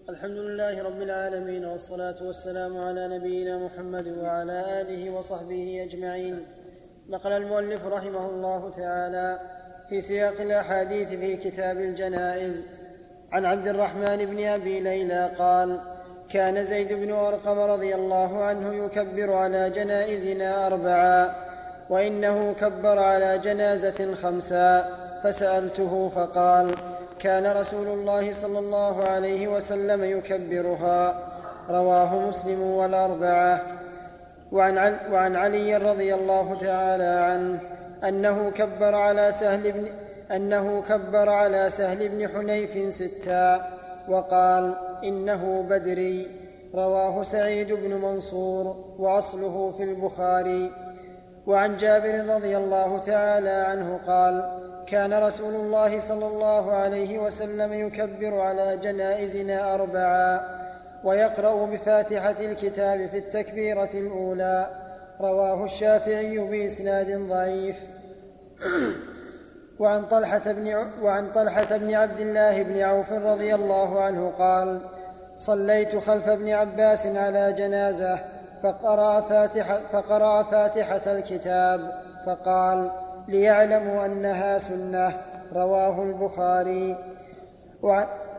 الحمد 0.09 0.37
لله 0.37 0.83
رب 0.83 1.01
العالمين 1.01 1.65
والصلاة 1.65 2.15
والسلام 2.21 2.77
على 2.77 3.17
نبينا 3.17 3.57
محمد 3.57 4.07
وعلى 4.07 4.81
آله 4.81 5.09
وصحبه 5.09 5.87
أجمعين. 5.89 6.45
نقل 7.09 7.31
المؤلف 7.31 7.85
رحمه 7.85 8.29
الله 8.29 8.69
تعالى 8.69 9.54
في 9.89 10.01
سياق 10.01 10.41
الأحاديث 10.41 11.09
في 11.09 11.35
كتاب 11.35 11.77
الجنائز. 11.77 12.63
عن 13.31 13.45
عبد 13.45 13.67
الرحمن 13.67 14.25
بن 14.25 14.47
أبي 14.47 14.79
ليلى 14.79 15.31
قال 15.39 15.79
كان 16.29 16.63
زيد 16.63 16.93
بن 16.93 17.11
أرقم 17.11 17.59
رضي 17.59 17.95
الله 17.95 18.43
عنه 18.43 18.85
يكبر 18.85 19.33
على 19.33 19.69
جنائزنا 19.69 20.67
أربعا 20.67 21.33
وإنه 21.89 22.53
كبر 22.53 22.99
على 22.99 23.37
جنازة 23.37 24.15
خمسا 24.15 24.89
فسألته 25.23 26.11
فقال 26.15 26.75
كان 27.19 27.57
رسول 27.57 27.87
الله 27.87 28.33
صلى 28.33 28.59
الله 28.59 29.03
عليه 29.03 29.47
وسلم 29.47 30.03
يكبرها. 30.03 31.19
رواه 31.69 32.19
مسلم 32.19 32.61
والأربعة. 32.61 33.61
وعن, 34.51 34.97
وعن 35.11 35.35
علي 35.35 35.77
رضي 35.77 36.13
الله 36.13 36.57
تعالى 36.61 37.03
عنه. 37.03 37.74
أنه 38.07 38.49
كبر 38.49 38.95
على 38.95 39.31
سهل 39.31 39.71
بن 39.71 39.87
أنه 40.35 40.81
كبر 40.89 41.29
على 41.29 41.69
سهل 41.69 42.09
بن 42.09 42.27
حنيف 42.27 42.93
ستا 42.93 43.67
وقال 44.09 44.73
إنه 45.03 45.65
بدري. 45.69 46.27
رواه 46.75 47.23
سعيد 47.23 47.73
بن 47.73 47.93
منصور 47.93 48.95
وأصله 48.99 49.73
في 49.77 49.83
البخاري. 49.83 50.71
وعن 51.47 51.77
جابر 51.77 52.35
رضي 52.35 52.57
الله 52.57 52.97
تعالى 52.97 53.49
عنه 53.49 53.99
قال 54.07 54.51
كان 54.87 55.13
رسول 55.13 55.55
الله 55.55 55.99
صلى 55.99 56.27
الله 56.27 56.71
عليه 56.71 57.19
وسلم 57.19 57.73
يكبر 57.73 58.39
على 58.39 58.77
جنائزنا 58.77 59.73
أربعا 59.73 60.41
ويقرأ 61.03 61.65
بفاتحة 61.65 62.35
الكتاب 62.39 63.07
في 63.07 63.17
التكبيرة 63.17 63.89
الأولى. 63.93 64.69
رواه 65.21 65.63
الشافعي 65.63 66.37
بإسناد 66.37 67.29
ضعيف. 67.29 67.83
وعن 69.79 70.05
طلحة 70.05 70.51
بن 70.51 70.85
وعن 71.01 71.31
طلحة 71.31 71.77
بن 71.77 71.93
عبد 71.93 72.19
الله 72.19 72.63
بن 72.63 72.79
عوف 72.79 73.11
رضي 73.11 73.55
الله 73.55 74.01
عنه 74.01 74.33
قال: 74.39 74.81
صليت 75.37 75.95
خلف 75.95 76.29
ابن 76.29 76.49
عباس 76.49 77.05
على 77.05 77.53
جنازة 77.53 78.19
فقرأ 78.63 79.21
فاتحة, 79.21 79.79
فقرأ 79.93 80.43
فاتحة 80.43 81.01
الكتاب 81.11 82.01
فقال: 82.25 82.91
ليعلموا 83.27 84.05
أنها 84.05 84.57
سنة 84.57 85.17
رواه 85.53 86.03
البخاري. 86.03 86.95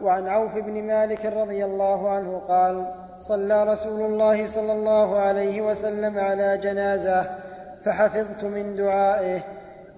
وعن 0.01 0.29
عوف 0.29 0.55
بن 0.55 0.83
مالك 0.83 1.27
رضي 1.27 1.64
الله 1.64 2.11
عنه 2.11 2.43
قال 2.49 2.87
صلى 3.19 3.64
رسول 3.64 4.01
الله 4.01 4.47
صلى 4.47 4.73
الله 4.73 5.19
عليه 5.19 5.61
وسلم 5.61 6.19
على 6.19 6.59
جنازة 6.59 7.25
فحفظت 7.85 8.45
من 8.45 8.77
دعائه 8.77 9.41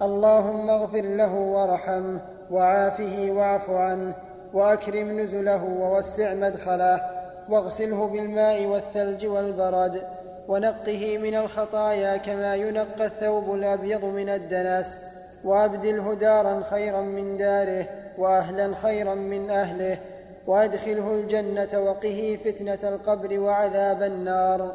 اللهم 0.01 0.69
اغفر 0.69 1.01
له 1.01 1.35
وارحمه 1.35 2.19
وعافه 2.51 3.31
واعف 3.31 3.69
عنه 3.69 4.13
وأكرم 4.53 5.19
نزله 5.19 5.63
ووسع 5.63 6.33
مدخله 6.33 7.01
واغسله 7.49 8.07
بالماء 8.07 8.65
والثلج 8.65 9.25
والبرد 9.25 10.01
ونقه 10.47 11.17
من 11.17 11.35
الخطايا 11.35 12.17
كما 12.17 12.55
ينقى 12.55 13.05
الثوب 13.05 13.53
الأبيض 13.53 14.05
من 14.05 14.29
الدنس 14.29 14.99
وأبدله 15.43 16.13
دارا 16.13 16.61
خيرا 16.63 17.01
من 17.01 17.37
داره 17.37 17.87
وأهلا 18.17 18.75
خيرا 18.75 19.13
من 19.13 19.49
أهله 19.49 19.99
وأدخله 20.47 21.11
الجنة 21.13 21.79
وقه 21.79 22.39
فتنة 22.45 22.89
القبر 22.89 23.39
وعذاب 23.39 24.03
النار. 24.03 24.71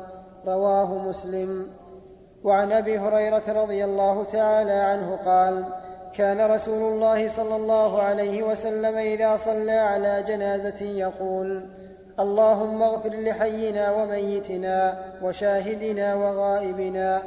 رواه 0.47 0.95
مسلم. 1.09 1.67
وعن 2.45 2.73
أبي 2.73 2.99
هريرة 2.99 3.43
رضي 3.49 3.85
الله 3.85 4.25
تعالى 4.25 4.73
عنه 4.73 5.19
قال 5.25 5.65
كان 6.15 6.41
رسول 6.41 6.93
الله 6.93 7.29
صلى 7.29 7.57
الله 7.57 8.03
عليه 8.03 8.43
وسلم 8.43 8.97
إذا 8.97 9.37
صلى 9.37 9.73
على 9.73 10.25
جنازة 10.29 10.85
يقول 10.85 11.67
اللهم 12.21 12.83
اغفر 12.83 13.11
لحينا 13.11 13.93
وميتنا 13.93 14.99
وشاهدنا 15.23 16.15
وغائبنا 16.15 17.23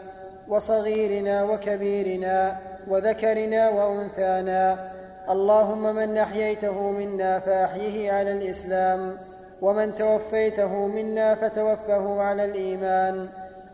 وصغيرنا 0.50 1.44
وكبيرنا 1.44 2.58
وذكرنا 2.88 3.70
وأنثانا 3.70 4.92
اللهم 5.30 5.96
من 5.96 6.18
أحييته 6.18 6.82
منا 6.92 7.40
فأحيه 7.40 8.12
على 8.12 8.32
الإسلام 8.32 9.18
ومن 9.62 9.96
توفيته 9.96 10.88
منا 10.88 11.36
فتوفه 11.36 12.22
على 12.22 12.46
الإيمان 12.46 13.28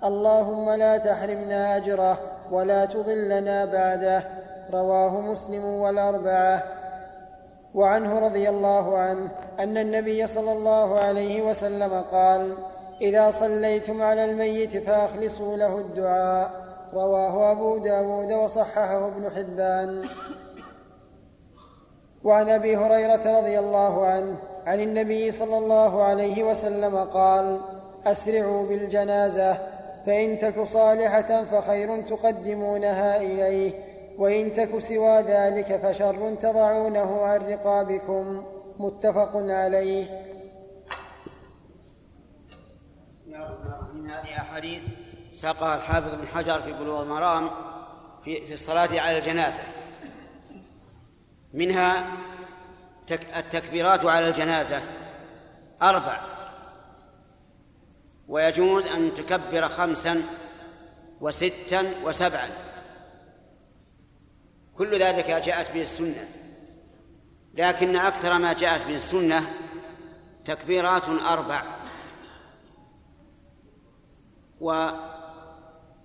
اللهم 0.04 0.72
لا 0.72 0.98
تحرمنا 0.98 1.78
أجره 1.78 2.18
ولا 2.52 2.86
تضلنا 2.86 3.66
بعده. 3.66 4.24
رواه 4.74 5.22
مسلم 5.22 5.66
والأربعة. 5.66 6.64
وعنه 7.76 8.20
رضي 8.20 8.50
الله 8.50 8.98
عنه 8.98 9.32
أن 9.60 9.78
النبي 9.78 10.28
صلى 10.28 10.52
الله 10.52 11.00
عليه 11.00 11.42
وسلم 11.42 12.04
قال 12.12 12.54
إذا 13.02 13.32
صليتم 13.32 14.02
على 14.02 14.26
الميت 14.26 14.78
فأخلصوا 14.78 15.58
له 15.58 15.78
الدعاء. 15.78 16.52
رواه 16.94 17.52
أبو 17.52 17.78
داود 17.78 18.32
وصححه 18.32 19.08
ابن 19.08 19.30
حبان. 19.30 20.06
وعن 22.24 22.50
أبي 22.50 22.78
هريرة 22.78 23.40
رضي 23.40 23.60
الله 23.60 24.06
عنه 24.06 24.36
عن 24.66 24.80
النبي 24.80 25.32
صلى 25.32 25.58
الله 25.58 26.04
عليه 26.04 26.44
وسلم 26.44 26.96
قال 26.98 27.60
أسرعوا 28.06 28.68
بالجنازة. 28.68 29.73
فإن 30.06 30.38
تك 30.38 30.64
صالحة 30.64 31.44
فخير 31.44 32.02
تقدمونها 32.02 33.18
إليه 33.18 33.74
وإن 34.18 34.54
تك 34.54 34.80
سوى 34.80 35.22
ذلك 35.22 35.78
فشر 35.78 36.36
تضعونه 36.36 37.22
عن 37.26 37.40
رقابكم. 37.40 38.46
متفق 38.80 39.32
عليه. 39.36 40.06
من 43.94 44.10
هذه 44.10 44.38
أحاديث 44.38 44.82
ساقها 45.32 45.76
الحافظ 45.76 46.16
بن 46.16 46.28
حجر 46.28 46.62
في 46.62 46.74
بلوغ 46.74 47.02
المرام 47.02 47.50
في, 48.26 48.46
في 48.46 48.54
الصلاة 48.54 49.02
على 49.02 49.18
الجنازة. 49.18 49.64
منها 51.54 52.04
التكبيرات 53.12 54.06
على 54.06 54.28
الجنازة 54.28 54.82
أربع. 55.82 56.33
ويجوز 58.34 58.86
أن 58.86 59.14
تكبر 59.14 59.70
خمسا 59.70 60.22
وستا 61.22 61.94
وسبعا. 62.04 62.50
كل 64.78 65.00
ذلك 65.00 65.26
جاءت 65.26 65.74
به 65.74 65.82
السنة. 65.82 66.28
لكن 67.54 67.96
أكثر 67.96 68.38
ما 68.38 68.54
جاءت 68.54 68.88
به 68.88 68.96
السنة 68.96 69.46
تكبيرات 70.46 71.10
أربع. 71.10 71.64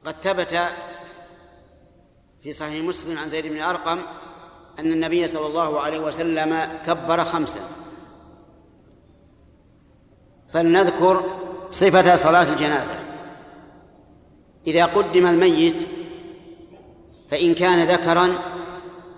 قد 0.05 0.15
ثبت 0.23 0.61
في 2.43 2.53
صحيح 2.53 2.85
مسلم 2.85 3.19
عن 3.19 3.29
زيد 3.29 3.47
بن 3.47 3.61
أرقم 3.61 3.99
أن 4.79 4.93
النبي 4.93 5.27
صلى 5.27 5.47
الله 5.47 5.81
عليه 5.81 5.99
وسلم 5.99 6.81
كبر 6.87 7.25
خمسا. 7.25 7.61
فلنذكر 10.53 11.48
صفة 11.71 12.15
صلاة 12.15 12.53
الجنازة. 12.53 12.95
إذا 14.67 14.85
قدم 14.85 15.27
الميت 15.27 15.87
فإن 17.31 17.55
كان 17.55 17.89
ذكرا 17.89 18.33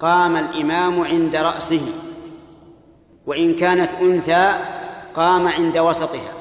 قام 0.01 0.37
الإمام 0.37 1.01
عند 1.01 1.37
رأسه. 1.37 1.87
وإن 3.27 3.57
كانت 3.57 3.91
أنثى 4.03 4.55
قام 5.15 5.49
عند 5.49 5.79
وسطها. 5.79 6.33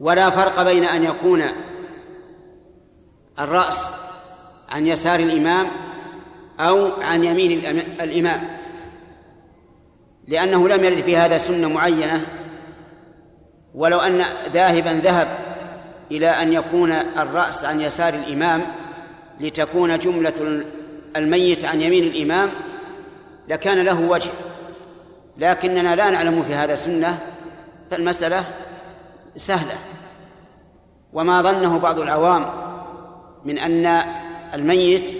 ولا 0.00 0.30
فرق 0.30 0.62
بين 0.62 0.84
أن 0.84 1.04
يكون 1.04 1.42
الرأس 3.38 3.90
عن 4.68 4.86
يسار 4.86 5.20
الإمام 5.20 5.70
أو 6.60 7.02
عن 7.02 7.24
يمين 7.24 7.66
الإمام 8.00 8.48
لأنه 10.28 10.68
لم 10.68 10.84
يرد 10.84 11.02
في 11.02 11.16
هذا 11.16 11.38
سنة 11.38 11.68
معينة. 11.68 12.26
ولو 13.74 13.98
أن 13.98 14.24
ذاهبا 14.52 15.00
ذهب 15.04 15.28
إلى 16.10 16.28
أن 16.28 16.52
يكون 16.52 16.92
الرأس 16.92 17.64
عن 17.64 17.80
يسار 17.80 18.14
الإمام 18.14 18.62
لتكون 19.40 19.98
جملة 19.98 20.64
الميت 21.16 21.64
عن 21.64 21.80
يمين 21.80 22.04
الإمام 22.04 22.50
لكان 23.48 23.78
له 23.84 24.00
وجه. 24.00 24.30
لكننا 25.38 25.96
لا 25.96 26.10
نعلم 26.10 26.42
في 26.42 26.54
هذا 26.54 26.76
سنة 26.76 27.18
فالمسألة 27.90 28.44
سهلة. 29.36 29.74
وما 31.12 31.42
ظنه 31.42 31.78
بعض 31.78 32.00
العوام 32.00 32.46
من 33.44 33.58
أن 33.58 34.02
الميت 34.54 35.16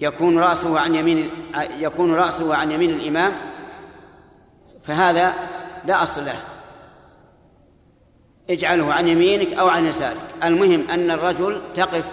يكون 0.00 0.38
رأسه 0.38 0.80
عن 0.80 0.94
يمين 0.94 1.30
يكون 1.78 2.14
رأسه 2.14 2.54
عن 2.54 2.70
يمين 2.70 2.90
الإمام 2.90 3.32
فهذا 4.82 5.32
لا 5.84 6.02
أصل 6.02 6.24
له. 6.24 6.53
اجعله 8.50 8.94
عن 8.94 9.08
يمينك 9.08 9.52
أو 9.52 9.68
عن 9.68 9.86
يسارك. 9.86 10.20
المهم 10.44 10.90
أن 10.90 11.10
الرجل 11.10 11.60
تقف 11.74 12.04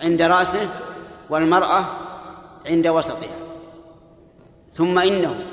عند 0.00 0.22
رأسه 0.22 0.68
والمرأة 1.30 1.84
عند 2.66 2.86
وسطها. 2.86 3.36
ثم 4.72 4.98
إنه 4.98 5.44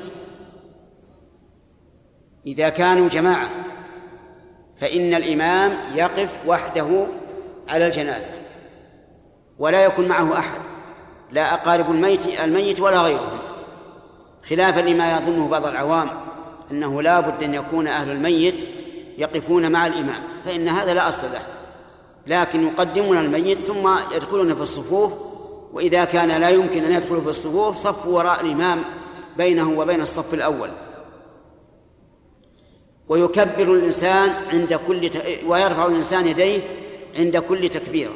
إذا 2.46 2.70
كانوا 2.70 3.10
جماعة 3.10 3.50
فإن 4.82 5.14
الإمام 5.14 5.78
يقف 5.96 6.40
وحده 6.48 7.06
على 7.68 7.88
الجنازة 7.88 8.30
ولا 9.60 9.86
يكون 9.86 10.08
معه 10.08 10.38
أحد 10.38 10.60
لا 11.32 11.54
أقارب 11.54 11.92
الميت 11.92 12.40
الميت 12.40 12.80
ولا 12.80 13.02
غيرهم 13.02 13.40
خلافا 14.50 14.80
لما 14.80 15.18
يظنه 15.18 15.48
بعض 15.48 15.66
العوام. 15.66 16.10
أنه 16.74 17.02
لا 17.02 17.20
بد 17.20 17.44
أن 17.44 17.54
يكون 17.54 17.88
أهل 17.88 18.12
الميت 18.12 18.68
يقفون 19.18 19.72
مع 19.72 19.88
الإمام 19.88 20.24
فإن 20.46 20.68
هذا 20.68 20.94
لا 20.94 21.08
أصل 21.08 21.28
له. 21.28 21.42
لكن 22.28 22.68
يقدمون 22.68 23.18
الميت 23.18 23.58
ثم 23.58 23.90
يدخلون 24.16 24.56
في 24.56 24.62
الصفوف 24.62 25.14
وإذا 25.74 26.06
كان 26.06 26.42
لا 26.42 26.50
يمكن 26.50 26.84
أن 26.84 26.92
يدخلوا 26.92 27.22
في 27.22 27.30
الصفوف 27.30 27.78
صفوا 27.78 28.18
وراء 28.18 28.42
الإمام 28.42 28.84
بينه 29.38 29.80
وبين 29.80 30.02
الصف 30.02 30.34
الأول. 30.34 30.70
ويكبر 33.10 33.74
الإنسان 33.74 34.30
عند 34.54 34.74
كل 34.74 35.10
ت... 35.10 35.26
ويرفع 35.48 35.86
الإنسان 35.86 36.28
يديه 36.28 36.62
عند 37.16 37.38
كل 37.38 37.70
تكبيرة 37.70 38.14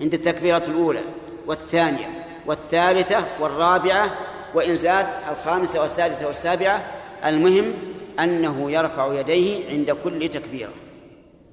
عند 0.00 0.14
التكبيرة 0.14 0.62
الأولى 0.68 1.02
والثانية 1.46 2.24
والثالثة 2.46 3.24
والرابعة 3.40 4.14
وإن 4.54 4.76
زاد 4.76 5.06
الخامسة 5.30 5.80
والسادسة 5.80 6.26
والسابعة 6.26 6.97
المهم 7.24 7.74
أنه 8.20 8.70
يرفع 8.70 9.20
يديه 9.20 9.70
عند 9.70 9.90
كل 9.90 10.28
تكبيرة. 10.28 10.72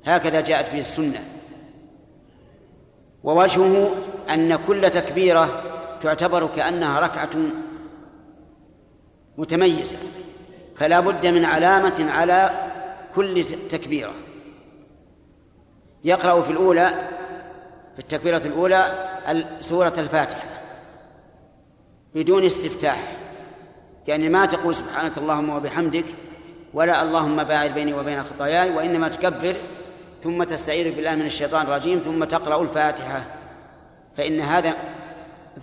هكذا 0.05 0.41
جاءت 0.41 0.71
به 0.73 0.79
السنة. 0.79 1.23
ووجهه 3.23 3.91
أن 4.33 4.55
كل 4.55 4.89
تكبيرة 4.89 5.63
تعتبر 6.01 6.47
كأنها 6.55 6.99
ركعة 6.99 7.29
متميزة. 9.37 9.97
فلا 10.77 10.99
بد 10.99 11.27
من 11.27 11.45
علامة 11.45 12.11
على 12.11 12.49
كل 13.15 13.43
تكبيرة. 13.69 14.13
يقرأ 16.03 16.41
في 16.41 16.51
الأولى 16.51 17.09
في 17.93 17.99
التكبيرة 17.99 18.37
الأولى 18.37 19.09
سورة 19.59 19.93
الفاتحة 19.97 20.47
بدون 22.15 22.45
استفتاح. 22.45 23.24
يعني 24.07 24.29
ما 24.29 24.45
تقول 24.45 24.75
سبحانك 24.75 25.17
اللهم 25.17 25.49
وبحمدك 25.49 26.05
ولا 26.73 27.01
اللهم 27.03 27.43
باعد 27.43 27.73
بيني 27.73 27.93
وبين 27.93 28.23
خطاياي 28.23 28.75
وإنما 28.75 29.07
تكبر 29.07 29.55
ثم 30.23 30.43
تستعيذ 30.43 30.95
بالله 30.95 31.15
من 31.15 31.25
الشيطان 31.25 31.65
الرجيم 31.65 31.99
ثم 31.99 32.23
تقرأ 32.23 32.61
الفاتحة. 32.61 33.23
فإن 34.17 34.41
هذا 34.41 34.73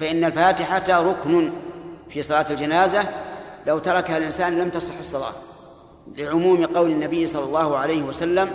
فإن 0.01 0.25
الفاتحة 0.25 0.85
ركن 0.91 1.53
في 2.11 2.23
صلاة 2.23 2.47
الجنازة. 2.51 3.03
لو 3.67 3.79
تركها 3.79 4.17
الإنسان 4.17 4.59
لم 4.59 4.69
تصح 4.69 4.99
الصلاة. 4.99 5.33
لعموم 6.17 6.67
قول 6.67 6.91
النبي 6.91 7.27
صلى 7.27 7.45
الله 7.45 7.77
عليه 7.77 8.03
وسلم 8.03 8.51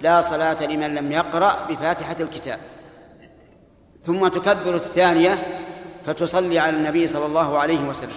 لا 0.00 0.20
صلاة 0.20 0.66
لمن 0.66 0.94
لم 0.94 1.12
يقرأ 1.12 1.66
بفاتحة 1.68 2.16
الكتاب. 2.20 2.58
ثم 4.02 4.28
تكبر 4.28 4.74
الثانية 4.74 5.38
فتصلي 6.06 6.58
على 6.58 6.76
النبي 6.76 7.06
صلى 7.06 7.26
الله 7.26 7.58
عليه 7.58 7.88
وسلم. 7.88 8.16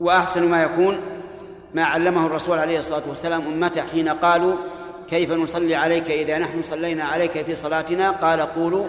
وأحسن 0.00 0.48
ما 0.48 0.62
يكون 0.62 0.98
ما 1.74 1.84
علمه 1.84 2.26
الرسول 2.26 2.58
عليه 2.58 2.78
الصلاة 2.78 3.02
والسلام 3.08 3.40
أمته 3.40 3.82
حين 3.82 4.08
قالوا 4.08 4.56
كيف 5.10 5.32
نصلي 5.32 5.74
عليك 5.74 6.10
إذا 6.10 6.38
نحن 6.38 6.62
صلينا 6.62 7.04
عليك 7.04 7.42
في 7.42 7.54
صلاتنا؟ 7.54 8.10
قال 8.10 8.40
قولوا 8.40 8.86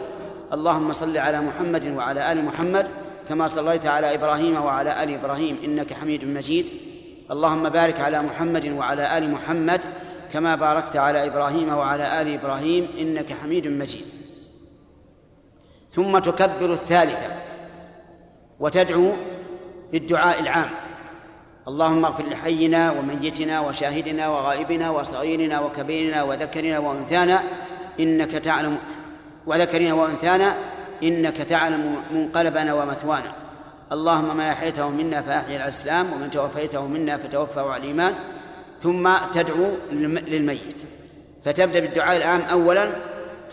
اللهم 0.53 0.91
صل 0.91 1.18
على 1.18 1.41
محمد 1.41 1.88
وعلى 1.88 2.32
آل 2.32 2.45
محمد 2.45 2.88
كما 3.30 3.47
صليت 3.47 3.86
على 3.86 4.16
إبراهيم 4.16 4.64
وعلى 4.64 5.03
آل 5.03 5.14
إبراهيم 5.14 5.57
إنك 5.64 5.93
حميد 5.93 6.26
مجيد. 6.26 6.70
اللهم 7.32 7.70
بارك 7.70 7.99
على 7.99 8.22
محمد 8.22 8.68
وعلى 8.68 9.18
آل 9.18 9.32
محمد 9.32 9.82
كما 10.34 10.55
باركت 10.55 10.97
على 10.97 11.26
إبراهيم 11.26 11.70
وعلى 11.74 12.22
آل 12.22 12.34
إبراهيم 12.34 12.88
إنك 12.99 13.34
حميد 13.34 13.68
مجيد. 13.68 14.05
ثم 15.93 16.20
تكبر 16.20 16.74
الثالثة 16.74 17.30
وتدعو 18.59 19.12
بالدعاء 19.91 20.39
العام. 20.39 20.70
اللهم 21.68 22.05
اغفر 22.05 22.24
لحينا 22.24 22.91
وميتنا 22.91 23.59
وشاهدنا 23.59 24.28
وغائبنا 24.28 24.89
وصغيرنا 24.89 25.59
وكبيرنا 25.59 26.24
وذكرنا 26.24 26.80
وأنثانا 26.80 27.43
إنك 27.99 28.32
تعلم 28.32 28.78
وذكرنا 29.47 29.93
وأنثانا 29.93 30.55
إنك 31.03 31.38
تعلم 31.38 31.95
منقلبنا 32.12 32.74
ومثوانا. 32.74 33.32
اللهم 33.91 34.38
من 34.38 34.43
أحييته 34.43 34.89
منا 34.89 35.22
فأحيي 35.22 35.55
على 35.55 35.64
الأسلام 35.64 36.14
ومن 36.14 36.32
توفيته 36.32 36.88
منا 36.88 37.18
فتوفه 37.18 37.70
على 37.70 37.84
الإيمان. 37.84 38.14
ثم 38.84 39.09
تدعو 39.32 39.68
للميت. 40.32 40.84
فتبدأ 41.45 41.80
بالدعاء 41.80 42.18
العام 42.18 42.41
اولا 42.41 42.89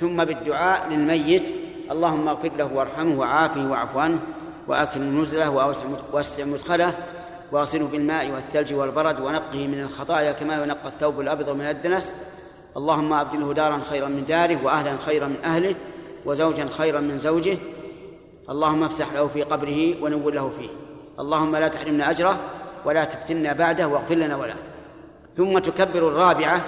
ثم 0.01 0.25
بالدعاء 0.25 0.89
للميت. 0.89 1.55
اللهم 1.91 2.29
اغفر 2.29 2.51
له 2.59 2.73
وارحمه 2.75 3.19
وعافه 3.19 3.71
واعف 3.71 3.97
عنه 3.97 4.19
وأكرم 4.69 5.23
نزله 5.23 5.51
وأوسع 5.51 6.45
مدخله. 6.45 6.93
واغسله 7.53 7.87
بالماء 7.87 8.31
والثلج 8.31 8.75
والبرد 8.75 9.21
ونقه 9.21 9.67
من 9.67 9.81
الخطايا 9.81 10.33
كما 10.33 10.63
ينقى 10.63 10.89
الثوب 10.89 11.21
الأبيض 11.21 11.51
من 11.51 11.65
الدنس. 11.65 12.15
اللهم 12.77 13.13
أبدله 13.13 13.55
دارا 13.55 13.81
خيرا 13.91 14.09
من 14.09 14.25
داره 14.25 14.65
واهلا 14.65 14.97
خيرا 15.07 15.27
من 15.27 15.45
أهله 15.45 15.75
وزوجا 16.27 16.67
خيرا 16.67 17.01
من 17.01 17.19
زوجه. 17.19 17.59
اللهم 18.51 18.83
افسح 18.85 19.13
له 19.13 19.27
في 19.29 19.43
قبره 19.43 20.03
ونور 20.03 20.33
له 20.33 20.51
فيه. 20.59 20.69
اللهم 21.21 21.57
لا 21.57 21.69
تحرمنا 21.69 22.11
أجره 22.11 22.39
ولا 22.85 23.05
تفتنا 23.05 23.53
بعده 23.53 23.89
واغفر 23.89 24.15
لنا 24.15 24.37
وله. 24.37 24.57
ثم 25.37 25.59
تكبر 25.59 26.09
الرابعة 26.09 26.65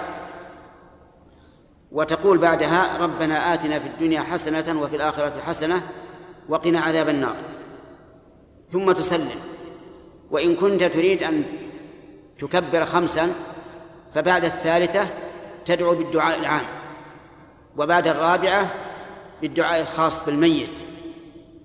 وتقول 1.91 2.37
بعدها 2.37 2.97
ربنا 2.97 3.53
آتنا 3.53 3.79
في 3.79 3.87
الدنيا 3.87 4.21
حسنة 4.21 4.81
وفي 4.81 4.95
الآخرة 4.95 5.33
حسنة 5.47 5.81
وقنا 6.49 6.81
عذاب 6.81 7.09
النار. 7.09 7.35
ثم 8.71 8.91
تسلم. 8.91 9.50
وإن 10.31 10.55
كنت 10.55 10.83
تريد 10.83 11.23
أن 11.23 11.43
تكبر 12.39 12.85
خمسا 12.85 13.33
فبعد 14.15 14.45
الثالثة 14.45 15.07
تدعو 15.65 15.95
بالدعاء 15.95 16.39
العام 16.39 16.65
وبعد 17.77 18.07
الرابعة 18.07 18.71
بالدعاء 19.41 19.81
الخاص 19.81 20.25
بالميت 20.25 20.79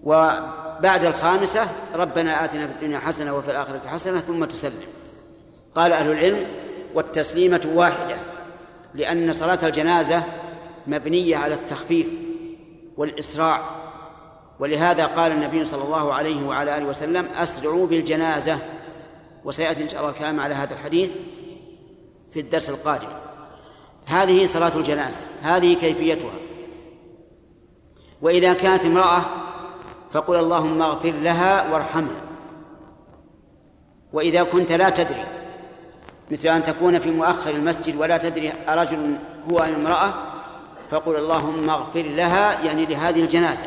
وبعد 0.04 1.04
الخامسة 1.04 1.68
ربنا 1.94 2.44
آتنا 2.44 2.66
في 2.66 2.72
الدنيا 2.72 2.98
حسنة 2.98 3.36
وفي 3.36 3.50
الآخرة 3.50 3.88
حسنة 3.88 4.18
ثم 4.18 4.44
تسلم. 4.44 4.86
قال 5.74 5.92
أهل 5.92 6.10
العلم 6.10 6.46
والتسليمة 6.94 7.68
واحدة 7.74 8.16
لأن 8.94 9.32
صلاة 9.32 9.66
الجنازة 9.66 10.22
مبنية 10.86 11.36
على 11.36 11.54
التخفيف 11.54 12.06
والإسراع. 12.96 13.60
ولهذا 14.58 15.06
قال 15.06 15.32
النبي 15.32 15.64
صلى 15.64 15.84
الله 15.84 16.14
عليه 16.14 16.46
وعلى 16.46 16.78
آله 16.78 16.86
وسلم 16.86 17.28
أسرعوا 17.36 17.86
بالجنازة. 17.86 18.58
وسيأتي 19.44 19.82
إن 19.82 19.88
شاء 19.88 20.00
الله 20.00 20.12
الكلام 20.12 20.40
على 20.40 20.54
هذا 20.54 20.74
الحديث 20.74 21.10
في 22.32 22.40
الدرس 22.40 22.70
القادم. 22.70 23.08
هذه 24.06 24.46
صلاة 24.46 24.76
الجنازة 24.76 25.18
هذه 25.42 25.74
كيفيتها. 25.74 26.30
وإذا 28.22 28.52
كانت 28.52 28.84
امرأة 28.84 29.24
فقل 30.12 30.36
اللهم 30.36 30.82
اغفر 30.82 31.10
لها 31.10 31.72
وارحمها. 31.72 32.20
وإذا 34.12 34.42
كنت 34.42 34.72
لا 34.72 34.90
تدري 34.90 35.24
مثل 36.30 36.48
أن 36.48 36.62
تكون 36.62 36.98
في 36.98 37.10
مؤخر 37.10 37.50
المسجد 37.50 37.96
ولا 37.96 38.18
تدري 38.18 38.52
أرجل 38.68 39.18
هو 39.50 39.58
أم 39.58 39.74
امرأة 39.74 40.14
فقل 40.90 41.16
اللهم 41.16 41.70
اغفر 41.70 42.02
لها 42.02 42.64
يعني 42.64 42.86
لهذه 42.86 43.20
الجنازة. 43.20 43.64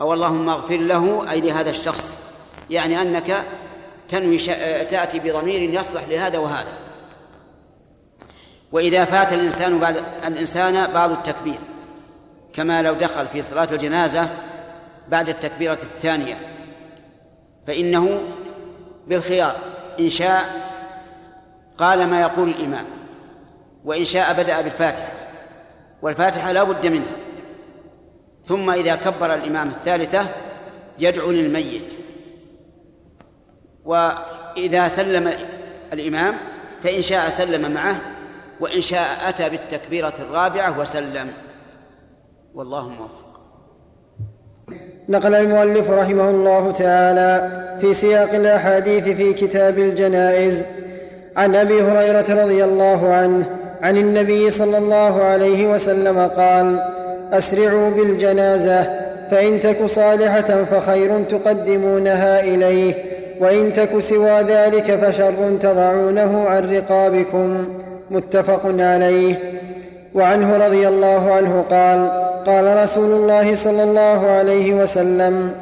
أو 0.00 0.14
اللهم 0.14 0.48
اغفر 0.48 0.76
له 0.76 1.30
أي 1.30 1.40
لهذا 1.40 1.70
الشخص. 1.70 2.18
يعني 2.70 3.00
أنك 3.00 3.44
تنوي 4.08 4.38
تأتي 4.84 5.18
بضمير 5.18 5.60
يصلح 5.60 6.08
لهذا 6.08 6.38
وهذا. 6.38 6.72
وإذا 8.72 9.04
فات 9.04 9.32
الإنسان 9.32 9.78
بعد 9.78 10.02
الإنسان 10.26 10.92
بعض 10.92 11.10
التكبير 11.10 11.58
كما 12.52 12.82
لو 12.82 12.94
دخل 12.94 13.26
في 13.26 13.42
صلاة 13.42 13.68
الجنازة 13.72 14.28
بعد 15.08 15.28
التكبيرة 15.28 15.72
الثانية. 15.72 16.36
فإنه 17.66 18.20
بالخيار 19.06 19.56
إن 20.00 20.08
شاء 20.08 20.70
قال 21.78 22.06
ما 22.06 22.20
يقول 22.20 22.48
الإمام 22.48 22.84
وإن 23.84 24.04
شاء 24.04 24.32
بدأ 24.32 24.60
بالفاتحة. 24.60 25.12
والفاتحة 26.02 26.52
لا 26.52 26.62
بد 26.62 26.86
منها. 26.86 27.16
ثم 28.44 28.70
إذا 28.70 28.96
كبر 28.96 29.34
الإمام 29.34 29.68
الثالثة 29.68 30.26
يدعو 30.98 31.30
للميت. 31.30 31.94
وإذا 33.84 34.88
سلم 34.88 35.32
الإمام 35.92 36.34
فإن 36.82 37.02
شاء 37.02 37.28
سلم 37.28 37.70
معه 37.70 37.96
وإن 38.60 38.80
شاء 38.80 39.28
أتى 39.28 39.48
بالتكبيرة 39.48 40.14
الرابعة 40.18 40.78
وسلم. 40.78 41.28
والله 42.54 42.88
موفق. 42.88 43.30
نقل 45.08 45.34
المؤلف 45.34 45.90
رحمه 45.90 46.30
الله 46.30 46.70
تعالى 46.70 47.60
في 47.80 47.94
سياق 47.94 48.34
الأحاديث 48.34 49.04
في 49.04 49.32
كتاب 49.32 49.78
الجنائز 49.78 50.64
عن 51.36 51.56
أبي 51.56 51.82
هريرة 51.82 52.42
رضي 52.44 52.64
الله 52.64 53.12
عنه 53.12 53.56
عن 53.82 53.96
النبي 53.96 54.50
صلى 54.50 54.78
الله 54.78 55.22
عليه 55.22 55.72
وسلم 55.72 56.28
قال 56.28 56.82
أسرعوا 57.32 57.90
بالجنازة 57.90 58.82
فإن 59.30 59.60
تك 59.60 59.86
صالحة 59.86 60.64
فخير 60.64 61.10
تقدمونها 61.30 62.40
إليه 62.40 62.94
وإن 63.40 63.72
تك 63.72 63.98
سوى 63.98 64.40
ذلك 64.40 64.98
فشر 65.04 65.34
تضعونه 65.60 66.44
عن 66.48 66.76
رقابكم. 66.76 67.68
متفق 68.10 68.60
عليه. 68.64 69.34
وعنه 70.14 70.56
رضي 70.56 70.88
الله 70.88 71.32
عنه 71.32 71.64
قال 71.70 72.10
قال 72.46 72.82
رسول 72.82 73.10
الله 73.10 73.54
صلى 73.54 73.82
الله 73.82 74.30
عليه 74.30 74.74
وسلم 74.74 75.52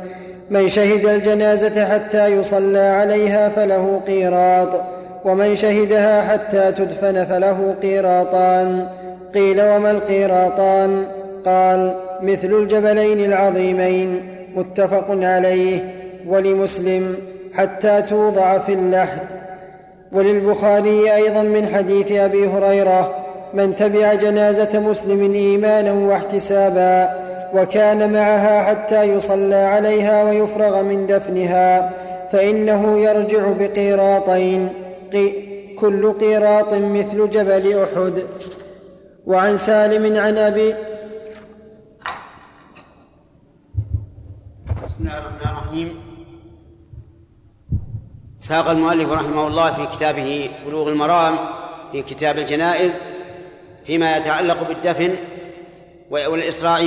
من 0.50 0.68
شهد 0.68 1.06
الجنازة 1.06 1.84
حتى 1.84 2.26
يصلى 2.26 2.78
عليها 2.78 3.48
فله 3.48 4.00
قيراط 4.06 4.80
ومن 5.24 5.56
شهدها 5.56 6.22
حتى 6.22 6.72
تدفن 6.72 7.24
فله 7.24 7.74
قيراطان. 7.82 8.86
قيل 9.34 9.62
وما 9.62 9.90
القيراطان؟ 9.90 11.04
قال 11.46 11.94
مثل 12.22 12.48
الجبلين 12.48 13.24
العظيمين 13.24 14.28
متفق 14.56 15.06
عليه 15.10 15.94
ولمسلم 16.26 17.16
حتى 17.54 18.02
توضع 18.02 18.58
في 18.58 18.72
اللحد. 18.72 19.22
وللبخاري 20.12 21.14
أيضا 21.14 21.42
من 21.42 21.66
حديث 21.66 22.12
أبي 22.12 22.48
هريرة 22.48 23.14
من 23.54 23.76
تبع 23.76 24.14
جنازة 24.14 24.80
مسلم 24.80 25.34
ايمانا 25.34 25.92
واحتسابا 25.92 27.10
وكان 27.54 28.12
معها 28.12 28.62
حتى 28.62 29.02
يصلى 29.02 29.54
عليها 29.54 30.22
ويفرغ 30.24 30.82
من 30.82 31.06
دفنها 31.06 31.92
فإنه 32.32 32.98
يرجع 32.98 33.52
بقيراطين 33.58 34.68
كل 35.78 36.12
قيراط 36.12 36.74
مثل 36.74 37.30
جبل 37.30 37.82
أحد. 37.82 38.22
وعن 39.26 39.56
سالم 39.56 40.16
عن 40.16 40.38
أبي 40.38 40.74
بسم 44.86 45.00
الله 45.00 45.18
الرحمن 45.18 45.57
الرحيم 45.68 46.00
ساق 48.38 48.68
المؤلف 48.68 49.12
رحمه 49.12 49.46
الله 49.46 49.72
في 49.72 49.96
كتابه 49.96 50.50
بلوغ 50.66 50.88
المرام 50.88 51.38
في 51.92 52.02
كتاب 52.02 52.38
الجنائز 52.38 52.92
فيما 53.84 54.16
يتعلق 54.16 54.68
بالدفن 54.68 55.14
والإسراع 56.10 56.84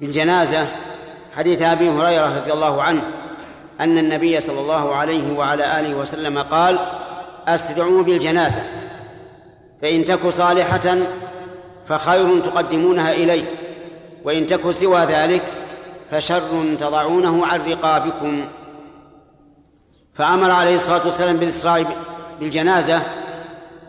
بالجنازة 0.00 0.66
حديث 1.36 1.62
أبي 1.62 1.90
هريرة 1.90 2.38
رضي 2.38 2.52
الله 2.52 2.82
عنه 2.82 3.02
أن 3.80 3.98
النبي 3.98 4.40
صلى 4.40 4.60
الله 4.60 4.94
عليه 4.94 5.32
وعلى 5.32 5.80
آله 5.80 5.94
وسلم 5.94 6.38
قال 6.38 6.78
أسرعوا 7.48 8.02
بالجنازة 8.02 8.62
فإن 9.82 10.04
تك 10.04 10.28
صالحة 10.28 10.96
فخير 11.86 12.38
تقدمونها 12.38 13.12
إليه 13.12 13.44
وإن 14.24 14.46
تك 14.46 14.70
سوى 14.70 15.00
ذلك 15.00 15.42
فشر 16.10 16.74
تضعونه 16.80 17.46
عن 17.46 17.60
رقابكم. 17.60 18.48
فأمر 20.14 20.50
عليه 20.50 20.74
الصلاة 20.74 21.04
والسلام 21.04 21.36
بالإسراء 21.36 21.96
بالجنازة 22.40 23.02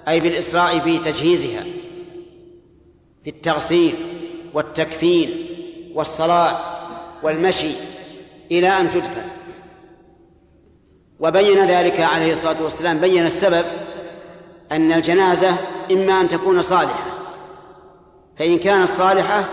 أي 0.07 0.19
بالإسراء 0.19 0.79
في 0.79 0.97
تجهيزها 0.97 1.63
في 3.23 3.29
التغسيل 3.29 3.95
والتكفين 4.53 5.47
والصلاة 5.93 6.57
والمشي 7.23 7.71
إلى 8.51 8.67
أن 8.67 8.89
تدفن. 8.89 9.25
وبين 11.19 11.65
ذلك 11.65 11.99
عليه 12.01 12.31
الصلاة 12.31 12.63
والسلام 12.63 12.97
بين 12.97 13.25
السبب 13.25 13.65
أن 14.71 14.91
الجنازة 14.91 15.55
إما 15.91 16.21
أن 16.21 16.27
تكون 16.27 16.61
صالحة 16.61 17.03
فإن 18.39 18.57
كانت 18.57 18.89
صالحة 18.89 19.45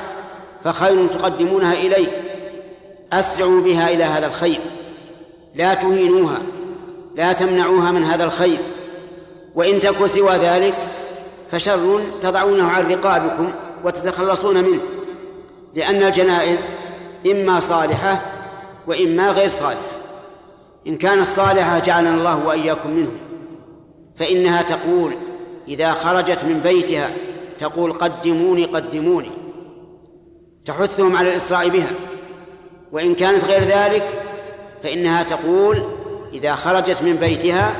فخير 0.64 1.06
تقدمونها 1.06 1.72
إليه. 1.72 2.33
أسرعوا 3.18 3.60
بها 3.60 3.90
إلى 3.90 4.04
هذا 4.04 4.26
الخير. 4.26 4.60
لا 5.54 5.74
تهينوها 5.74 6.38
لا 7.16 7.32
تمنعوها 7.32 7.90
من 7.90 8.04
هذا 8.04 8.24
الخير. 8.24 8.58
وإن 9.54 9.80
تكن 9.80 10.06
سوى 10.06 10.36
ذلك 10.36 10.74
فشر 11.50 12.00
تضعونه 12.22 12.68
عن 12.68 12.92
رقابكم 12.92 13.52
وتتخلصون 13.84 14.56
منه 14.56 14.80
لأن 15.74 16.02
الجنائز 16.02 16.66
إما 17.30 17.60
صالحة 17.60 18.20
وإما 18.86 19.30
غير 19.30 19.48
صالحة. 19.48 19.80
إن 20.86 20.96
كانت 20.96 21.26
صالحة 21.26 21.78
جعلنا 21.78 22.14
الله 22.14 22.46
وإياكم 22.46 22.90
منهم. 22.90 23.18
فإنها 24.16 24.62
تقول 24.62 25.12
إذا 25.68 25.92
خرجت 25.92 26.44
من 26.44 26.60
بيتها 26.60 27.10
تقول 27.58 27.92
قدموني 27.92 28.64
قدموني. 28.64 29.30
تحثهم 30.64 31.16
على 31.16 31.30
الإسراء 31.30 31.68
بها. 31.68 31.90
وإن 32.94 33.14
كانت 33.14 33.44
غير 33.44 33.62
ذلك 33.62 34.08
فإنها 34.82 35.22
تقول 35.22 35.82
إذا 36.32 36.54
خرجت 36.54 37.02
من 37.02 37.16
بيتها 37.16 37.74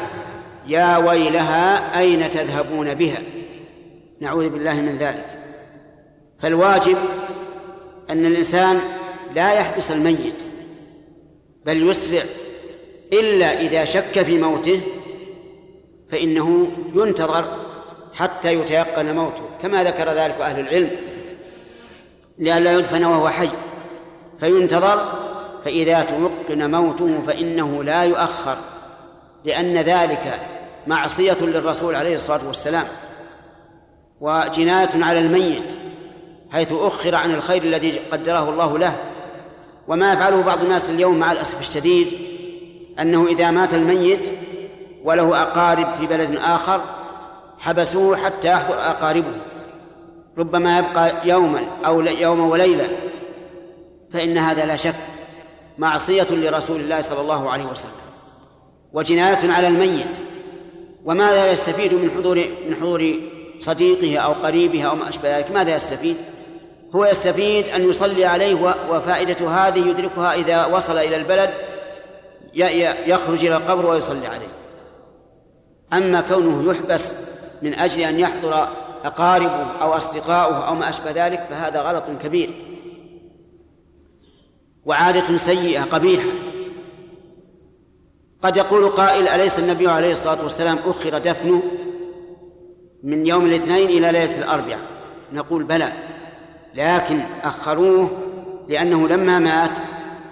يا 0.67 0.97
ويلها 0.97 1.99
أين 1.99 2.31
تذهبون 2.31 2.95
بها؟ 2.95 3.23
نعوذ 4.21 4.49
بالله 4.49 4.75
من 4.75 4.99
ذلك. 4.99 5.27
فالواجب 6.39 6.97
أن 8.11 8.27
الإنسان 8.27 8.81
لا 9.35 9.53
يحبس 9.53 9.91
الميت 9.91 10.45
بل 11.67 11.91
يسرع 11.91 12.23
إلا 13.13 13.61
إذا 13.61 13.85
شك 13.85 14.23
في 14.23 14.39
موته 14.39 14.81
فإنه 16.11 16.69
ينتظر 16.95 17.45
حتى 18.15 18.55
يتيقن 18.55 19.15
موته 19.15 19.43
كما 19.63 19.85
ذكر 19.85 20.09
ذلك 20.09 20.41
أهل 20.41 20.61
العلم 20.61 20.91
لئلا 22.39 22.73
يدفن 22.73 23.05
وهو 23.05 23.29
حي. 23.29 23.49
فينتظر 24.45 25.13
فإذا 25.65 26.03
توقن 26.03 26.71
موته 26.71 27.23
فإنه 27.27 27.85
لا 27.85 28.05
يؤخر 28.05 28.57
لأن 29.45 29.77
ذلك 29.77 30.41
معصية 30.87 31.37
للرسول 31.41 31.95
عليه 31.95 32.15
الصلاة 32.15 32.47
والسلام 32.47 32.85
وجناية 34.21 35.05
على 35.05 35.19
الميت 35.19 35.77
حيث 36.53 36.73
أخر 36.73 37.15
عن 37.15 37.35
الخير 37.35 37.63
الذي 37.63 37.99
قدره 37.99 38.51
الله 38.51 38.79
له. 38.79 38.97
وما 39.89 40.13
يفعله 40.13 40.43
بعض 40.43 40.63
الناس 40.63 40.91
اليوم 40.91 41.19
مع 41.19 41.33
الأسف 41.33 41.61
الشديد 41.61 42.13
أنه 43.01 43.27
إذا 43.27 43.51
مات 43.51 43.75
الميت 43.75 44.33
وله 45.05 45.43
أقارب 45.43 45.87
في 46.01 46.07
بلد 46.07 46.37
آخر 46.37 46.81
حبسوه 47.59 48.17
حتى 48.17 48.49
يحضر 48.49 48.75
أقاربه 48.75 49.35
ربما 50.39 50.79
يبقى 50.79 51.29
يوما 51.29 51.67
أو 51.87 52.01
يوم 52.01 52.41
وليلة. 52.41 52.89
فإن 54.15 54.39
هذا 54.39 54.65
لا 54.65 54.77
شك 54.77 54.95
معصية 55.79 56.27
لرسول 56.31 56.81
الله 56.81 57.01
صلى 57.01 57.21
الله 57.21 57.51
عليه 57.51 57.65
وسلم 57.65 57.91
وجناية 58.93 59.53
على 59.53 59.69
الميت 59.69 60.19
وماذا 61.05 61.53
يستفيد 61.53 61.95
من 61.95 62.11
حضور 62.11 62.37
من 62.69 62.77
حضور 62.77 63.15
صديقه 63.61 64.19
أو 64.19 64.33
قريبه 64.33 64.83
أو 64.83 64.95
ما 64.95 65.09
أشبه 65.09 65.39
ذلك. 65.39 65.51
ماذا 65.51 65.75
يستفيد؟ 65.75 66.17
هو 66.95 67.05
يستفيد 67.05 67.69
أن 67.69 67.89
يصلي 67.89 68.25
عليه 68.25 68.75
وفائدة 68.91 69.49
هذه 69.49 69.89
يدركها 69.89 70.35
إذا 70.35 70.67
وصل 70.67 70.99
إلى 70.99 71.17
البلد 71.17 71.51
يخرج 73.07 73.45
إلى 73.45 73.57
القبر 73.57 73.87
ويصلي 73.87 74.27
عليه. 74.27 74.49
أما 75.93 76.21
كونه 76.21 76.73
يحبس 76.73 77.15
من 77.63 77.75
أجل 77.75 78.03
أن 78.03 78.21
يحضر 78.21 78.69
أقاربه 79.05 79.67
أو 79.83 79.97
أصدقاؤه 79.97 80.69
أو 80.69 80.75
ما 80.75 80.89
أشبه 80.89 81.27
ذلك 81.27 81.47
فهذا 81.51 81.81
غلط 81.81 82.05
كبير. 82.23 82.74
وعادة 84.87 85.37
سيئة 85.37 85.83
قبيحة. 85.83 86.29
قد 88.43 88.57
يقول 88.57 88.89
قائل 88.89 89.29
أليس 89.29 89.59
النبي 89.59 89.89
عليه 89.89 90.13
الصلاة 90.13 90.43
والسلام 90.43 90.79
أخر 90.87 91.19
دفنه 91.19 91.63
من 93.03 93.27
يوم 93.27 93.47
الاثنين 93.47 93.89
إلى 93.89 94.13
ليلة 94.13 94.39
الأربعاء؟ 94.39 94.81
نقول 95.33 95.65
بلى. 95.65 95.93
لكن 96.75 97.21
أخروه 97.43 98.11
لأنه 98.69 99.09
لما 99.09 99.39
مات 99.39 99.79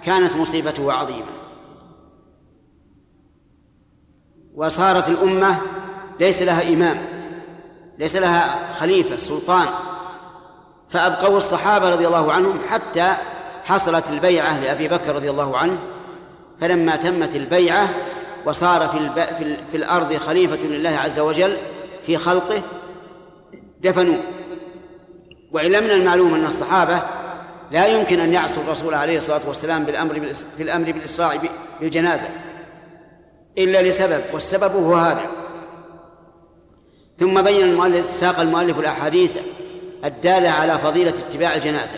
كانت 0.03 0.35
مصيبته 0.35 0.93
عظيمة. 0.93 1.33
وصارت 4.55 5.09
الأمة 5.09 5.57
ليس 6.19 6.41
لها 6.41 6.73
إمام 6.73 7.05
ليس 7.97 8.15
لها 8.15 8.73
خليفة 8.73 9.17
سلطان. 9.17 9.67
فأبقوا 10.89 11.37
الصحابة 11.37 11.89
رضي 11.89 12.07
الله 12.07 12.33
عنهم 12.33 12.59
حتى 12.69 13.15
حصلت 13.63 14.09
البيعة 14.09 14.59
لأبي 14.59 14.87
بكر 14.87 15.15
رضي 15.15 15.29
الله 15.29 15.57
عنه 15.57 15.79
فلما 16.61 16.95
تمت 16.95 17.35
البيعة 17.35 17.89
وصار 18.45 18.87
في, 18.87 18.97
الب... 18.97 19.19
في, 19.37 19.43
ال... 19.43 19.57
في 19.71 19.77
الأرض 19.77 20.15
خليفة 20.15 20.67
لله 20.67 20.89
عز 20.89 21.19
وجل 21.19 21.57
في 22.05 22.17
خلقه 22.17 22.61
دفنوه. 23.81 24.19
وإلا 25.51 25.79
من 25.79 25.91
المعلوم 25.91 26.33
أن 26.33 26.45
الصحابة 26.45 27.01
لا 27.71 27.87
يمكن 27.87 28.19
أن 28.19 28.33
يعصوا 28.33 28.63
الرسول 28.63 28.93
عليه 28.93 29.17
الصلاة 29.17 29.41
والسلام 29.47 29.83
بالأمر 29.83 30.19
بالإس... 30.19 30.45
في 30.57 30.63
الأمر 30.63 30.91
بالإسراع 30.91 31.39
بالجنازة. 31.81 32.27
إلا 33.57 33.81
لسبب 33.81 34.21
والسبب 34.33 34.75
هو 34.75 34.95
هذا. 34.95 35.25
ثم 37.19 37.41
بين 37.41 37.63
المؤلف 37.63 38.11
ساق 38.11 38.39
المؤلف 38.39 38.79
الأحاديث 38.79 39.37
الدالة 40.05 40.49
على 40.49 40.79
فضيلة 40.79 41.13
اتباع 41.27 41.55
الجنازة. 41.55 41.97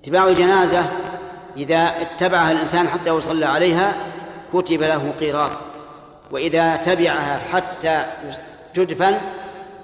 اتباع 0.00 0.28
الجنازة 0.28 0.84
إذا 1.56 1.92
اتبعها 2.00 2.52
الإنسان 2.52 2.88
حتى 2.88 3.10
يصلى 3.10 3.46
عليها 3.46 3.92
كتب 4.52 4.82
له 4.82 5.12
قيراط 5.20 5.50
وإذا 6.30 6.76
تبعها 6.76 7.38
حتى 7.52 8.04
تدفن 8.74 9.18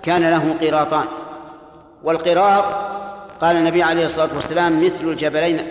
كان 0.03 0.31
له 0.31 0.55
قيراطان. 0.61 1.05
والقراط 2.05 2.65
قال 3.41 3.57
النبي 3.57 3.83
عليه 3.83 4.05
الصلاة 4.05 4.29
والسلام 4.35 4.85
مثل 4.85 5.05
الجبلين 5.05 5.67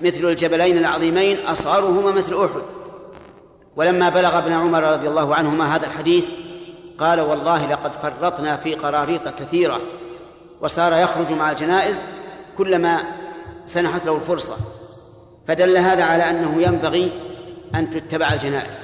مثل 0.00 0.24
الجبلين 0.24 0.78
العظيمين 0.78 1.46
أصغرهما 1.46 2.10
مثل 2.10 2.34
أحد. 2.44 2.62
ولما 3.76 4.08
بلغ 4.08 4.38
ابن 4.38 4.52
عمر 4.52 4.82
رضي 4.82 5.08
الله 5.08 5.34
عنهما 5.34 5.76
هذا 5.76 5.86
الحديث 5.86 6.24
قال 6.98 7.20
والله 7.20 7.66
لقد 7.66 7.92
فرطنا 8.02 8.56
في 8.56 8.74
قراريط 8.74 9.28
كثيرة 9.28 9.80
وصار 10.60 10.92
يخرج 10.92 11.32
مع 11.32 11.50
الجنائز 11.50 11.96
كلما 12.58 13.02
سنحت 13.68 14.06
له 14.06 14.16
الفرصة. 14.16 14.56
فدل 15.48 15.76
هذا 15.76 16.04
على 16.04 16.30
أنه 16.30 16.62
ينبغي 16.62 17.12
أن 17.74 17.90
تتبع 17.90 18.32
الجنائز. 18.32 18.78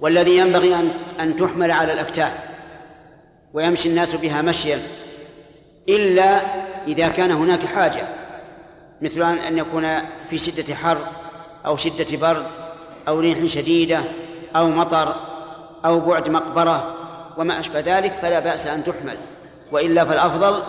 والذي 0.00 0.36
ينبغي 0.36 0.74
أن 0.74 0.90
أن 1.20 1.36
تحمل 1.36 1.70
على 1.70 1.92
الأكتاف 1.92 2.32
ويمشي 3.54 3.88
الناس 3.88 4.14
بها 4.14 4.42
مشيا 4.42 4.82
إلا 5.88 6.40
إذا 6.88 7.08
كان 7.08 7.30
هناك 7.30 7.66
حاجة 7.66 8.02
مثل 9.02 9.22
أن 9.22 9.58
يكون 9.58 9.98
في 10.30 10.38
شدة 10.38 10.74
حر 10.74 10.98
أو 11.66 11.76
شدة 11.76 12.16
برد 12.16 12.46
أو 13.08 13.20
ريح 13.20 13.46
شديدة 13.46 14.00
أو 14.56 14.68
مطر 14.68 15.14
أو 15.84 16.00
بعد 16.00 16.28
مقبرة 16.28 16.94
وما 17.36 17.60
أشبه 17.60 17.80
ذلك 17.80 18.14
فلا 18.22 18.40
بأس 18.40 18.66
أن 18.66 18.84
تحمل 18.84 19.16
وإلا 19.72 20.04
فالأفضل 20.04 20.62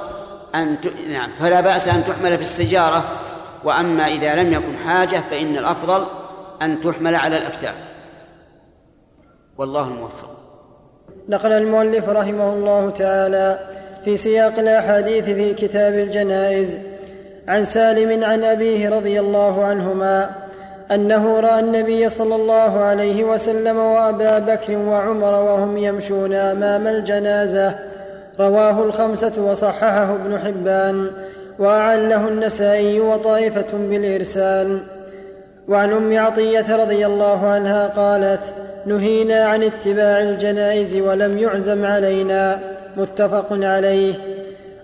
أن 0.56 0.82
ت... 0.82 0.88
نعم 1.10 1.30
فلا 1.39 1.62
بأس 1.62 1.88
أن 1.88 2.04
تحمل 2.04 2.36
في 2.36 2.41
السجارة 2.41 3.04
وأما 3.64 4.08
إذا 4.08 4.36
لم 4.36 4.54
يكن 4.54 4.78
حاجة 4.88 5.22
فإن 5.32 5.58
الأفضل 5.58 6.06
أن 6.62 6.82
تحمل 6.82 7.16
على 7.16 7.38
الأكتاف. 7.38 7.76
والله 9.58 9.88
الموفق. 9.88 10.30
نقل 11.30 11.52
المؤلف 11.52 12.10
رحمه 12.10 12.54
الله 12.54 12.89
تعالى 12.89 13.60
في 14.06 14.18
سياق 14.18 14.60
الأحاديث 14.60 15.26
في 15.26 15.54
كتاب 15.54 15.93
الجنائز 15.93 16.78
عن 17.47 17.66
سالم 17.66 18.24
عن 18.24 18.43
أبيه 18.43 18.89
رضي 18.89 19.20
الله 19.20 19.66
عنهما 19.66 20.30
أنه 20.91 21.39
رأى 21.39 21.60
النبي 21.60 22.10
صلى 22.10 22.36
الله 22.36 22.80
عليه 22.80 23.24
وسلم 23.24 23.78
وأبا 23.78 24.39
بكر 24.39 24.78
وعمر 24.78 25.34
وهم 25.34 25.78
يمشون 25.78 26.34
أمام 26.34 26.88
الجنازة 26.88 27.76
رواه 28.40 28.84
الخمسة 28.84 29.42
وصححه 29.42 30.16
ابن 30.16 30.40
حبان 30.40 31.12
وأعله 31.60 32.28
النسائي 32.28 33.00
وطائفة 33.00 33.78
بالإرسال. 33.78 34.80
وعن 35.68 35.92
أم 35.92 36.20
عطية 36.20 36.76
رضي 36.76 37.06
الله 37.06 37.48
عنها 37.48 37.88
قالت 37.88 38.54
نهينا 38.86 39.46
عن 39.46 39.64
اتباع 39.64 40.22
الجنائز 40.22 40.96
ولم 40.96 41.38
يعزم 41.38 41.86
علينا. 41.86 42.60
متفق 42.98 43.48
عليه. 43.52 44.14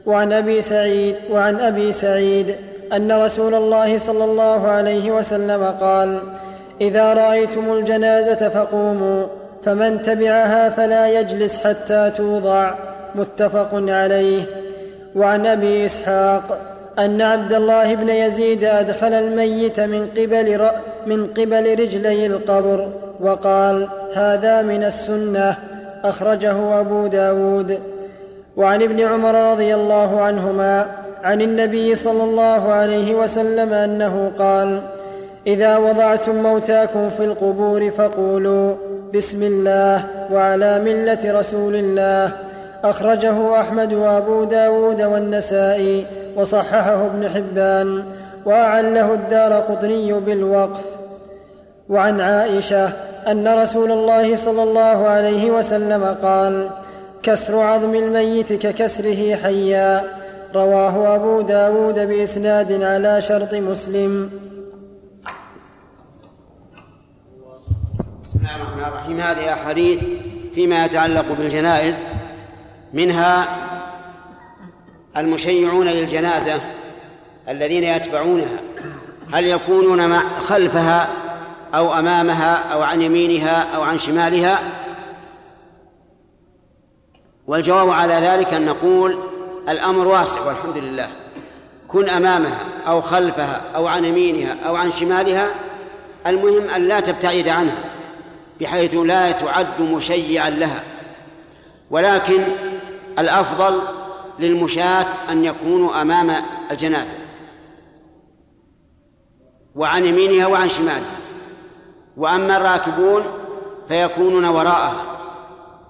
وعن 0.05 0.33
أبي 0.33 0.61
سعيد 0.61 1.15
وعن 1.31 1.59
أبي 1.59 1.91
سعيد 1.91 2.55
أن 2.93 3.11
رسول 3.11 3.53
الله 3.55 3.97
صلى 3.97 4.23
الله 4.23 4.67
عليه 4.67 5.11
وسلم 5.11 5.63
قال 5.63 6.19
إذا 6.81 7.13
رأيتم 7.13 7.73
الجنازة 7.73 8.49
فقوموا 8.49 9.25
فمن 9.63 10.01
تبعها 10.01 10.69
فلا 10.69 11.19
يجلس 11.19 11.59
حتى 11.59 12.11
توضع. 12.17 12.73
متفق 13.15 13.69
عليه. 13.73 14.43
وعن 15.15 15.45
أبي 15.45 15.85
إسحاق 15.85 16.59
أن 16.99 17.21
عبد 17.21 17.53
الله 17.53 17.95
بن 17.95 18.09
يزيد 18.09 18.63
أدخل 18.63 19.13
الميت 19.13 19.79
من 19.79 20.07
قبل 20.17 20.69
من 21.05 21.27
قبل 21.27 21.79
رجلي 21.79 22.25
القبر 22.25 22.87
وقال 23.19 23.87
هذا 24.13 24.61
من 24.61 24.83
السنة. 24.83 25.55
أخرجه 26.03 26.79
أبو 26.79 27.07
داود. 27.07 27.79
وعن 28.57 28.81
ابن 28.81 28.99
عمر 28.99 29.51
رضي 29.51 29.75
الله 29.75 30.21
عنهما 30.21 30.85
عن 31.23 31.41
النبي 31.41 31.95
صلى 31.95 32.23
الله 32.23 32.71
عليه 32.71 33.15
وسلم 33.15 33.73
أنه 33.73 34.31
قال 34.39 34.79
إذا 35.47 35.77
وضعتم 35.77 36.35
موتاكم 36.35 37.09
في 37.09 37.25
القبور 37.25 37.91
فقولوا 37.91 38.75
بسم 39.13 39.43
الله 39.43 40.05
وعلى 40.31 40.79
ملة 40.79 41.39
رسول 41.39 41.75
الله 41.75 42.31
أخرجه 42.89 43.61
أحمد 43.61 43.93
وأبو 43.93 44.43
داود 44.43 45.01
والنسائي 45.01 46.05
وصححه 46.35 47.05
ابن 47.05 47.29
حبان 47.29 48.03
وأعله 48.45 49.13
الدار 49.13 49.53
قطني 49.53 50.13
بالوقف. 50.13 50.85
وعن 51.89 52.21
عائشة 52.21 52.85
أن 53.27 53.47
رسول 53.47 53.91
الله 53.91 54.35
صلى 54.35 54.63
الله 54.63 55.07
عليه 55.07 55.51
وسلم 55.51 56.15
قال 56.23 56.69
كسر 57.23 57.59
عظم 57.59 57.95
الميت 57.95 58.53
ككسره 58.53 59.35
حيا 59.35 60.03
رواه 60.55 61.15
أبو 61.15 61.41
داود 61.41 61.99
بإسناد 61.99 62.83
على 62.83 63.21
شرط 63.21 63.53
مسلم. 63.53 64.29
بسم 68.23 68.39
الله 68.39 68.55
الرحمن 68.55 68.83
الرحيم. 68.83 69.19
هذه 69.19 69.53
أحاديث 69.53 69.99
فيما 70.55 70.85
يتعلق 70.85 71.25
بالجنائز. 71.37 72.03
منها 72.95 73.47
المشيعون 75.17 75.87
للجنازة 75.87 76.61
الذين 77.49 77.83
يتبعونها. 77.83 78.59
هل 79.33 79.45
يكونون 79.45 80.09
مع 80.09 80.23
خلفها 80.39 81.07
أو 81.73 81.93
أمامها 81.93 82.55
أو 82.55 82.81
عن 82.81 83.01
يمينها 83.01 83.75
أو 83.75 83.81
عن 83.83 83.99
شمالها؟ 83.99 84.59
والجواب 87.47 87.89
على 87.89 88.13
ذلك 88.13 88.53
أن 88.53 88.65
نقول 88.65 89.17
الأمر 89.69 90.07
واسع 90.07 90.41
والحمد 90.41 90.77
لله. 90.77 91.09
كن 91.87 92.09
أمامها 92.09 92.59
أو 92.87 93.01
خلفها 93.01 93.61
أو 93.75 93.87
عن 93.87 94.05
يمينها 94.05 94.55
أو 94.67 94.75
عن 94.75 94.91
شمالها 94.91 95.47
المهم 96.27 96.69
أن 96.69 96.87
لا 96.87 96.99
تبتعد 96.99 97.47
عنها 97.47 97.83
بحيث 98.61 98.95
لا 98.95 99.31
تعد 99.31 99.81
مشيعا 99.81 100.49
لها. 100.49 100.83
ولكن 101.91 102.43
الأفضل 103.19 103.81
للمشاة 104.39 105.05
أن 105.29 105.45
يكونوا 105.45 106.01
أمام 106.01 106.35
الجنازة 106.71 107.15
وعن 109.75 110.05
يمينها 110.05 110.47
وعن 110.47 110.69
شمالها 110.69 111.19
وأما 112.17 112.57
الراكبون 112.57 113.23
فيكونون 113.87 114.45
وراءها. 114.45 115.03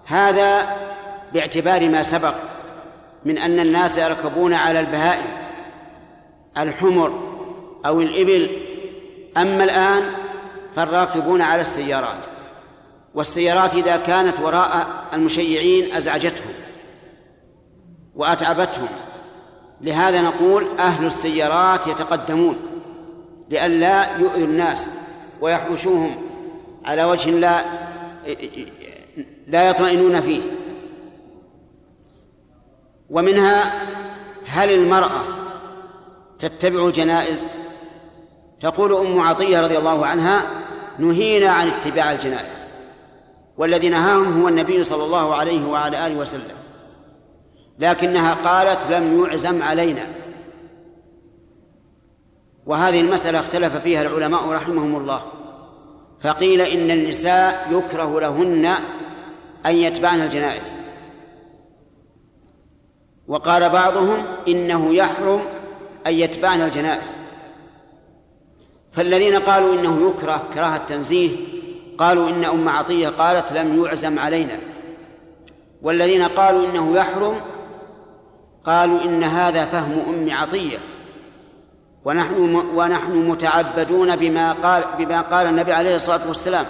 هذا 0.05 0.77
باعتبار 1.33 1.89
ما 1.89 2.03
سبق 2.03 2.33
من 3.25 3.37
أن 3.37 3.59
الناس 3.59 3.97
يركبون 3.97 4.53
على 4.53 4.79
البهائم 4.79 5.31
الحمر 6.57 7.19
أو 7.85 8.01
الإبل. 8.01 8.49
أما 9.37 9.63
الآن 9.63 10.11
فالراكبون 10.75 11.41
على 11.41 11.61
السيارات 11.61 12.17
والسيارات 13.15 13.75
إذا 13.75 13.97
كانت 13.97 14.39
وراء 14.39 14.87
المشيعين 15.13 15.95
أزعجتهم. 15.95 16.53
وأتعبتهم. 18.15 18.87
لهذا 19.81 20.21
نقول 20.21 20.65
أهل 20.79 21.05
السيارات 21.05 21.87
يتقدمون 21.87 22.55
لئلا 23.49 24.17
يؤذوا 24.17 24.45
الناس 24.47 24.89
ويحوشوهم 25.41 26.15
على 26.85 27.03
وجه 27.03 27.29
لا 27.29 27.65
لا 29.47 29.69
يطمئنون 29.69 30.21
فيه. 30.21 30.41
ومنها 33.09 33.73
هل 34.47 34.69
المرأة 34.69 35.21
تتبع 36.39 36.87
الجنائز؟ 36.87 37.47
تقول 38.59 38.93
أم 38.93 39.19
عطية 39.19 39.61
رضي 39.61 39.77
الله 39.77 40.05
عنها 40.05 40.41
نهينا 40.99 41.49
عن 41.49 41.67
اتباع 41.67 42.11
الجنائز 42.11 42.65
والذي 43.57 43.89
نهاهم 43.89 44.41
هو 44.41 44.47
النبي 44.47 44.83
صلى 44.83 45.03
الله 45.03 45.35
عليه 45.35 45.65
وعلى 45.65 46.07
آله 46.07 46.15
وسلم. 46.15 46.64
لكنها 47.79 48.33
قالت 48.33 48.91
لم 48.91 49.23
يعزم 49.23 49.63
علينا. 49.63 50.07
وهذه 52.65 53.01
المسألة 53.01 53.39
اختلف 53.39 53.77
فيها 53.77 54.01
العلماء 54.01 54.49
رحمهم 54.49 54.95
الله. 54.95 55.21
فقيل 56.21 56.61
إن 56.61 56.91
النساء 56.91 57.67
يكره 57.71 58.19
لهن 58.19 58.65
أن 59.65 59.75
يتبعن 59.75 60.21
الجنائز. 60.21 60.75
وقال 63.27 63.69
بعضهم 63.69 64.25
إنه 64.47 64.95
يحرم 64.95 65.41
أن 66.07 66.13
يتبعن 66.13 66.61
الجنائز. 66.61 67.19
فالذين 68.91 69.35
قالوا 69.35 69.73
إنه 69.73 70.09
يكره 70.09 70.43
كراهة 70.53 70.85
تنزيه 70.85 71.31
قالوا 71.97 72.29
إن 72.29 72.45
أم 72.45 72.69
عطية 72.69 73.09
قالت 73.09 73.51
لم 73.51 73.83
يعزم 73.83 74.19
علينا. 74.19 74.59
والذين 75.81 76.23
قالوا 76.23 76.65
إنه 76.65 76.95
يحرم 76.95 77.35
قالوا 78.65 79.01
إن 79.03 79.23
هذا 79.23 79.65
فهم 79.65 80.03
أم 80.09 80.31
عطية. 80.31 80.77
ونحن 82.05 82.55
ونحن 82.75 83.11
متعبدون 83.11 84.15
بما 84.15 84.53
قال 84.53 84.83
بما 84.97 85.21
قال 85.21 85.47
النبي 85.47 85.73
عليه 85.73 85.95
الصلاة 85.95 86.27
والسلام. 86.27 86.65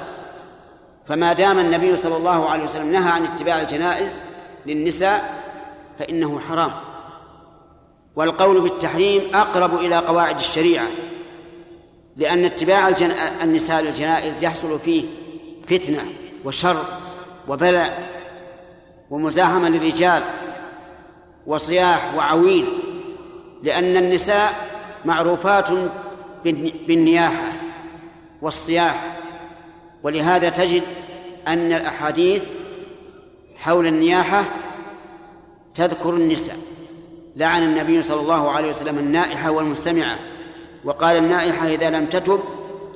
فما 1.08 1.34
دام 1.34 1.60
النبي 1.60 1.96
صلى 1.96 2.18
الله 2.18 2.50
عليه 2.50 2.64
وسلم 2.64 2.92
نهى 2.92 3.12
عن 3.12 3.24
اتباع 3.24 3.62
الجنائز 3.62 4.22
للنساء 4.66 5.44
فإنه 6.00 6.40
حرام. 6.40 6.72
والقول 8.16 8.62
بالتحريم 8.62 9.36
أقرب 9.36 9.76
إلى 9.76 9.98
قواعد 9.98 10.36
الشريعة 10.36 10.88
لأن 12.18 12.46
اتباع 12.46 12.88
الجن... 12.88 13.12
النساء 13.44 13.82
للجنائز 13.82 14.44
يحصل 14.44 14.80
فيه 14.80 15.06
فتنة 15.68 16.06
وشر 16.46 16.78
وبلاء 17.48 18.10
ومزاحمة 19.10 19.70
للرجال 19.70 20.24
وصياح 21.48 22.16
وعويل 22.18 22.66
لأن 23.64 23.98
النساء 23.98 24.54
معروفات 25.06 25.68
بالنياحة 26.88 27.52
والصياح. 28.42 29.18
ولهذا 30.04 30.50
تجد 30.50 30.84
أن 31.48 31.74
الأحاديث 31.74 32.44
حول 33.58 33.88
النياحة 33.88 34.44
تذكر 35.76 36.14
النساء. 36.14 36.58
لعن 37.36 37.64
النبي 37.64 38.02
صلى 38.02 38.22
الله 38.22 38.52
عليه 38.52 38.70
وسلم 38.70 39.00
النائحة 39.00 39.52
والمستمعة 39.52 40.20
وقال 40.84 41.18
النائحة 41.18 41.68
إذا 41.68 41.90
لم 41.90 42.06
تتب 42.06 42.40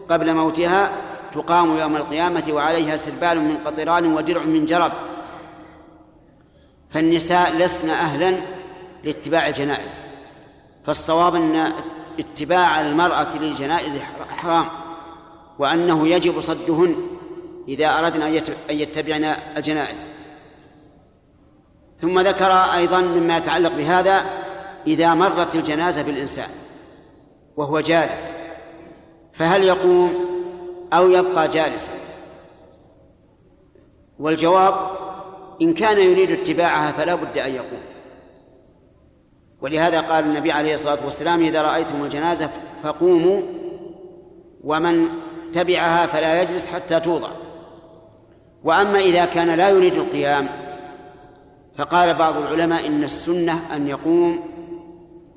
قبل 0.10 0.34
موتها 0.34 0.92
تقام 1.34 1.78
يوم 1.78 1.96
القيامة 1.96 2.44
وعليها 2.52 2.96
سربال 2.96 3.40
من 3.40 3.58
قطران 3.66 4.14
ودرع 4.14 4.44
من 4.44 4.66
جرب. 4.66 4.92
فالنساء 6.90 7.58
لسن 7.58 7.90
أهلا 7.90 8.42
لاتباع 9.04 9.48
الجنائز 9.48 10.02
فالصواب 10.86 11.36
أن 11.36 11.74
اتباع 12.20 12.82
المرأة 12.82 13.38
للجنائز 13.38 14.00
حرام 14.30 14.66
وأنه 15.60 16.08
يجب 16.08 16.42
صدهن 16.42 16.96
إذا 17.68 18.00
أردنا 18.00 18.28
أن 18.28 18.44
يتبعن 18.70 19.24
الجنائز. 19.58 20.08
ثم 22.02 22.20
ذكر 22.20 22.52
أيضا 22.52 23.02
مما 23.02 23.38
يتعلق 23.38 23.76
بهذا 23.76 24.26
إذا 24.88 25.14
مرت 25.14 25.56
الجنازة 25.56 26.02
بالإنسان 26.02 26.50
وهو 27.58 27.80
جالس 27.80 28.34
فهل 29.34 29.64
يقوم 29.64 30.14
أو 30.94 31.10
يبقى 31.10 31.48
جالسا؟ 31.48 31.92
والجواب 34.20 35.09
إن 35.62 35.74
كان 35.74 35.98
يريد 35.98 36.32
اتباعها 36.32 36.92
فلا 36.92 37.16
بد 37.16 37.38
أن 37.38 37.52
يقوم. 37.52 37.82
ولهذا 39.62 40.02
قال 40.02 40.24
النبي 40.24 40.52
عليه 40.52 40.74
الصلاة 40.74 40.98
والسلام 41.06 41.44
إذا 41.44 41.62
رأيتم 41.62 42.04
الجنازة 42.04 42.50
فقوموا 42.84 43.42
ومن 44.64 45.08
تبعها 45.54 46.08
فلا 46.08 46.42
يجلس 46.42 46.68
حتى 46.68 47.00
توضع. 47.00 47.30
وأما 48.64 49.00
إذا 49.00 49.26
كان 49.26 49.48
لا 49.48 49.70
يريد 49.70 49.94
القيام 49.94 50.50
فقال 51.76 52.14
بعض 52.14 52.38
العلماء 52.38 52.88
إن 52.88 53.04
السنة 53.04 53.76
أن 53.76 53.88
يقوم 53.88 54.40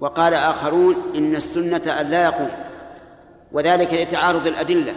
وقال 0.01 0.35
آخرون 0.35 0.97
إن 1.15 1.37
السنة 1.37 2.01
أن 2.01 2.07
لا 2.07 2.25
يقوم 2.25 2.51
وذلك 3.53 3.95
لتعارض 3.95 4.47
الأدلة. 4.47 4.95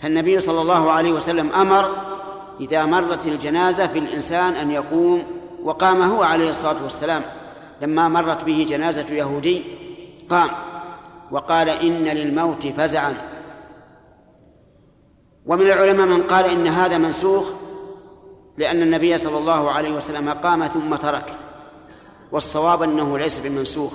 فالنبي 0.00 0.40
صلى 0.40 0.60
الله 0.60 0.90
عليه 0.90 1.12
وسلم 1.12 1.52
أمر 1.52 1.90
إذا 2.60 2.84
مرت 2.84 3.26
الجنازة 3.26 3.86
في 3.86 3.98
الإنسان 3.98 4.52
أن 4.52 4.70
يقوم 4.70 5.24
وقام 5.62 6.02
هو 6.02 6.22
عليه 6.22 6.50
الصلاة 6.50 6.82
والسلام. 6.82 7.22
لما 7.82 8.08
مرت 8.08 8.44
به 8.44 8.66
جنازة 8.68 9.14
يهودي 9.14 9.62
قام 10.30 10.50
وقال 11.30 11.68
إن 11.68 12.04
للموت 12.04 12.66
فزعا. 12.66 13.14
ومن 15.46 15.66
العلماء 15.66 16.06
من 16.06 16.22
قال 16.22 16.44
إن 16.44 16.66
هذا 16.66 16.98
منسوخ 16.98 17.44
لأن 18.58 18.82
النبي 18.82 19.18
صلى 19.18 19.38
الله 19.38 19.70
عليه 19.70 19.92
وسلم 19.92 20.30
قام 20.30 20.66
ثم 20.66 20.94
ترك. 20.94 21.34
والصواب 22.32 22.82
أنه 22.82 23.18
ليس 23.18 23.38
بمنسوخ 23.38 23.92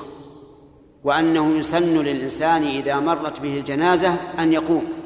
وأنه 1.04 1.58
يسن 1.58 1.98
للإنسان 1.98 2.64
إذا 2.64 3.00
مرت 3.00 3.40
به 3.40 3.58
الجنازة 3.58 4.16
أن 4.40 4.54
يقوم. 4.54 5.05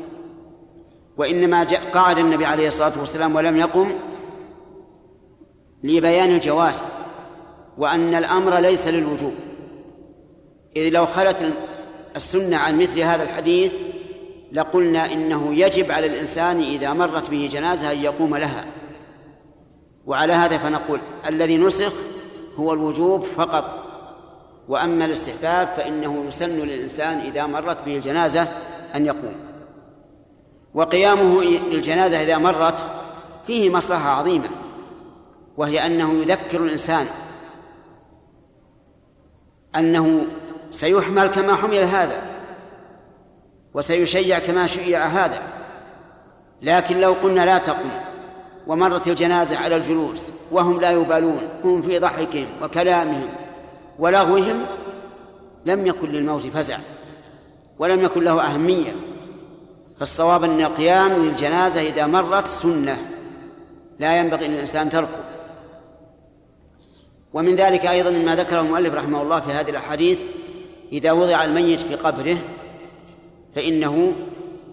وإنما 1.19 1.67
قعد 1.93 2.17
النبي 2.17 2.45
عليه 2.45 2.67
الصلاة 2.67 2.99
والسلام 2.99 3.35
ولم 3.35 3.57
يقم 3.57 3.93
لبيان 5.83 6.29
الجواز 6.29 6.81
وأن 7.77 8.15
الأمر 8.15 8.57
ليس 8.57 8.87
للوجوب. 8.87 9.33
إذ 10.75 10.89
لو 10.89 11.05
خلت 11.05 11.53
السنة 12.15 12.57
عن 12.57 12.81
مثل 12.81 12.99
هذا 13.01 13.23
الحديث 13.23 13.73
لقلنا 14.51 15.13
إنه 15.13 15.55
يجب 15.55 15.91
على 15.91 16.07
الإنسان 16.07 16.61
إذا 16.61 16.93
مرت 16.93 17.29
به 17.29 17.49
جنازة 17.51 17.91
أن 17.91 17.97
يقوم 17.97 18.37
لها. 18.37 18.65
وعلى 20.05 20.33
هذا 20.33 20.57
فنقول 20.57 20.99
الذي 21.27 21.57
نسخ 21.57 21.93
هو 22.55 22.73
الوجوب 22.73 23.21
فقط. 23.21 23.85
وأما 24.67 25.05
الاستحباب 25.05 25.67
فإنه 25.67 26.25
يسن 26.27 26.59
للإنسان 26.59 27.17
إذا 27.19 27.45
مرت 27.45 27.85
به 27.85 27.95
الجنازة 27.95 28.47
أن 28.95 29.05
يقوم. 29.05 29.48
وقيامه 30.73 31.43
للجنازة 31.43 32.23
إذا 32.23 32.37
مرت 32.37 32.85
فيه 33.47 33.69
مصلحة 33.69 34.09
عظيمة 34.09 34.49
وهي 35.57 35.85
أنه 35.85 36.13
يذكر 36.13 36.63
الإنسان 36.63 37.07
أنه 39.75 40.25
سيحمل 40.71 41.27
كما 41.27 41.55
حمل 41.55 41.77
هذا 41.77 42.21
وسيشيع 43.73 44.39
كما 44.39 44.67
شيع 44.67 45.05
هذا. 45.05 45.41
لكن 46.61 46.99
لو 46.99 47.13
قلنا 47.13 47.45
لا 47.45 47.57
تقم 47.57 47.89
ومرت 48.67 49.07
الجنازة 49.07 49.57
على 49.57 49.75
الجلوس 49.75 50.27
وهم 50.51 50.81
لا 50.81 50.91
يبالون 50.91 51.41
هم 51.63 51.81
في 51.81 51.99
ضحكهم 51.99 52.47
وكلامهم 52.63 53.29
ولغوهم 53.99 54.65
لم 55.65 55.87
يكن 55.87 56.09
للموت 56.09 56.47
فزع 56.47 56.77
ولم 57.79 58.03
يكن 58.03 58.23
له 58.23 58.41
أهمية. 58.41 58.95
فالصواب 59.99 60.43
أن 60.43 60.61
القيام 60.61 61.26
للجنازة 61.26 61.81
إذا 61.81 62.05
مرت 62.05 62.47
سنة. 62.47 62.97
لا 63.99 64.17
ينبغي 64.17 64.47
للإنسان 64.47 64.89
تركه. 64.89 65.23
ومن 67.34 67.55
ذلك 67.55 67.85
أيضا 67.85 68.09
مما 68.09 68.35
ذكره 68.35 68.61
المؤلف 68.61 68.93
رحمه 68.93 69.21
الله 69.21 69.39
في 69.39 69.51
هذه 69.51 69.69
الأحاديث 69.69 70.19
إذا 70.91 71.11
وضع 71.11 71.43
الميت 71.43 71.80
في 71.80 71.95
قبره 71.95 72.38
فإنه 73.55 74.13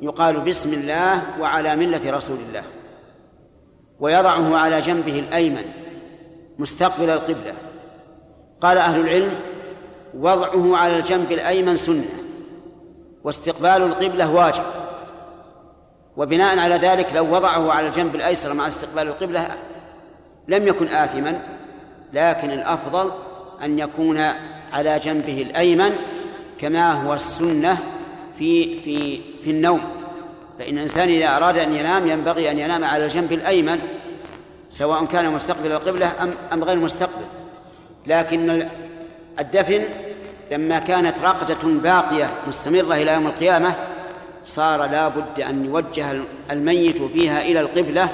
يقال 0.03 0.41
بسم 0.41 0.73
الله 0.73 1.23
وعلى 1.41 1.77
ملة 1.77 2.11
رسول 2.11 2.37
الله 2.49 2.63
ويضعه 4.01 4.57
على 4.57 4.81
جنبه 4.81 5.19
الأيمن 5.19 5.65
مستقبل 6.59 7.11
القبلة. 7.11 7.55
قال 8.61 8.79
أهل 8.79 9.01
العلم 9.01 9.41
وضعه 10.15 10.77
على 10.77 10.99
الجنب 10.99 11.33
الأيمن 11.33 11.77
سنة 11.77 12.09
واستقبال 13.25 13.83
القبلة 13.83 14.35
واجب. 14.35 14.86
وبناء 16.17 16.59
على 16.59 16.75
ذلك 16.75 17.07
لو 17.15 17.35
وضعه 17.35 17.73
على 17.73 17.87
الجنب 17.87 18.15
الأيسر 18.15 18.55
مع 18.55 18.67
استقبال 18.67 19.09
القبلة 19.09 19.49
لم 20.49 20.69
يكن 20.69 20.89
آثما 20.89 21.41
لكن 22.13 22.51
الأفضل 22.51 23.13
أن 23.63 23.79
يكون 23.79 24.19
على 24.73 24.99
جنبه 24.99 25.43
الأيمن 25.43 25.97
كما 26.61 26.93
هو 26.93 27.15
السنة 27.15 27.79
في 28.39 28.81
في 28.81 29.21
في 29.45 29.51
النوم. 29.51 29.81
فإن 30.59 30.79
الإنسان 30.79 31.09
إذا 31.09 31.37
أراد 31.37 31.59
أن 31.59 31.73
ينام 31.73 32.09
ينبغي 32.09 32.51
أن 32.51 32.59
ينام 32.59 32.85
على 32.85 33.05
الجنب 33.05 33.33
الأيمن 33.33 33.81
سواء 34.71 35.05
كان 35.05 35.33
مستقبل 35.33 35.73
القبلة 35.73 36.13
أم 36.23 36.35
أم 36.53 36.65
غير 36.65 36.77
مستقبل. 36.77 37.25
لكن 38.07 38.69
الدفن 39.39 39.85
لما 40.53 40.79
كانت 40.79 41.19
رقدة 41.23 41.69
باقية 41.83 42.31
مستمرة 42.49 42.95
إلى 42.95 43.13
يوم 43.13 43.27
القيامة 43.27 43.75
صار 44.47 44.87
لا 44.87 45.09
بد 45.09 45.41
أن 45.41 45.65
يوجه 45.65 46.07
الميت 46.51 47.03
فيها 47.03 47.43
إلى 47.43 47.61
القبلة 47.61 48.09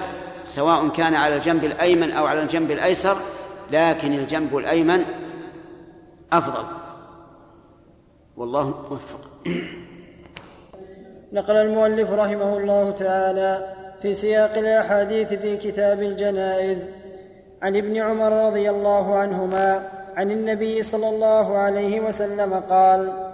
سواء 0.44 0.88
كان 0.88 1.14
على 1.14 1.36
الجنب 1.36 1.64
الأيمن 1.64 2.10
أو 2.10 2.26
على 2.26 2.42
الجنب 2.42 2.70
الأيسر 2.70 3.16
لكن 3.70 4.12
الجنب 4.12 4.56
الأيمن 4.56 5.04
أفضل. 6.32 6.64
والله 8.36 8.64
موفق. 8.90 9.30
نقل 11.32 11.56
المؤلف 11.56 12.10
رحمه 12.10 12.58
الله 12.58 12.90
تعالى 12.90 13.74
في 14.02 14.14
سياق 14.14 14.58
الأحاديث 14.58 15.28
في 15.28 15.56
كتاب 15.56 16.02
الجنائز 16.02 16.86
عن 17.62 17.76
ابن 17.76 17.96
عمر 17.96 18.46
رضي 18.46 18.70
الله 18.70 19.14
عنهما 19.14 19.88
عن 20.16 20.30
النبي 20.30 20.82
صلى 20.82 21.08
الله 21.08 21.58
عليه 21.58 22.00
وسلم 22.00 22.54
قال 22.54 23.31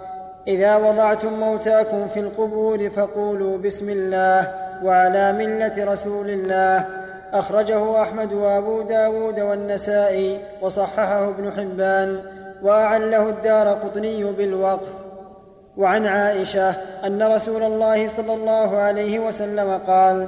إذا 0.49 0.75
وضعتم 0.75 1.33
موتاكم 1.33 2.07
في 2.07 2.19
القبور 2.19 2.89
فقولوا 2.89 3.57
بسم 3.57 3.89
الله 3.89 4.53
وعلى 4.83 5.33
ملة 5.33 5.85
رسول 5.93 6.29
الله. 6.29 6.85
أخرجه 7.33 8.01
أحمد 8.01 8.33
وأبو 8.33 8.81
داود 8.81 9.39
والنسائي 9.39 10.39
وصححه 10.61 11.29
ابن 11.29 11.51
حبان 11.51 12.21
وأعله 12.63 13.29
الدار 13.29 13.67
قطني 13.67 14.23
بالوقف. 14.23 14.93
وعن 15.77 16.05
عائشة 16.05 16.69
أن 17.05 17.23
رسول 17.23 17.63
الله 17.63 18.07
صلى 18.07 18.33
الله 18.33 18.77
عليه 18.77 19.19
وسلم 19.19 19.79
قال 19.87 20.27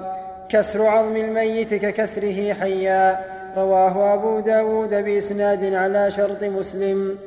كسر 0.50 0.86
عظم 0.86 1.16
الميت 1.16 1.74
ككسره 1.74 2.54
حيا 2.54 3.20
رواه 3.58 4.14
أبو 4.14 4.40
داود 4.40 4.90
بإسناد 4.90 5.74
على 5.74 6.12
شرط 6.12 6.44
مسلم 6.44 7.18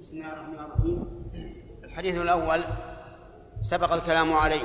بسم 0.00 0.16
الله 0.16 0.32
الرحمن 0.32 0.54
الرحيم 0.54 1.04
الحديث 1.98 2.16
الأول 2.16 2.64
سبق 3.62 3.92
الكلام 3.92 4.32
عليه 4.32 4.62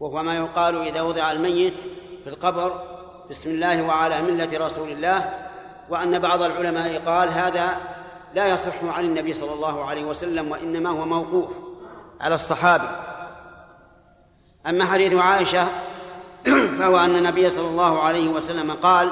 وهو 0.00 0.22
ما 0.22 0.36
يقال 0.36 0.76
إذا 0.82 1.02
وضع 1.02 1.32
الميت 1.32 1.80
في 2.24 2.30
القبر 2.30 2.82
بسم 3.30 3.50
الله 3.50 3.82
وعلى 3.82 4.22
ملة 4.22 4.66
رسول 4.66 4.88
الله 4.88 5.30
وأن 5.90 6.18
بعض 6.18 6.42
العلماء 6.42 7.02
قال 7.06 7.28
هذا 7.28 7.76
لا 8.34 8.46
يصح 8.46 8.84
عن 8.84 9.04
النبي 9.04 9.34
صلى 9.34 9.52
الله 9.52 9.84
عليه 9.84 10.04
وسلم 10.04 10.50
وإنما 10.50 10.90
هو 10.90 11.06
موقوف 11.06 11.50
على 12.20 12.34
الصحابي 12.34 12.88
أما 14.66 14.84
حديث 14.84 15.14
عائشة 15.14 15.66
فهو 16.78 16.98
أن 16.98 17.16
النبي 17.16 17.48
صلى 17.48 17.68
الله 17.68 18.02
عليه 18.02 18.28
وسلم 18.28 18.70
قال 18.70 19.10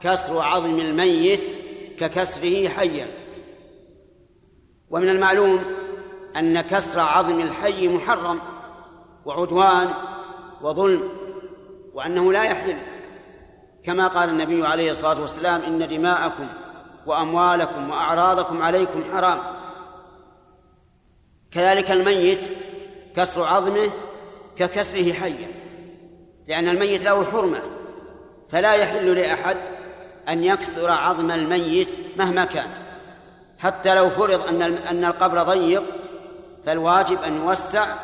كسر 0.00 0.42
عظم 0.42 0.80
الميت 0.80 1.42
ككسره 1.98 2.68
حيا. 2.68 3.06
ومن 4.90 5.08
المعلوم 5.08 5.79
أن 6.36 6.60
كسر 6.60 7.00
عظم 7.00 7.40
الحي 7.40 7.88
محرم 7.88 8.40
وعدوان 9.24 9.88
وظلم 10.62 11.08
وأنه 11.94 12.32
لا 12.32 12.42
يحل 12.42 12.76
كما 13.84 14.06
قال 14.06 14.28
النبي 14.28 14.66
عليه 14.66 14.90
الصلاة 14.90 15.20
والسلام 15.20 15.60
إن 15.62 15.88
دماءكم 15.88 16.46
وأموالكم 17.06 17.90
وأعراضكم 17.90 18.62
عليكم 18.62 19.04
حرام. 19.12 19.38
كذلك 21.50 21.90
الميت 21.90 22.40
كسر 23.16 23.44
عظمه 23.44 23.90
ككسره 24.56 25.12
حيا 25.12 25.50
لأن 26.48 26.68
الميت 26.68 27.04
له 27.04 27.24
حرمة 27.24 27.60
فلا 28.50 28.74
يحل 28.74 29.14
لأحد 29.14 29.56
أن 30.28 30.44
يكسر 30.44 30.90
عظم 30.90 31.30
الميت 31.30 31.88
مهما 32.16 32.44
كان. 32.44 32.68
حتى 33.58 33.94
لو 33.94 34.10
فرض 34.10 34.46
أن 34.48 34.62
أن 34.62 35.04
القبر 35.04 35.42
ضيق 35.42 35.82
فالواجب 36.66 37.22
أن 37.22 37.36
يوسع 37.36 37.96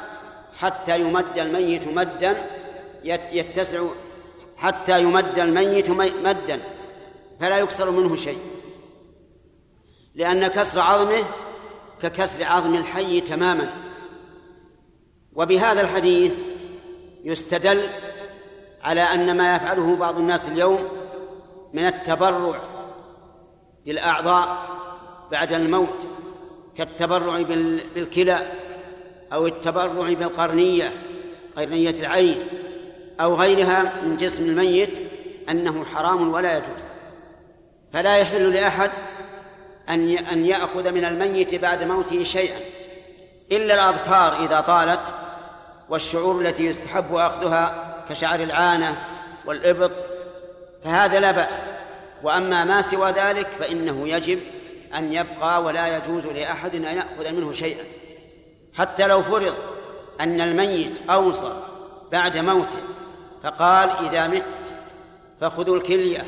حتى 0.59 1.01
يمد 1.01 1.39
الميت 1.39 1.89
مدا 1.89 2.47
يتسع 3.05 3.83
حتى 4.57 5.03
يمد 5.03 5.39
الميت 5.39 5.91
مدا. 6.25 6.61
فلا 7.41 7.59
يكسر 7.59 7.91
منه 7.91 8.17
شيء. 8.17 8.39
لأن 10.15 10.47
كسر 10.47 10.81
عظمه 10.81 11.25
ككسر 12.03 12.45
عظم 12.45 12.75
الحي 12.75 13.21
تماما. 13.21 13.73
وبهذا 15.35 15.81
الحديث 15.81 16.33
يستدل 17.25 17.89
على 18.83 19.03
أن 19.03 19.37
ما 19.37 19.57
يفعله 19.57 19.97
بعض 19.97 20.19
الناس 20.19 20.49
اليوم 20.49 20.89
من 21.73 21.87
التبرع 21.87 22.61
للأعضاء 23.87 24.67
بعد 25.31 25.53
الموت. 25.53 26.07
كالتبرع 26.79 27.43
بالكلى 27.43 28.47
أو 29.33 29.47
التبرع 29.47 30.13
بالقرنية 30.13 30.93
قرنية 31.57 31.91
العين 31.91 32.47
أو 33.21 33.35
غيرها 33.35 33.93
من 34.03 34.17
جسم 34.17 34.45
الميت 34.45 34.99
أنه 35.49 35.85
حرام 35.85 36.33
ولا 36.33 36.57
يجوز. 36.57 36.85
فلا 37.93 38.17
يحل 38.17 38.55
لأحد 38.55 38.91
أن 39.89 40.19
أن 40.19 40.47
يأخذ 40.47 40.93
من 40.93 41.05
الميت 41.05 41.55
بعد 41.55 41.83
موته 41.83 42.23
شيئا 42.23 42.59
إلا 43.53 43.75
الأظفار 43.75 44.45
إذا 44.45 44.61
طالت 44.61 45.15
والشعور 45.89 46.41
التي 46.41 46.67
يستحب 46.67 47.15
أخذها 47.15 47.95
كشعر 48.11 48.41
العانة 48.41 48.97
والإبط 49.47 49.93
فهذا 50.85 51.21
لا 51.21 51.31
بأس. 51.31 51.63
وأما 52.23 52.65
ما 52.65 52.83
سوى 52.83 53.11
ذلك 53.11 53.47
فإنه 53.47 54.09
يجب 54.09 54.39
أن 54.95 55.13
يبقى 55.13 55.63
ولا 55.63 55.97
يجوز 55.97 56.27
لأحد 56.27 56.75
أن 56.75 56.85
يأخذ 56.85 57.33
منه 57.33 57.53
شيئا. 57.53 57.85
حتى 58.75 59.07
لو 59.07 59.23
فرض 59.23 59.55
أن 60.21 60.41
الميت 60.41 61.11
أوصى 61.11 61.63
بعد 62.13 62.37
موته 62.37 62.79
فقال 63.43 63.91
إذا 63.91 64.27
مت 64.27 64.43
فخذوا 65.41 65.77
الكلية 65.77 66.27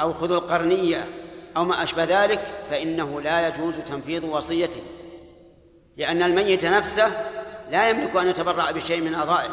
أو 0.00 0.12
خذوا 0.12 0.36
القرنية 0.36 1.08
أو 1.56 1.64
ما 1.64 1.82
أشبه 1.82 2.04
ذلك 2.04 2.40
فإنه 2.70 3.20
لا 3.20 3.48
يجوز 3.48 3.74
تنفيذ 3.74 4.26
وصيته. 4.26 4.82
لأن 5.96 6.22
الميت 6.22 6.64
نفسه 6.64 7.10
لا 7.70 7.88
يملك 7.88 8.16
أن 8.16 8.28
يتبرع 8.28 8.70
بشيء 8.70 9.00
من 9.00 9.14
أعضائه. 9.14 9.50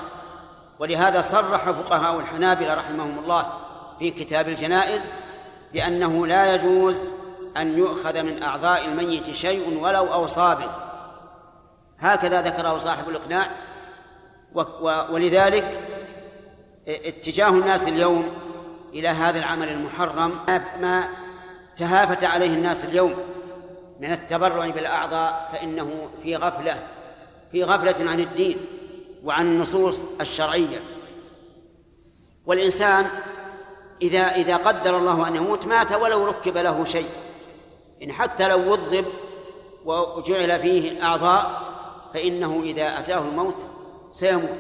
ولهذا 0.80 1.22
صرح 1.22 1.72
فقهاء 1.72 2.20
الحنابلة 2.20 2.74
رحمهم 2.74 3.20
الله 3.20 3.54
في 4.00 4.12
كتاب 4.12 4.48
الجنائز 4.48 5.02
بأنه 5.74 6.28
لا 6.28 6.56
يجوز 6.56 7.02
أن 7.58 7.78
يؤخذ 7.78 8.24
من 8.24 8.44
أعضاء 8.44 8.86
الميت 8.86 9.32
شيء 9.32 9.80
ولو 9.82 10.14
أوصى 10.14 10.58
به 10.60 10.72
هكذا 12.00 12.42
ذكره 12.42 12.78
صاحب 12.78 13.10
الإقناع. 13.10 13.50
ولذلك 15.10 15.80
اتجاه 16.88 17.50
الناس 17.50 17.88
اليوم 17.88 18.32
إلى 18.94 19.08
هذا 19.08 19.40
العمل 19.40 19.70
المحرم 19.70 20.40
ما 20.82 21.08
تهافت 21.78 22.24
عليه 22.24 22.54
الناس 22.54 22.86
اليوم 22.86 23.16
من 24.00 24.12
التبرع 24.12 24.70
بالأعضاء 24.70 25.50
فإنه 25.54 26.10
في 26.24 26.36
غفلة 26.36 26.84
في 27.52 27.64
غفلة 27.64 28.12
عن 28.12 28.20
الدين 28.20 28.58
وعن 29.24 29.46
النصوص 29.46 30.06
الشرعية. 30.22 30.80
والإنسان 32.46 33.06
إذا 34.02 34.36
إذا 34.36 34.58
قدر 34.58 34.98
الله 34.98 35.28
أن 35.28 35.36
يموت 35.36 35.68
مات 35.68 35.92
ولو 35.92 36.26
ركب 36.26 36.58
له 36.58 36.86
شيء. 36.86 37.10
إن 38.04 38.12
حتى 38.12 38.48
لو 38.48 38.74
وظب 38.74 39.06
وجعل 39.86 40.60
فيه 40.60 41.04
أعضاء 41.04 41.62
فإنه 42.14 42.62
إذا 42.64 43.00
أتاه 43.00 43.20
الموت 43.20 43.66
سيموت. 44.14 44.60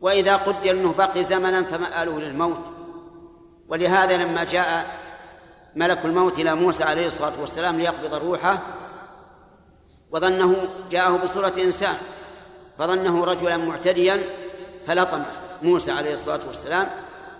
وإذا 0.00 0.36
قدر 0.36 0.70
أنه 0.70 0.92
بقي 0.92 1.22
زمنا 1.22 1.62
فمآله 1.62 2.20
للموت. 2.20 2.60
ولهذا 3.68 4.16
لما 4.16 4.44
جاء 4.44 4.86
ملك 5.76 6.04
الموت 6.04 6.38
إلى 6.38 6.54
موسى 6.54 6.84
عليه 6.84 7.06
الصلاة 7.06 7.40
والسلام 7.40 7.76
ليقبض 7.76 8.14
روحه 8.14 8.58
وظنه 10.10 10.68
جاءه 10.90 11.16
بصورة 11.16 11.52
إنسان 11.58 11.94
فظنه 12.78 13.24
رجلا 13.24 13.56
معتديا 13.56 14.22
فلطمه 14.86 15.26
موسى 15.62 15.92
عليه 15.92 16.12
الصلاة 16.12 16.40
والسلام 16.46 16.86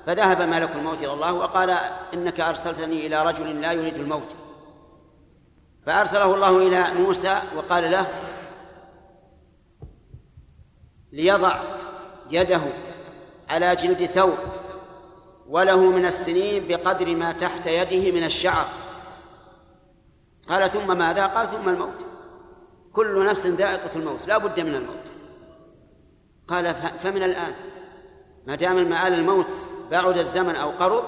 فذهب 0.07 0.43
ملك 0.43 0.71
الموت 0.77 0.99
إلى 0.99 1.13
الله 1.13 1.33
وقال 1.33 1.77
إنك 2.15 2.41
أرسلتني 2.41 3.07
إلى 3.07 3.23
رجل 3.23 3.61
لا 3.61 3.73
يريد 3.73 3.97
الموت. 3.97 4.29
فأرسله 5.87 6.35
الله 6.35 6.57
إلى 6.59 6.95
موسى 6.95 7.39
وقال 7.57 7.91
له 7.91 8.07
ليضع 11.13 11.61
يده 12.31 12.61
على 13.49 13.77
جلد 13.77 14.07
ثوب 14.07 14.39
وله 15.49 15.91
من 15.91 16.07
السنين 16.07 16.69
بقدر 16.69 17.17
ما 17.17 17.33
تحت 17.33 17.67
يده 17.67 18.11
من 18.11 18.25
الشعر. 18.25 18.69
قال 20.49 20.71
ثم 20.71 20.99
ماذا؟ 20.99 21.27
قال 21.27 21.47
ثم 21.47 21.69
الموت. 21.69 22.07
كل 22.93 23.25
نفس 23.25 23.47
ذائقة 23.47 23.91
الموت 23.97 24.27
لا 24.27 24.39
بد 24.39 24.61
من 24.61 24.75
الموت. 24.75 25.07
قال 26.49 26.75
فمن 26.75 27.23
الآن. 27.23 27.55
ما 28.47 28.55
دام 28.55 28.79
المآل 28.79 29.15
الموت 29.15 29.47
بعد 29.91 30.19
الزمن 30.19 30.57
أو 30.57 30.71
قرب 30.71 31.05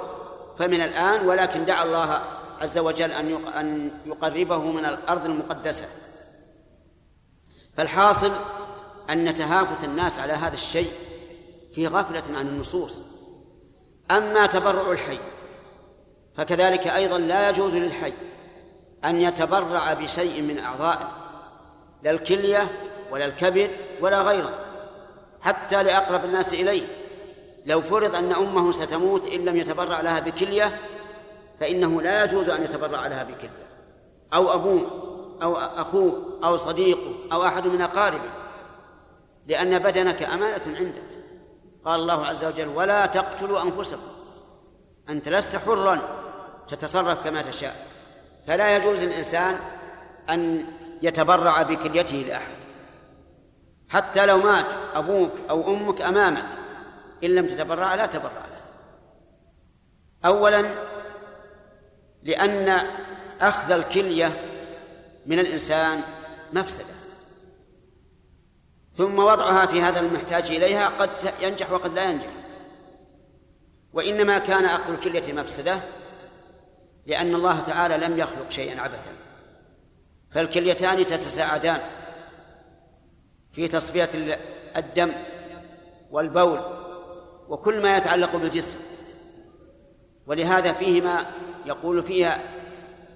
فمن 0.59 0.81
الآن 0.81 1.27
ولكن 1.27 1.65
دعا 1.65 1.85
الله 1.85 2.23
عز 2.61 2.79
وجل 2.79 3.13
أن 3.13 3.91
يقربه 4.07 4.59
من 4.59 4.85
الأرض 4.85 5.25
المقدسة. 5.25 5.87
فالحاصل 7.77 8.33
أن 9.11 9.35
تهافت 9.35 9.85
الناس 9.85 10.19
على 10.19 10.33
هذا 10.33 10.55
الشيء 10.55 10.93
في 11.75 11.87
غفلة 11.87 12.39
عن 12.39 12.49
النصوص. 12.49 12.99
أما 14.11 14.47
تبرع 14.47 14.93
الحي 14.93 15.19
فكذلك 16.37 16.87
أيضا 16.87 17.19
لا 17.19 17.49
يجوز 17.49 17.75
للحي 17.75 18.13
أن 19.05 19.17
يتبرع 19.17 19.93
بشيء 19.93 20.43
من 20.43 20.59
أعضائه 20.59 21.09
لا 22.03 22.11
الكلية 22.11 22.69
ولا 23.11 23.25
الكبد 23.25 23.71
ولا 24.01 24.23
غيره 24.23 24.59
حتى 25.41 25.83
لأقرب 25.83 26.25
الناس 26.25 26.55
إليه. 26.55 26.87
لو 27.67 27.83
فرض 27.83 28.15
أن 28.15 28.33
أمه 28.33 28.73
ستموت 28.73 29.27
إن 29.27 29.45
لم 29.45 29.57
يتبرع 29.57 30.01
لها 30.01 30.21
بكلية 30.21 30.79
فإنه 31.61 32.03
لا 32.03 32.25
يجوز 32.25 32.49
أن 32.49 32.63
يتبرع 32.65 33.07
لها 33.07 33.23
بكلية 33.23 33.67
أو 34.35 34.55
أبوه 34.55 34.91
أو 35.43 35.57
أخوه 35.57 36.41
أو 36.45 36.57
صديقه 36.57 37.15
أو 37.33 37.45
أحد 37.45 37.67
من 37.67 37.81
أقاربه. 37.81 38.31
لأن 39.47 39.79
بدنك 39.79 40.23
أمانة 40.23 40.79
عندك. 40.79 41.03
قال 41.85 42.01
الله 42.01 42.27
عز 42.27 42.45
وجل 42.45 42.69
ولا 42.69 43.07
تقتلوا 43.07 43.63
أنفسكم. 43.63 44.13
أنت 45.09 45.29
لست 45.29 45.57
حرا. 45.57 45.99
تتصرف 46.69 47.25
كما 47.25 47.43
تشاء. 47.43 47.87
فلا 48.47 48.77
يجوز 48.77 49.05
للإنسان 49.05 49.59
أن 50.31 50.67
يتبرع 51.03 51.63
بكليته 51.63 52.17
لأحد. 52.17 52.55
حتى 53.89 54.27
لو 54.27 54.39
مات 54.39 54.67
أبوك 54.95 55.31
أو 55.51 55.75
أمك 55.75 56.01
أمامك 56.01 56.45
إن 57.25 57.31
لم 57.31 57.47
تتبرع 57.47 57.95
لا 57.95 58.07
تبرع 58.07 58.33
له. 58.33 58.61
أولا 60.25 60.71
لأن 62.25 62.87
أخذ 63.41 63.73
الكلية 63.73 64.33
من 65.27 65.39
الإنسان 65.39 66.01
مفسدة. 66.53 66.95
ثم 68.95 69.19
وضعها 69.19 69.67
في 69.67 69.83
هذا 69.83 70.01
المحتاج 70.01 70.51
إليها 70.51 70.89
قد 70.89 71.11
ينجح 71.43 71.73
وقد 71.73 71.95
لا 71.95 72.11
ينجح. 72.11 72.31
وإنما 73.93 74.39
كان 74.39 74.65
أخذ 74.65 74.93
الكلية 74.93 75.33
مفسدة 75.33 75.81
لأن 77.07 77.35
الله 77.35 77.61
تعالى 77.61 78.07
لم 78.07 78.19
يخلق 78.19 78.51
شيئا 78.51 78.81
عبثا. 78.81 79.13
فالكليتان 80.31 81.07
تتساعدان 81.07 81.81
في 83.53 83.69
تصفية 83.69 84.39
الدم 84.77 85.13
والبول 86.11 86.61
وكل 87.49 87.83
ما 87.83 87.97
يتعلق 87.97 88.37
بالجسم. 88.37 88.79
ولهذا 90.27 90.73
فيه 90.73 91.01
ما 91.01 91.27
يقول 91.67 92.03
فيها 92.03 92.43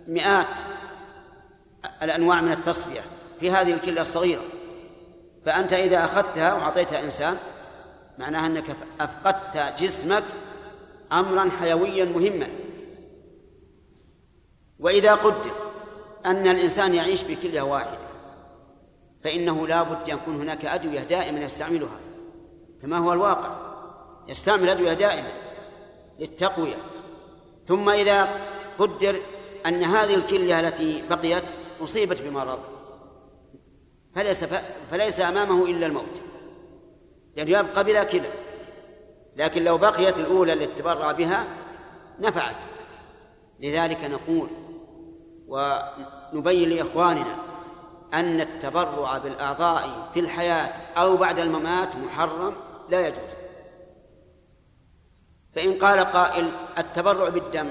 مئات 0.09 0.61
الأنواع 2.03 2.41
من 2.41 2.53
التصفية 2.53 3.01
في 3.41 3.51
هذه 3.51 3.73
الكلة 3.73 4.01
الصغيرة. 4.01 4.43
فأنت 5.45 5.73
إذا 5.73 6.05
أخذتها 6.05 6.55
وأعطيتها 6.55 7.05
إنسان 7.05 7.37
معناها 8.19 8.47
أنك 8.47 8.77
أفقدت 9.01 9.83
جسمك 9.83 10.25
أمرا 11.13 11.51
حيويا 11.51 12.05
مهما. 12.05 12.49
وإذا 14.79 15.15
قدر 15.15 15.51
أن 16.27 16.49
الإنسان 16.49 16.95
يعيش 16.95 17.23
بكلية 17.23 17.63
واحدة 17.63 17.99
فإنه 19.25 19.67
لا 19.67 19.83
بد 19.83 20.11
أن 20.11 20.17
يكون 20.17 20.41
هناك 20.41 20.65
أدوية 20.65 21.01
دائما 21.01 21.41
يستعملها 21.41 21.99
كما 22.83 22.99
هو 22.99 23.13
الواقع. 23.13 23.69
يستعمل 24.29 24.69
أدوية 24.69 24.93
دائما 24.93 25.33
للتقوية. 26.19 26.77
ثم 27.69 27.89
إذا 27.89 28.29
قدر 28.79 29.21
أن 29.67 29.85
هذه 29.85 30.15
الكلية 30.15 30.61
التي 30.61 31.03
بقيت 31.11 31.45
أصيبت 31.81 32.23
بمرض 32.23 32.59
فليس 34.15 34.45
فليس 34.91 35.21
أمامه 35.21 35.65
إلا 35.65 35.87
الموت. 35.87 36.05
لأنه 37.37 37.51
يعني 37.51 37.69
يبقى 37.69 37.85
بلا 37.85 38.05
كلى. 38.05 38.31
لكن 39.37 39.65
لو 39.65 39.79
بقيت 39.79 40.17
الأولى 40.17 40.53
التي 40.53 40.83
تبرع 40.83 41.13
بها 41.13 41.45
نفعت. 42.19 42.57
لذلك 43.61 44.05
نقول 44.05 44.49
ونبين 45.49 46.69
لإخواننا 46.69 47.37
أن 48.15 48.41
التبرع 48.41 49.19
بالأعضاء 49.19 50.11
في 50.15 50.21
الحياة 50.21 50.73
أو 50.97 51.17
بعد 51.17 51.39
الممات 51.39 51.97
محرم 51.97 52.55
لا 52.89 53.09
يجوز. 53.09 53.38
فإن 55.59 55.79
قال 55.79 55.99
قائل 56.01 56.51
التبرع 56.79 57.29
بالدم 57.29 57.69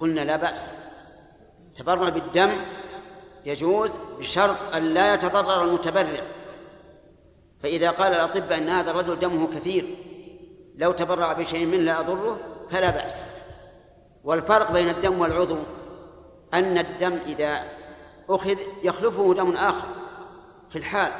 قلنا 0.00 0.20
لا 0.20 0.36
بأس. 0.36 0.74
التبرع 1.68 2.08
بالدم 2.08 2.50
يجوز 3.44 3.90
بشرط 4.18 4.56
أن 4.74 4.94
لا 4.94 5.14
يتضرر 5.14 5.64
المتبرع. 5.64 6.22
فإذا 7.62 7.90
قال 7.90 8.14
الأطباء 8.14 8.58
أن 8.58 8.68
هذا 8.68 8.90
الرجل 8.90 9.18
دمه 9.18 9.46
كثير 9.46 9.96
لو 10.76 10.92
تبرع 10.92 11.32
بشيء 11.32 11.66
منه 11.66 11.82
لا 11.82 12.00
يضره 12.00 12.38
فلا 12.70 12.90
بأس. 12.90 13.16
والفرق 14.24 14.72
بين 14.72 14.88
الدم 14.88 15.20
والعضو 15.20 15.58
أن 16.54 16.78
الدم 16.78 17.18
إذا 17.26 17.64
أخذ 18.28 18.56
يخلفه 18.82 19.34
دم 19.34 19.56
آخر 19.56 19.88
في 20.70 20.76
الحال 20.76 21.12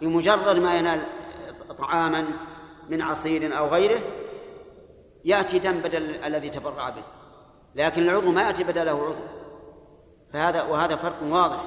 بمجرد 0.00 0.58
ما 0.58 0.78
ينال 0.78 1.02
طعاما 1.78 2.24
من 2.88 3.02
عصير 3.02 3.58
أو 3.58 3.68
غيره 3.68 4.00
يأتي 5.24 5.58
دم 5.58 5.80
بدل 5.80 6.24
الذي 6.24 6.50
تبرع 6.50 6.90
به 6.90 7.02
لكن 7.74 8.02
العضو 8.02 8.30
ما 8.30 8.42
يأتي 8.42 8.64
بدله 8.64 8.90
عضو. 8.90 9.24
فهذا 10.32 10.62
وهذا 10.62 10.96
فرق 10.96 11.22
واضح. 11.22 11.64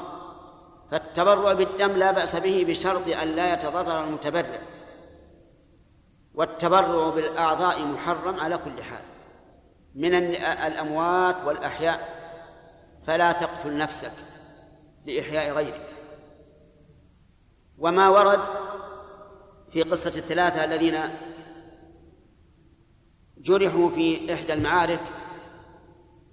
فالتبرع 0.91 1.53
بالدم 1.53 1.91
لا 1.91 2.11
بأس 2.11 2.35
به 2.35 2.65
بشرط 2.67 3.07
أن 3.21 3.27
لا 3.27 3.53
يتضرر 3.53 4.03
المتبرع. 4.03 4.59
والتبرع 6.33 7.09
بالأعضاء 7.09 7.85
محرم 7.85 8.39
على 8.39 8.57
كل 8.57 8.83
حال. 8.83 9.03
من 9.95 10.13
الأموات 10.43 11.35
والأحياء 11.45 12.21
فلا 13.07 13.31
تقتل 13.31 13.77
نفسك 13.77 14.11
لإحياء 15.05 15.53
غيرك. 15.53 15.87
وما 17.77 18.09
ورد 18.09 18.39
في 19.73 19.83
قصة 19.83 20.19
الثلاثة 20.19 20.63
الذين 20.63 20.95
جرحوا 23.43 23.89
في 23.89 24.33
إحدى 24.33 24.53
المعارك 24.53 24.99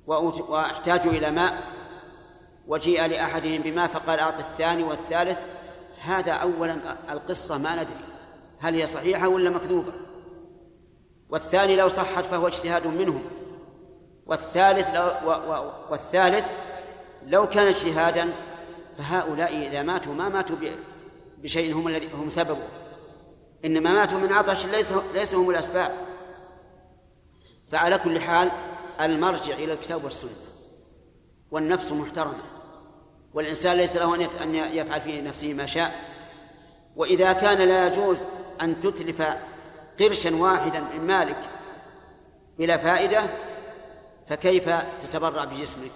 وأحتاجوا 0.07 1.13
إلى 1.13 1.31
ماء 1.31 1.63
وجيء 2.67 3.07
لأحدهم 3.07 3.63
بماء 3.63 3.89
فقال 3.89 4.19
أعط 4.19 4.39
الثاني 4.39 4.83
والثالث. 4.83 5.39
هذا 6.01 6.33
أولا 6.33 6.97
القصة 7.11 7.59
ما 7.59 7.75
ندري 7.75 8.05
هل 8.59 8.75
هي 8.75 8.87
صحيحة 8.87 9.29
ولا 9.29 9.51
مكذوبة؟ 9.51 9.93
والثاني 11.31 11.77
لو 11.77 11.89
صحت 11.89 12.25
فهو 12.25 12.47
اجتهاد 12.47 12.87
منهم. 12.87 13.23
والثالث 14.27 14.89
لو 14.95 15.11
والثالث 15.91 16.47
لو 17.27 17.49
كان 17.49 17.67
اجتهادا 17.67 18.29
فهؤلاء 18.99 19.69
إذا 19.69 19.83
ماتوا 19.83 20.15
ما 20.15 20.29
ماتوا 20.29 20.57
بشيء 21.39 21.75
هم 21.75 21.89
الذي 21.89 22.13
هم 22.13 22.31
سببه. 22.31 22.69
إنما 23.65 23.93
ماتوا 23.93 24.19
من 24.19 24.33
عطش 24.33 24.67
ليس 24.67 24.93
ليس 25.15 25.35
هم 25.35 25.51
الأسباب. 25.51 26.08
فعلى 27.73 27.99
كل 27.99 28.20
حال 28.20 28.51
المرجع 29.01 29.55
إلى 29.55 29.73
الكتاب 29.73 30.05
والسنة 30.05 30.31
والنفس 31.51 31.93
محترمة 31.93 32.43
والإنسان 33.35 33.77
ليس 33.77 33.97
له 33.97 34.15
أن 34.43 34.55
يفعل 34.55 35.01
في 35.01 35.20
نفسه 35.23 35.53
ما 35.55 35.66
شاء. 35.66 36.19
وإذا 36.97 37.32
كان 37.32 37.69
لا 37.69 37.86
يجوز 37.86 38.19
أن 38.61 38.81
تتلف 38.81 39.23
قرشا 40.01 40.36
واحدا 40.36 40.81
من 40.81 41.07
مالك 41.07 41.51
بلا 42.59 42.77
فائدة 42.77 43.23
فكيف 44.28 44.69
تتبرع 45.03 45.45
بجسمك؟ 45.45 45.90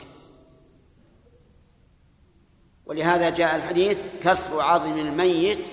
ولهذا 2.86 3.31
جاء 3.31 3.57
الحديث 3.57 3.99
كسر 4.23 4.61
عظم 4.61 4.99
الميت 4.99 5.66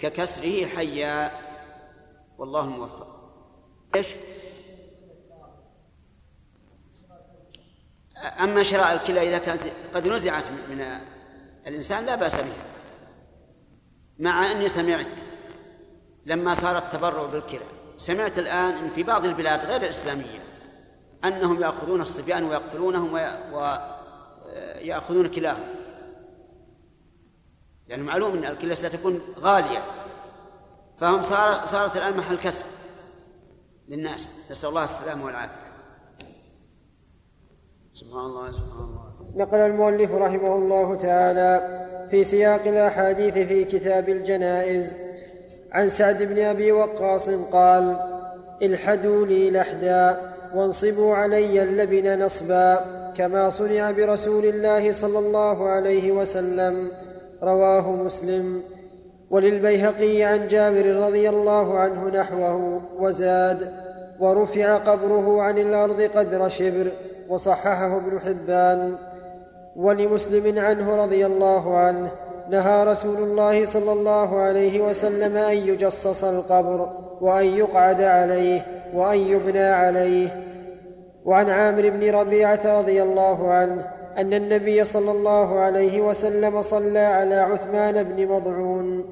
ككسره 0.00 0.66
حيا 0.66 1.30
والله 2.38 2.64
الموفق 2.64 3.06
إيش؟ 3.96 4.12
أما 8.40 8.62
شراء 8.62 8.92
الكلى 8.92 9.28
إذا 9.28 9.38
كانت 9.38 9.62
قد 9.94 10.08
نزعت 10.08 10.44
من 10.70 11.00
الإنسان 11.66 12.06
لا 12.06 12.14
بأس 12.14 12.34
بها 12.34 12.64
مع 14.18 14.50
أني 14.50 14.68
سمعت 14.68 15.20
لما 16.26 16.54
صار 16.54 16.78
التبرع 16.78 17.26
بالكلى 17.26 17.60
سمعت 17.96 18.38
الآن 18.38 18.72
أن 18.72 18.90
في 18.90 19.02
بعض 19.02 19.24
البلاد 19.24 19.64
غير 19.64 19.82
الإسلامية 19.82 20.40
أنهم 21.24 21.62
يأخذون 21.62 22.00
الصبيان 22.00 22.44
ويقتلونهم 22.44 23.12
ويأخذون 23.52 25.28
كلاهم. 25.28 25.64
لأن 27.88 27.98
يعني 27.98 28.02
معلوم 28.02 28.36
أن 28.36 28.44
الكلى 28.44 28.74
ستكون 28.74 29.20
غالية 29.38 29.84
فهم 30.98 31.22
صار 31.22 31.64
صارت 31.66 31.96
الآن 31.96 32.16
محل 32.16 32.36
كسب 32.36 32.66
للناس. 33.88 34.30
نسأل 34.50 34.68
الله 34.68 34.84
السلامة 34.84 35.24
والعافية. 35.24 35.65
سبحان 38.00 38.26
الله 38.26 38.52
سبحان 38.52 38.84
الله. 38.88 39.44
نقل 39.44 39.58
المؤلف 39.58 40.14
رحمه 40.14 40.54
الله 40.56 40.94
تعالى 40.94 41.52
في 42.10 42.24
سياق 42.24 42.60
الأحاديث 42.66 43.34
في 43.34 43.64
كتاب 43.64 44.08
الجنائز. 44.08 44.92
عن 45.72 45.88
سعد 45.88 46.22
بن 46.22 46.38
أبي 46.38 46.72
وقاص 46.72 47.30
قال 47.30 47.96
الحدوا 48.62 49.26
لي 49.26 49.50
لحدا 49.50 50.16
وانصبوا 50.54 51.14
علي 51.14 51.62
اللبن 51.62 52.24
نصبا 52.24 52.80
كما 53.16 53.50
صنع 53.50 53.90
برسول 53.90 54.44
الله 54.44 54.92
صلى 54.92 55.18
الله 55.18 55.68
عليه 55.68 56.12
وسلم. 56.12 56.88
رواه 57.42 57.90
مسلم. 57.90 58.62
وللبيهقي 59.30 60.22
عن 60.22 60.46
جابر 60.46 60.86
رضي 61.06 61.28
الله 61.28 61.78
عنه 61.78 62.08
نحوه 62.08 62.80
وزاد 62.98 63.72
ورفع 64.20 64.76
قبره 64.76 65.42
عن 65.42 65.58
الأرض 65.58 66.02
قدر 66.02 66.48
شبر 66.48 66.86
وصححه 67.28 67.96
ابن 67.96 68.20
حبان 68.20 68.96
ولمسلم 69.76 70.58
عنه 70.58 70.96
رضي 70.96 71.26
الله 71.26 71.76
عنه 71.76 72.10
نهى 72.50 72.84
رسول 72.84 73.16
الله 73.16 73.64
صلى 73.64 73.92
الله 73.92 74.38
عليه 74.38 74.80
وسلم 74.80 75.36
أن 75.36 75.56
يجصص 75.56 76.24
القبر 76.24 76.88
وأن 77.20 77.44
يقعد 77.44 78.02
عليه 78.02 78.60
وأن 78.94 79.18
يبنى 79.18 79.64
عليه. 79.64 80.42
وعن 81.24 81.50
عامر 81.50 81.90
بن 81.90 82.10
ربيعة 82.10 82.78
رضي 82.78 83.02
الله 83.02 83.52
عنه 83.52 83.86
أن 84.18 84.34
النبي 84.34 84.84
صلى 84.84 85.10
الله 85.10 85.58
عليه 85.58 86.00
وسلم 86.00 86.62
صلى 86.62 86.98
على 86.98 87.34
عثمان 87.34 88.02
بن 88.02 88.26
مضعون 88.26 89.04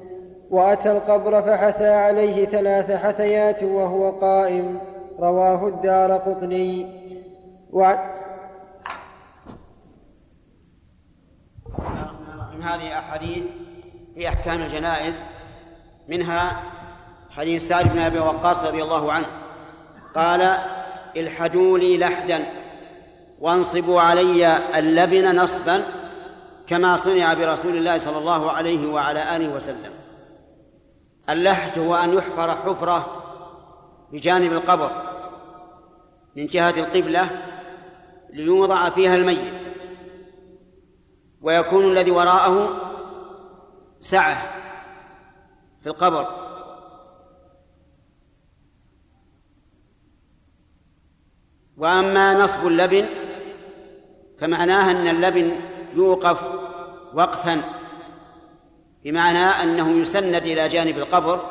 وأتى 0.51 0.91
القبر 0.91 1.41
فحثى 1.41 1.87
عليه 1.87 2.45
ثلاث 2.45 2.91
حثيات 2.91 3.63
وهو 3.63 4.09
قائم. 4.09 4.79
رواه 5.19 5.67
الدار 5.67 6.11
قطني. 6.11 6.85
وعن 7.75 7.99
هذه 12.61 12.99
أحاديث 12.99 13.43
في 14.15 14.27
أحكام 14.29 14.61
الجنائز 14.61 15.15
منها 16.07 16.63
حديث 17.29 17.67
سعد 17.67 17.93
بن 17.93 17.99
أبي 17.99 18.19
وقاص 18.19 18.65
رضي 18.65 18.83
الله 18.83 19.11
عنه 19.11 19.27
قال 20.15 20.57
الحدوا 21.17 21.77
لي 21.77 21.97
لحدا 21.97 22.45
وانصبوا 23.39 24.01
علي 24.01 24.57
اللبن 24.79 25.35
نصبا 25.35 25.83
كما 26.67 26.95
صنع 26.95 27.33
برسول 27.33 27.77
الله 27.77 27.97
صلى 27.97 28.17
الله 28.17 28.51
عليه 28.51 28.87
وعلى 28.91 29.35
آله 29.35 29.55
وسلم. 29.55 29.91
اللحد 31.29 31.79
هو 31.79 31.95
أن 31.95 32.13
يحفر 32.13 32.51
حفرة 32.51 33.23
بجانب 34.11 34.53
القبر 34.53 34.91
من 36.35 36.45
جهة 36.45 36.79
القبلة 36.79 37.29
ليوضع 38.35 38.89
فيها 38.89 39.15
الميت. 39.15 39.67
ويكون 41.41 41.85
الذي 41.85 42.11
وراءه 42.11 42.81
سعة 44.01 44.37
في 45.83 45.89
القبر. 45.89 46.27
وأما 51.77 52.33
نصب 52.33 52.67
اللبن 52.67 53.05
فمعناه 54.39 54.91
أن 54.91 55.07
اللبن 55.07 55.55
يوقف 55.93 56.37
وقفا 57.13 57.61
بمعنى 59.03 59.37
أنه 59.37 59.91
يسند 59.91 60.43
إلى 60.43 60.67
جانب 60.67 60.97
القبر 60.97 61.41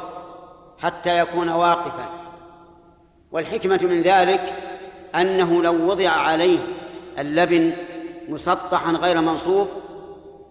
حتى 0.79 1.19
يكون 1.19 1.49
واقفا. 1.49 2.09
والحكمة 3.33 3.81
من 3.83 4.03
ذلك 4.03 4.74
أنه 5.15 5.63
لو 5.63 5.91
وضع 5.91 6.11
عليه 6.11 6.59
اللبن 7.19 7.73
مسطحا 8.29 8.93
غير 8.93 9.21
منصوب 9.21 9.69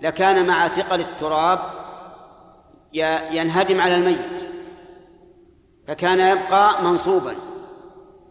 لكان 0.01 0.47
مع 0.47 0.67
ثقل 0.67 0.99
التراب 0.99 1.59
ينهدم 3.31 3.81
على 3.81 3.95
الميت 3.95 4.45
فكان 5.87 6.19
يبقى 6.19 6.83
منصوبا. 6.83 7.35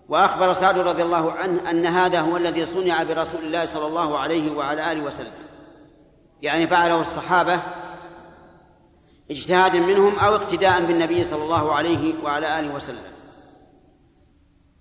وأخبر 0.08 0.52
سعد 0.52 0.78
رضي 0.78 1.02
الله 1.02 1.32
عنه 1.32 1.70
أن 1.70 1.86
هذا 1.86 2.20
هو 2.20 2.36
الذي 2.36 2.66
صنع 2.66 3.02
برسول 3.02 3.40
الله 3.40 3.64
صلى 3.64 3.86
الله 3.86 4.18
عليه 4.18 4.56
وعلى 4.56 4.92
آله 4.92 5.02
وسلم. 5.04 5.32
يعني 6.42 6.66
فعله 6.66 7.00
الصحابة 7.00 7.60
اجتهادا 9.30 9.78
منهم 9.78 10.18
أو 10.18 10.34
اقتداء 10.34 10.80
بالنبي 10.80 11.24
صلى 11.24 11.44
الله 11.44 11.72
عليه 11.74 12.14
وعلى 12.24 12.58
آله 12.58 12.74
وسلم. 12.74 13.12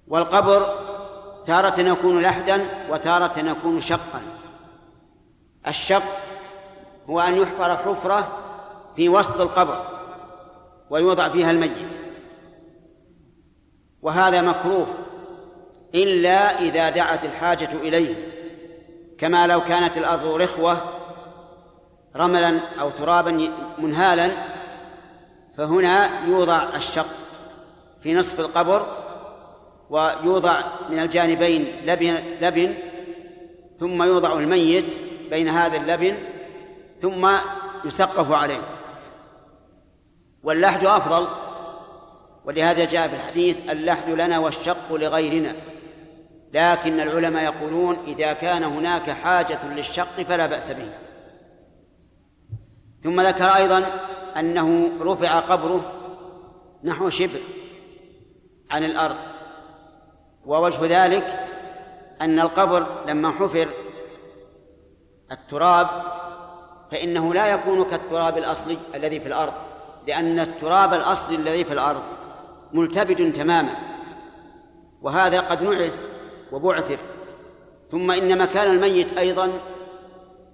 والقبر 0.08 0.76
تارة 1.46 1.80
يكون 1.80 2.22
لحدا 2.22 2.66
وتارة 2.90 3.40
يكون 3.40 3.82
شقا. 3.82 4.22
الشق 5.68 6.04
هو 7.10 7.20
أن 7.20 7.36
يحفر 7.36 7.78
حفرة 7.78 8.28
في 8.96 9.10
وسط 9.10 9.42
القبر 9.42 9.86
ويوضع 10.90 11.30
فيها 11.30 11.52
الميت. 11.52 12.02
وهذا 14.02 14.42
مكروه 14.42 14.88
إلا 15.96 16.60
إذا 16.60 16.90
دعت 16.90 17.26
الحاجة 17.26 17.70
إليه. 17.74 18.16
كما 19.18 19.48
لو 19.48 19.62
كانت 19.62 19.98
الأرض 19.98 20.26
رخوة 20.26 20.78
رملا 22.16 22.60
أو 22.80 22.90
ترابا 22.90 23.52
منهالا 23.78 24.32
فهنا 25.58 26.26
يوضع 26.28 26.64
الشق 26.76 27.06
في 28.04 28.14
نصف 28.14 28.40
القبر 28.40 28.86
ويوضع 29.92 30.62
من 30.90 31.00
الجانبين 31.00 31.86
لبن, 31.86 32.14
لبن 32.42 32.74
ثم 33.80 34.04
يوضع 34.04 34.34
الميت 34.34 35.00
بين 35.30 35.50
هذا 35.50 35.78
اللبن 35.78 36.18
ثم 37.02 37.30
يسقف 37.86 38.32
عليه. 38.32 38.62
واللحد 40.44 40.86
أفضل 40.86 41.28
ولهذا 42.46 42.86
جاء 42.86 43.08
في 43.08 43.16
الحديث 43.16 43.58
اللحد 43.70 44.10
لنا 44.10 44.40
والشق 44.40 44.94
لغيرنا. 44.94 45.56
لكن 46.54 47.00
العلماء 47.00 47.44
يقولون 47.44 47.98
إذا 48.08 48.34
كان 48.34 48.64
هناك 48.64 49.10
حاجة 49.10 49.74
للشق 49.74 50.22
فلا 50.22 50.46
بأس 50.46 50.72
به. 50.72 50.90
ثم 53.04 53.22
ذكر 53.22 53.46
أيضا 53.46 53.86
أنه 54.38 54.90
رفع 55.02 55.40
قبره 55.40 55.94
نحو 56.84 57.10
شبر 57.10 57.40
عن 58.72 58.84
الأرض. 58.84 59.16
ووجه 60.46 61.06
ذلك 61.06 61.48
أن 62.22 62.40
القبر 62.40 62.86
لما 63.08 63.32
حفر 63.32 63.68
التراب 65.32 65.88
فإنه 66.92 67.34
لا 67.34 67.48
يكون 67.48 67.84
كالتراب 67.84 68.38
الأصلي 68.38 68.78
الذي 68.96 69.20
في 69.20 69.28
الأرض 69.28 69.54
لأن 70.08 70.40
التراب 70.40 70.94
الأصلي 70.94 71.36
الذي 71.36 71.64
في 71.64 71.74
الأرض 71.74 72.02
ملتبد 72.74 73.34
تماما 73.34 73.76
وهذا 75.02 75.40
قد 75.40 75.64
نعث 75.64 76.00
وبعثر. 76.52 76.98
ثم 77.92 78.12
إن 78.12 78.38
مكان 78.38 78.72
الميت 78.72 79.18
أيضا 79.18 79.52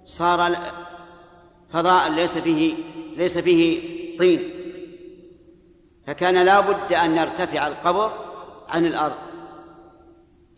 صار 0.04 0.56
فضاء 1.70 2.10
ليس 2.10 2.38
فيه 2.38 2.74
ليس 3.16 3.38
فيه 3.38 4.18
طين. 4.18 4.50
فكان 6.06 6.34
لا 6.34 6.60
بد 6.60 6.92
أن 6.92 7.16
يرتفع 7.16 7.66
القبر 7.66 8.12
عن 8.68 8.86
الأرض. 8.86 9.27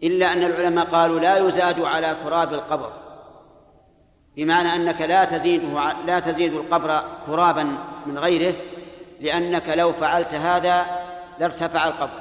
إلا 0.03 0.33
أن 0.33 0.43
العلماء 0.43 0.85
قالوا 0.85 1.21
لا 1.21 1.37
يزاد 1.37 1.81
على 1.81 2.17
تراب 2.25 2.53
القبر. 2.53 2.93
بمعنى 4.37 4.75
أنك 4.75 5.01
لا 5.01 5.25
تزيده 5.25 5.93
لا 6.07 6.21
تزيد 6.21 6.55
القبر 6.55 7.03
ترابا 7.27 7.79
من 8.07 8.19
غيره 8.19 8.55
لأنك 9.21 9.69
لو 9.69 9.93
فعلت 9.93 10.35
هذا 10.35 10.87
لارتفع 11.39 11.89
القبر. 11.89 12.21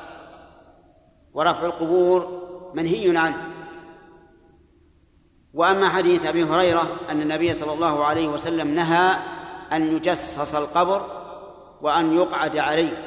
ورفع 1.34 1.66
القبور 1.66 2.42
منهي 2.74 3.18
عنه. 3.18 3.48
وأما 5.54 5.90
حديث 5.90 6.26
أبي 6.26 6.44
هريرة 6.44 6.88
أن 7.10 7.22
النبي 7.22 7.54
صلى 7.54 7.74
الله 7.74 8.06
عليه 8.06 8.28
وسلم 8.28 8.68
نهى 8.68 9.16
أن 9.72 9.96
يجسس 9.96 10.56
القبر 10.56 11.06
وأن 11.82 12.18
يقعد 12.18 12.58
عليه 12.58 13.06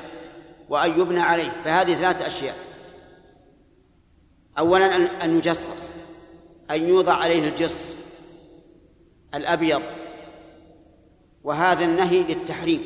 وأن 0.68 1.00
يبنى 1.00 1.20
عليه 1.20 1.50
فهذه 1.64 1.94
ثلاث 1.94 2.26
أشياء. 2.26 2.71
أولا 4.58 5.24
أن 5.24 5.36
يجسس 5.36 5.92
أن 6.70 6.88
يوضع 6.88 7.14
عليه 7.14 7.48
الجص 7.48 7.96
الأبيض 9.34 9.82
وهذا 11.44 11.84
النهي 11.84 12.22
للتحريم. 12.22 12.82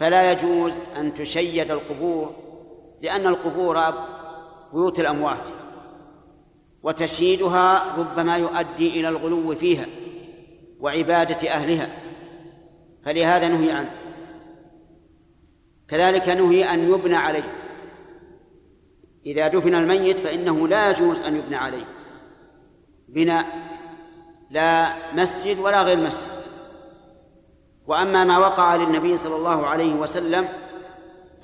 فلا 0.00 0.32
يجوز 0.32 0.74
أن 0.96 1.14
تشيد 1.14 1.70
القبور 1.70 2.34
لأن 3.02 3.26
القبور 3.26 3.80
بيوت 4.72 5.00
الأموات 5.00 5.48
وتشييدها 6.82 7.96
ربما 7.96 8.36
يؤدي 8.36 9.00
إلى 9.00 9.08
الغلو 9.08 9.54
فيها 9.54 9.86
وعبادة 10.80 11.50
أهلها. 11.50 11.88
فلهذا 13.04 13.48
نهي 13.48 13.70
عنه. 13.70 13.90
كذلك 15.88 16.28
نهي 16.28 16.74
أن 16.74 16.92
يبنى 16.92 17.16
عليه. 17.16 17.52
إذا 19.26 19.48
دفن 19.48 19.74
الميت 19.74 20.20
فإنه 20.20 20.68
لا 20.68 20.90
يجوز 20.90 21.20
أن 21.20 21.36
يبنى 21.36 21.56
عليه. 21.56 21.84
بناء 23.08 23.46
لا 24.50 24.92
مسجد 25.14 25.58
ولا 25.58 25.82
غير 25.82 25.96
مسجد. 25.96 26.36
وأما 27.86 28.24
ما 28.24 28.38
وقع 28.38 28.76
للنبي 28.76 29.16
صلى 29.16 29.36
الله 29.36 29.66
عليه 29.66 29.94
وسلم 29.94 30.48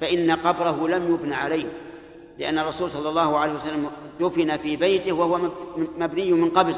فإن 0.01 0.31
قبره 0.31 0.89
لم 0.89 1.15
يبنى 1.15 1.35
عليه 1.35 1.67
لأن 2.39 2.59
الرسول 2.59 2.91
صلى 2.91 3.09
الله 3.09 3.39
عليه 3.39 3.53
وسلم 3.53 3.91
دفن 4.21 4.57
في 4.57 4.77
بيته 4.77 5.13
وهو 5.13 5.51
مبني 5.77 6.33
من 6.33 6.51
قبل. 6.51 6.75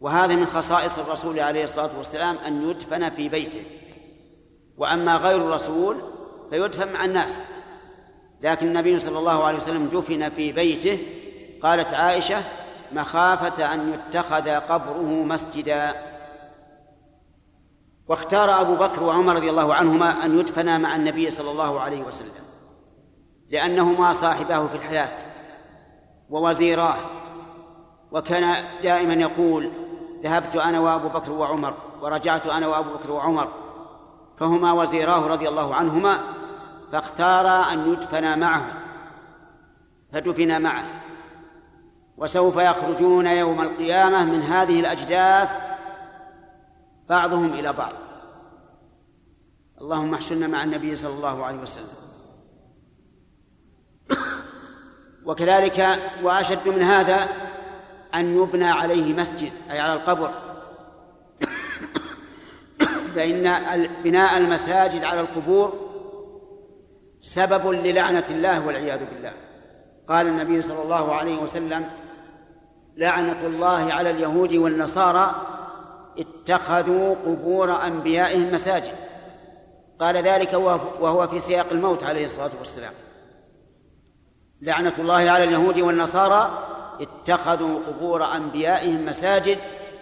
وهذا 0.00 0.36
من 0.36 0.46
خصائص 0.46 0.98
الرسول 0.98 1.40
عليه 1.40 1.64
الصلاة 1.64 1.90
والسلام 1.98 2.36
أن 2.36 2.70
يدفن 2.70 3.10
في 3.10 3.28
بيته. 3.28 3.62
وأما 4.76 5.16
غير 5.16 5.36
الرسول 5.36 5.96
فيدفن 6.50 6.92
مع 6.92 7.04
الناس. 7.04 7.40
لكن 8.42 8.66
النبي 8.66 8.98
صلى 8.98 9.18
الله 9.18 9.44
عليه 9.44 9.58
وسلم 9.58 9.86
دفن 9.86 10.28
في 10.28 10.52
بيته. 10.52 10.98
قالت 11.62 11.94
عائشة 11.94 12.42
مخافة 12.92 13.74
أن 13.74 13.94
يتخذ 13.94 14.50
قبره 14.50 15.02
مسجدا. 15.02 15.94
واختار 18.08 18.60
أبو 18.60 18.74
بكر 18.74 19.02
وعمر 19.02 19.34
رضي 19.36 19.50
الله 19.50 19.74
عنهما 19.74 20.24
أن 20.24 20.38
يدفنا 20.38 20.78
مع 20.78 20.96
النبي 20.96 21.30
صلى 21.30 21.50
الله 21.50 21.80
عليه 21.80 22.02
وسلم 22.02 22.44
لأنهما 23.50 24.12
صاحباه 24.12 24.66
في 24.66 24.74
الحياة 24.74 25.16
ووزيراه. 26.30 26.96
وكان 28.12 28.64
دائما 28.82 29.14
يقول 29.14 29.70
ذهبت 30.22 30.56
أنا 30.56 30.80
وأبو 30.80 31.08
بكر 31.08 31.32
وعمر 31.32 31.74
ورجعت 32.02 32.46
أنا 32.46 32.66
وأبو 32.66 32.90
بكر 32.90 33.12
وعمر. 33.12 33.48
فهما 34.38 34.72
وزيراه 34.72 35.26
رضي 35.26 35.48
الله 35.48 35.74
عنهما 35.74 36.18
فاختارا 36.92 37.72
أن 37.72 37.92
يدفنا 37.92 38.36
معه 38.36 38.64
فدفنا 40.12 40.58
معه. 40.58 40.84
وسوف 42.16 42.56
يخرجون 42.56 43.26
يوم 43.26 43.62
القيامة 43.62 44.24
من 44.24 44.42
هذه 44.42 44.80
الأجداث 44.80 45.50
بعضهم 47.08 47.54
إلى 47.54 47.72
بعض. 47.72 47.92
اللهم 49.80 50.14
احشرنا 50.14 50.46
مع 50.46 50.64
النبي 50.64 50.96
صلى 50.96 51.14
الله 51.14 51.44
عليه 51.44 51.58
وسلم. 51.58 52.02
وكذلك 55.24 55.98
وأشد 56.22 56.68
من 56.68 56.82
هذا 56.82 57.28
أن 58.14 58.36
يبنى 58.36 58.70
عليه 58.70 59.14
مسجد 59.14 59.52
أي 59.70 59.80
على 59.80 59.92
القبر. 59.92 60.30
فإن 63.14 63.42
بناء 64.04 64.38
المساجد 64.38 65.04
على 65.04 65.20
القبور 65.20 65.91
سبب 67.22 67.66
للعنة 67.66 68.24
الله 68.30 68.66
والعياذ 68.66 69.00
بالله. 69.14 69.32
قال 70.08 70.26
النبي 70.26 70.62
صلى 70.62 70.82
الله 70.82 71.14
عليه 71.14 71.38
وسلم 71.38 71.90
لعنة 72.96 73.46
الله 73.46 73.92
على 73.92 74.10
اليهود 74.10 74.52
والنصارى 74.52 75.34
اتخذوا 76.18 77.14
قبور 77.14 77.86
أنبيائهم 77.86 78.52
مساجد. 78.54 78.94
قال 79.98 80.16
ذلك 80.16 80.52
وهو 81.00 81.28
في 81.28 81.38
سياق 81.38 81.66
الموت 81.72 82.04
عليه 82.04 82.24
الصلاة 82.24 82.50
والسلام. 82.58 82.92
لعنة 84.60 84.92
الله 84.98 85.30
على 85.30 85.44
اليهود 85.44 85.78
والنصارى 85.78 86.68
اتخذوا 87.00 87.80
قبور 87.86 88.24
أنبيائهم 88.24 89.06
مساجد 89.06 89.58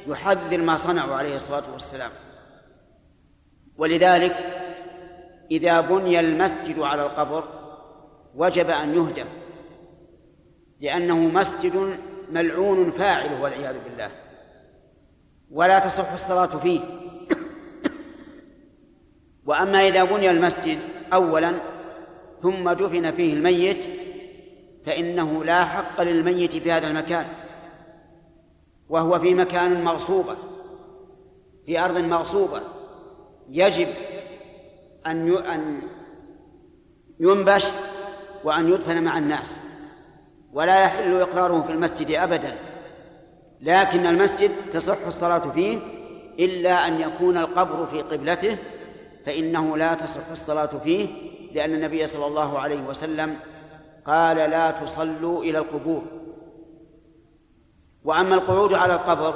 يحذر 0.06 0.58
ما 0.58 0.76
صنعوا 0.76 1.14
عليه 1.14 1.36
الصلاة 1.36 1.62
والسلام. 1.72 2.10
ولذلك 3.76 4.36
إذا 5.50 5.80
بني 5.80 6.20
المسجد 6.20 6.78
على 6.78 7.02
القبر 7.02 7.44
وجب 8.36 8.70
أن 8.70 8.94
يهدم 8.94 9.26
لأنه 10.80 11.16
مسجد 11.16 11.98
ملعون 12.32 12.90
فاعله 12.90 13.42
والعياذ 13.42 13.76
بالله 13.84 14.10
ولا 15.50 15.78
تصح 15.78 16.12
الصلاة 16.12 16.46
فيه. 16.46 16.80
وأما 19.46 19.88
إذا 19.88 20.04
بني 20.04 20.30
المسجد 20.30 20.78
أولا 21.12 21.52
ثم 22.42 22.70
دفن 22.70 23.10
فيه 23.10 23.34
الميت 23.34 23.84
فإنه 24.86 25.44
لا 25.44 25.64
حق 25.64 26.00
للميت 26.00 26.56
في 26.56 26.72
هذا 26.72 26.86
المكان 26.86 27.26
وهو 28.88 29.18
في 29.18 29.34
مكان 29.34 29.84
مغصوبة 29.84 30.36
في 31.66 31.80
أرض 31.80 31.98
مغصوبة 31.98 32.60
يجب 33.48 33.88
أن 35.06 35.36
أن 35.36 35.82
ينبش 37.20 37.66
وأن 38.44 38.68
يدفن 38.68 39.02
مع 39.02 39.18
الناس. 39.18 39.56
ولا 40.52 40.84
يحل 40.84 41.20
إقراره 41.20 41.62
في 41.62 41.72
المسجد 41.72 42.10
أبدا. 42.10 42.58
لكن 43.60 44.06
المسجد 44.06 44.50
تصح 44.72 45.06
الصلاة 45.06 45.50
فيه 45.50 45.78
إلا 46.38 46.86
أن 46.86 47.00
يكون 47.00 47.36
القبر 47.36 47.86
في 47.86 48.02
قبلته 48.02 48.58
فإنه 49.26 49.76
لا 49.76 49.94
تصح 49.94 50.30
الصلاة 50.30 50.66
فيه 50.84 51.08
لأن 51.52 51.74
النبي 51.74 52.06
صلى 52.06 52.26
الله 52.26 52.58
عليه 52.58 52.82
وسلم 52.82 53.36
قال 54.06 54.36
لا 54.36 54.70
تصلوا 54.70 55.42
إلى 55.42 55.58
القبور. 55.58 56.02
وأما 58.04 58.34
القعود 58.34 58.74
على 58.74 58.94
القبر 58.94 59.34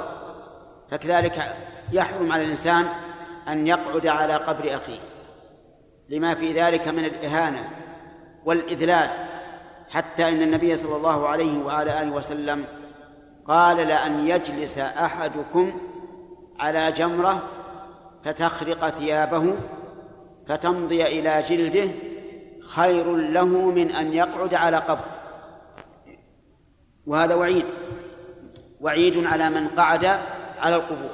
فكذلك 0.91 1.55
يحرم 1.91 2.31
على 2.31 2.43
الإنسان 2.43 2.85
أن 3.47 3.67
يقعد 3.67 4.07
على 4.07 4.35
قبر 4.35 4.75
أخيه. 4.75 4.99
لما 6.09 6.35
في 6.35 6.53
ذلك 6.53 6.87
من 6.87 7.05
الإهانة 7.05 7.69
والإذلال 8.45 9.09
حتى 9.89 10.29
إن 10.29 10.41
النبي 10.41 10.75
صلى 10.75 10.95
الله 10.95 11.27
عليه 11.27 11.63
وعلى 11.63 12.01
آله 12.01 12.11
وسلم 12.11 12.65
قال 13.47 13.77
لأن 13.77 14.27
يجلس 14.27 14.77
أحدكم 14.77 15.79
على 16.59 16.91
جمرة 16.91 17.43
فتخرق 18.25 18.89
ثيابه 18.89 19.53
فتمضي 20.47 21.05
إلى 21.05 21.43
جلده 21.49 21.91
خير 22.61 23.15
له 23.15 23.45
من 23.45 23.91
أن 23.91 24.13
يقعد 24.13 24.53
على 24.53 24.77
قبر. 24.77 25.05
وهذا 27.07 27.35
وعيد 27.35 27.65
وعيد 28.81 29.25
على 29.25 29.49
من 29.49 29.67
قعد 29.67 30.05
على 30.59 30.75
القبور. 30.75 31.09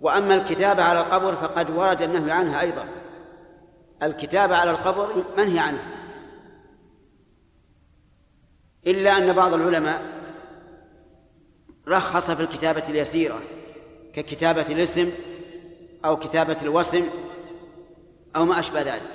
وأما 0.00 0.34
الكتابة 0.34 0.82
على 0.82 1.00
القبر 1.00 1.34
فقد 1.34 1.70
ورد 1.70 2.02
النهي 2.02 2.30
عنها 2.30 2.60
أيضا. 2.60 2.84
الكتابة 4.02 4.56
على 4.56 4.70
القبر 4.70 5.24
منهي 5.38 5.58
عنها 5.58 5.86
إلا 8.86 9.18
أن 9.18 9.32
بعض 9.32 9.54
العلماء 9.54 10.02
رخص 11.88 12.30
في 12.30 12.42
الكتابة 12.42 12.82
اليسيرة 12.88 13.40
ككتابة 14.14 14.66
الاسم 14.72 15.10
أو 16.04 16.16
كتابة 16.16 16.56
الوسم 16.62 17.04
أو 18.36 18.44
ما 18.44 18.60
أشبه 18.60 18.82
ذلك. 18.82 19.10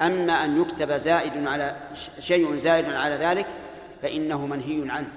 أما 0.00 0.44
أن 0.44 0.62
يكتب 0.62 0.92
زائد 0.92 1.46
على 1.46 1.76
شيء 2.18 2.56
زائد 2.56 2.84
على 2.84 3.14
ذلك 3.14 3.46
فإنه 4.02 4.46
منهي 4.46 4.90
عنه. 4.90 5.12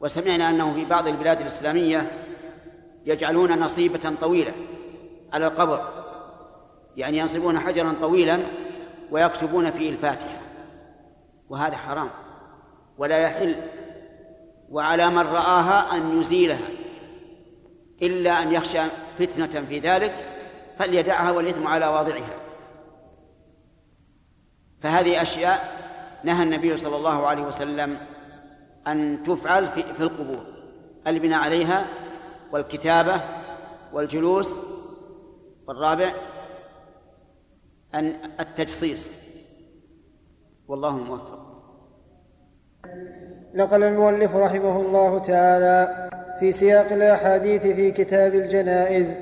وسمعنا 0.00 0.50
أنه 0.50 0.74
في 0.74 0.84
بعض 0.84 1.08
البلاد 1.08 1.40
الإسلامية 1.40 2.10
يجعلون 3.06 3.58
نصيبة 3.58 4.14
طويلة 4.20 4.52
على 5.32 5.46
القبر. 5.46 6.09
يعني 7.00 7.18
ينصبون 7.18 7.58
حجرا 7.58 7.94
طويلا 8.00 8.40
ويكتبون 9.10 9.70
فيه 9.70 9.90
الفاتحة. 9.90 10.40
وهذا 11.48 11.76
حرام. 11.76 12.10
ولا 12.98 13.18
يحل. 13.18 13.56
وعلى 14.70 15.10
من 15.10 15.18
رآها 15.18 15.94
أن 15.94 16.20
يزيلها. 16.20 16.68
إلا 18.02 18.42
أن 18.42 18.52
يخشى 18.52 18.82
فتنة 19.18 19.64
في 19.68 19.78
ذلك 19.78 20.14
فليدعها 20.78 21.30
والإثم 21.30 21.66
على 21.66 21.86
واضعها. 21.86 22.36
فهذه 24.82 25.22
أشياء 25.22 25.80
نهى 26.24 26.42
النبي 26.42 26.76
صلى 26.76 26.96
الله 26.96 27.26
عليه 27.26 27.42
وسلم 27.42 27.98
أن 28.86 29.22
تفعل 29.26 29.68
في, 29.68 30.00
القبور. 30.00 30.44
البناء 31.06 31.40
عليها 31.40 31.86
والكتابة 32.52 33.20
والجلوس 33.92 34.52
والرابع 35.66 36.12
أن 37.94 38.14
التجصيص. 38.40 39.10
والله 40.68 40.96
الموفق 40.96 41.38
نقل 43.54 43.82
المؤلف 43.82 44.36
رحمه 44.36 44.80
الله 44.80 45.18
تعالى 45.18 46.08
في 46.40 46.52
سياق 46.52 46.92
الأحاديث 46.92 47.62
في 47.62 47.90
كتاب 47.90 48.34
الجنائز 48.34 49.14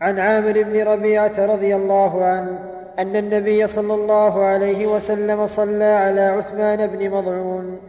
عن 0.00 0.18
عامر 0.18 0.62
بن 0.62 0.82
ربيعة 0.82 1.46
رضي 1.46 1.76
الله 1.76 2.24
عنه 2.24 2.58
أن 2.98 3.16
النبي 3.16 3.66
صلى 3.66 3.94
الله 3.94 4.44
عليه 4.44 4.86
وسلم 4.86 5.46
صلى 5.46 5.84
على 5.84 6.20
عثمان 6.20 6.86
بن 6.86 7.10
مضعون 7.10 7.80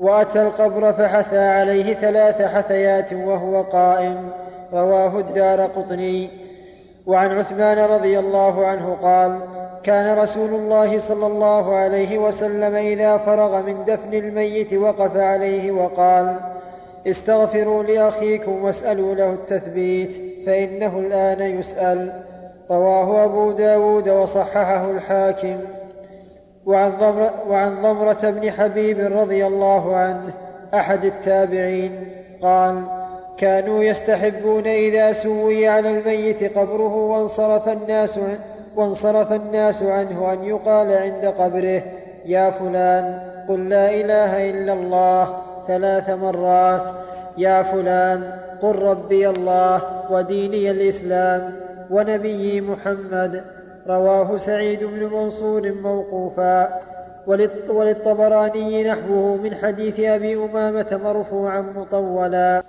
وأتى 0.00 0.42
القبر 0.42 0.92
فحثى 0.92 1.38
عليه 1.38 1.94
ثلاث 1.94 2.42
حثيات 2.42 3.12
وهو 3.12 3.62
قائم. 3.62 4.30
رواه 4.72 5.18
الدار 5.18 5.60
قطني. 5.60 6.30
وعن 7.06 7.38
عثمان 7.38 7.78
رضي 7.78 8.18
الله 8.18 8.66
عنه 8.66 8.96
قال 9.02 9.38
كان 9.82 10.18
رسول 10.18 10.50
الله 10.50 10.98
صلى 10.98 11.26
الله 11.26 11.74
عليه 11.74 12.18
وسلم 12.18 12.74
إذا 12.74 13.16
فرغ 13.16 13.62
من 13.62 13.84
دفن 13.86 14.14
الميت 14.14 14.74
وقف 14.74 15.16
عليه 15.16 15.72
وقال 15.72 16.36
استغفروا 17.06 17.82
لأخيكم 17.82 18.64
واسألوا 18.64 19.14
له 19.14 19.30
التثبيت 19.30 20.22
فإنه 20.46 20.98
الآن 20.98 21.58
يسأل. 21.58 22.22
رواه 22.70 23.24
أبو 23.24 23.52
داود 23.52 24.08
وصححه 24.08 24.90
الحاكم. 24.90 25.56
وعن 26.66 26.92
وعن 27.48 27.82
ضمرة 27.82 28.30
بن 28.30 28.50
حبيب 28.50 28.98
رضي 28.98 29.46
الله 29.46 29.96
عنه 29.96 30.32
أحد 30.74 31.04
التابعين 31.04 32.06
قال 32.42 32.82
كانوا 33.40 33.84
يستحبون 33.84 34.66
إذا 34.66 35.12
سوي 35.12 35.68
على 35.68 35.90
الميت 35.90 36.58
قبره 36.58 36.96
وانصرف 36.96 37.68
الناس 37.68 38.20
وانصرف 38.76 39.32
الناس 39.32 39.82
عنه 39.82 40.32
أن 40.32 40.44
يقال 40.44 40.92
عند 40.92 41.24
قبره 41.38 41.82
يا 42.26 42.50
فلان 42.50 43.22
قل 43.48 43.68
لا 43.68 43.94
إله 43.94 44.50
إلا 44.50 44.72
الله 44.72 45.36
ثلاث 45.66 46.10
مرات 46.10 46.82
يا 47.38 47.62
فلان 47.62 48.32
قل 48.62 48.76
ربي 48.76 49.28
الله 49.28 49.82
وديني 50.10 50.70
الإسلام 50.70 51.52
ونبيي 51.90 52.60
محمد. 52.60 53.44
رواه 53.88 54.36
سعيد 54.36 54.84
بن 54.84 55.10
منصور 55.16 55.72
موقوفا. 55.82 56.80
وللطبراني 57.70 58.84
نحوه 58.84 59.36
من 59.36 59.54
حديث 59.54 60.00
أبي 60.00 60.34
أمامة 60.34 61.00
مرفوعا 61.04 61.60
مطولا. 61.76 62.62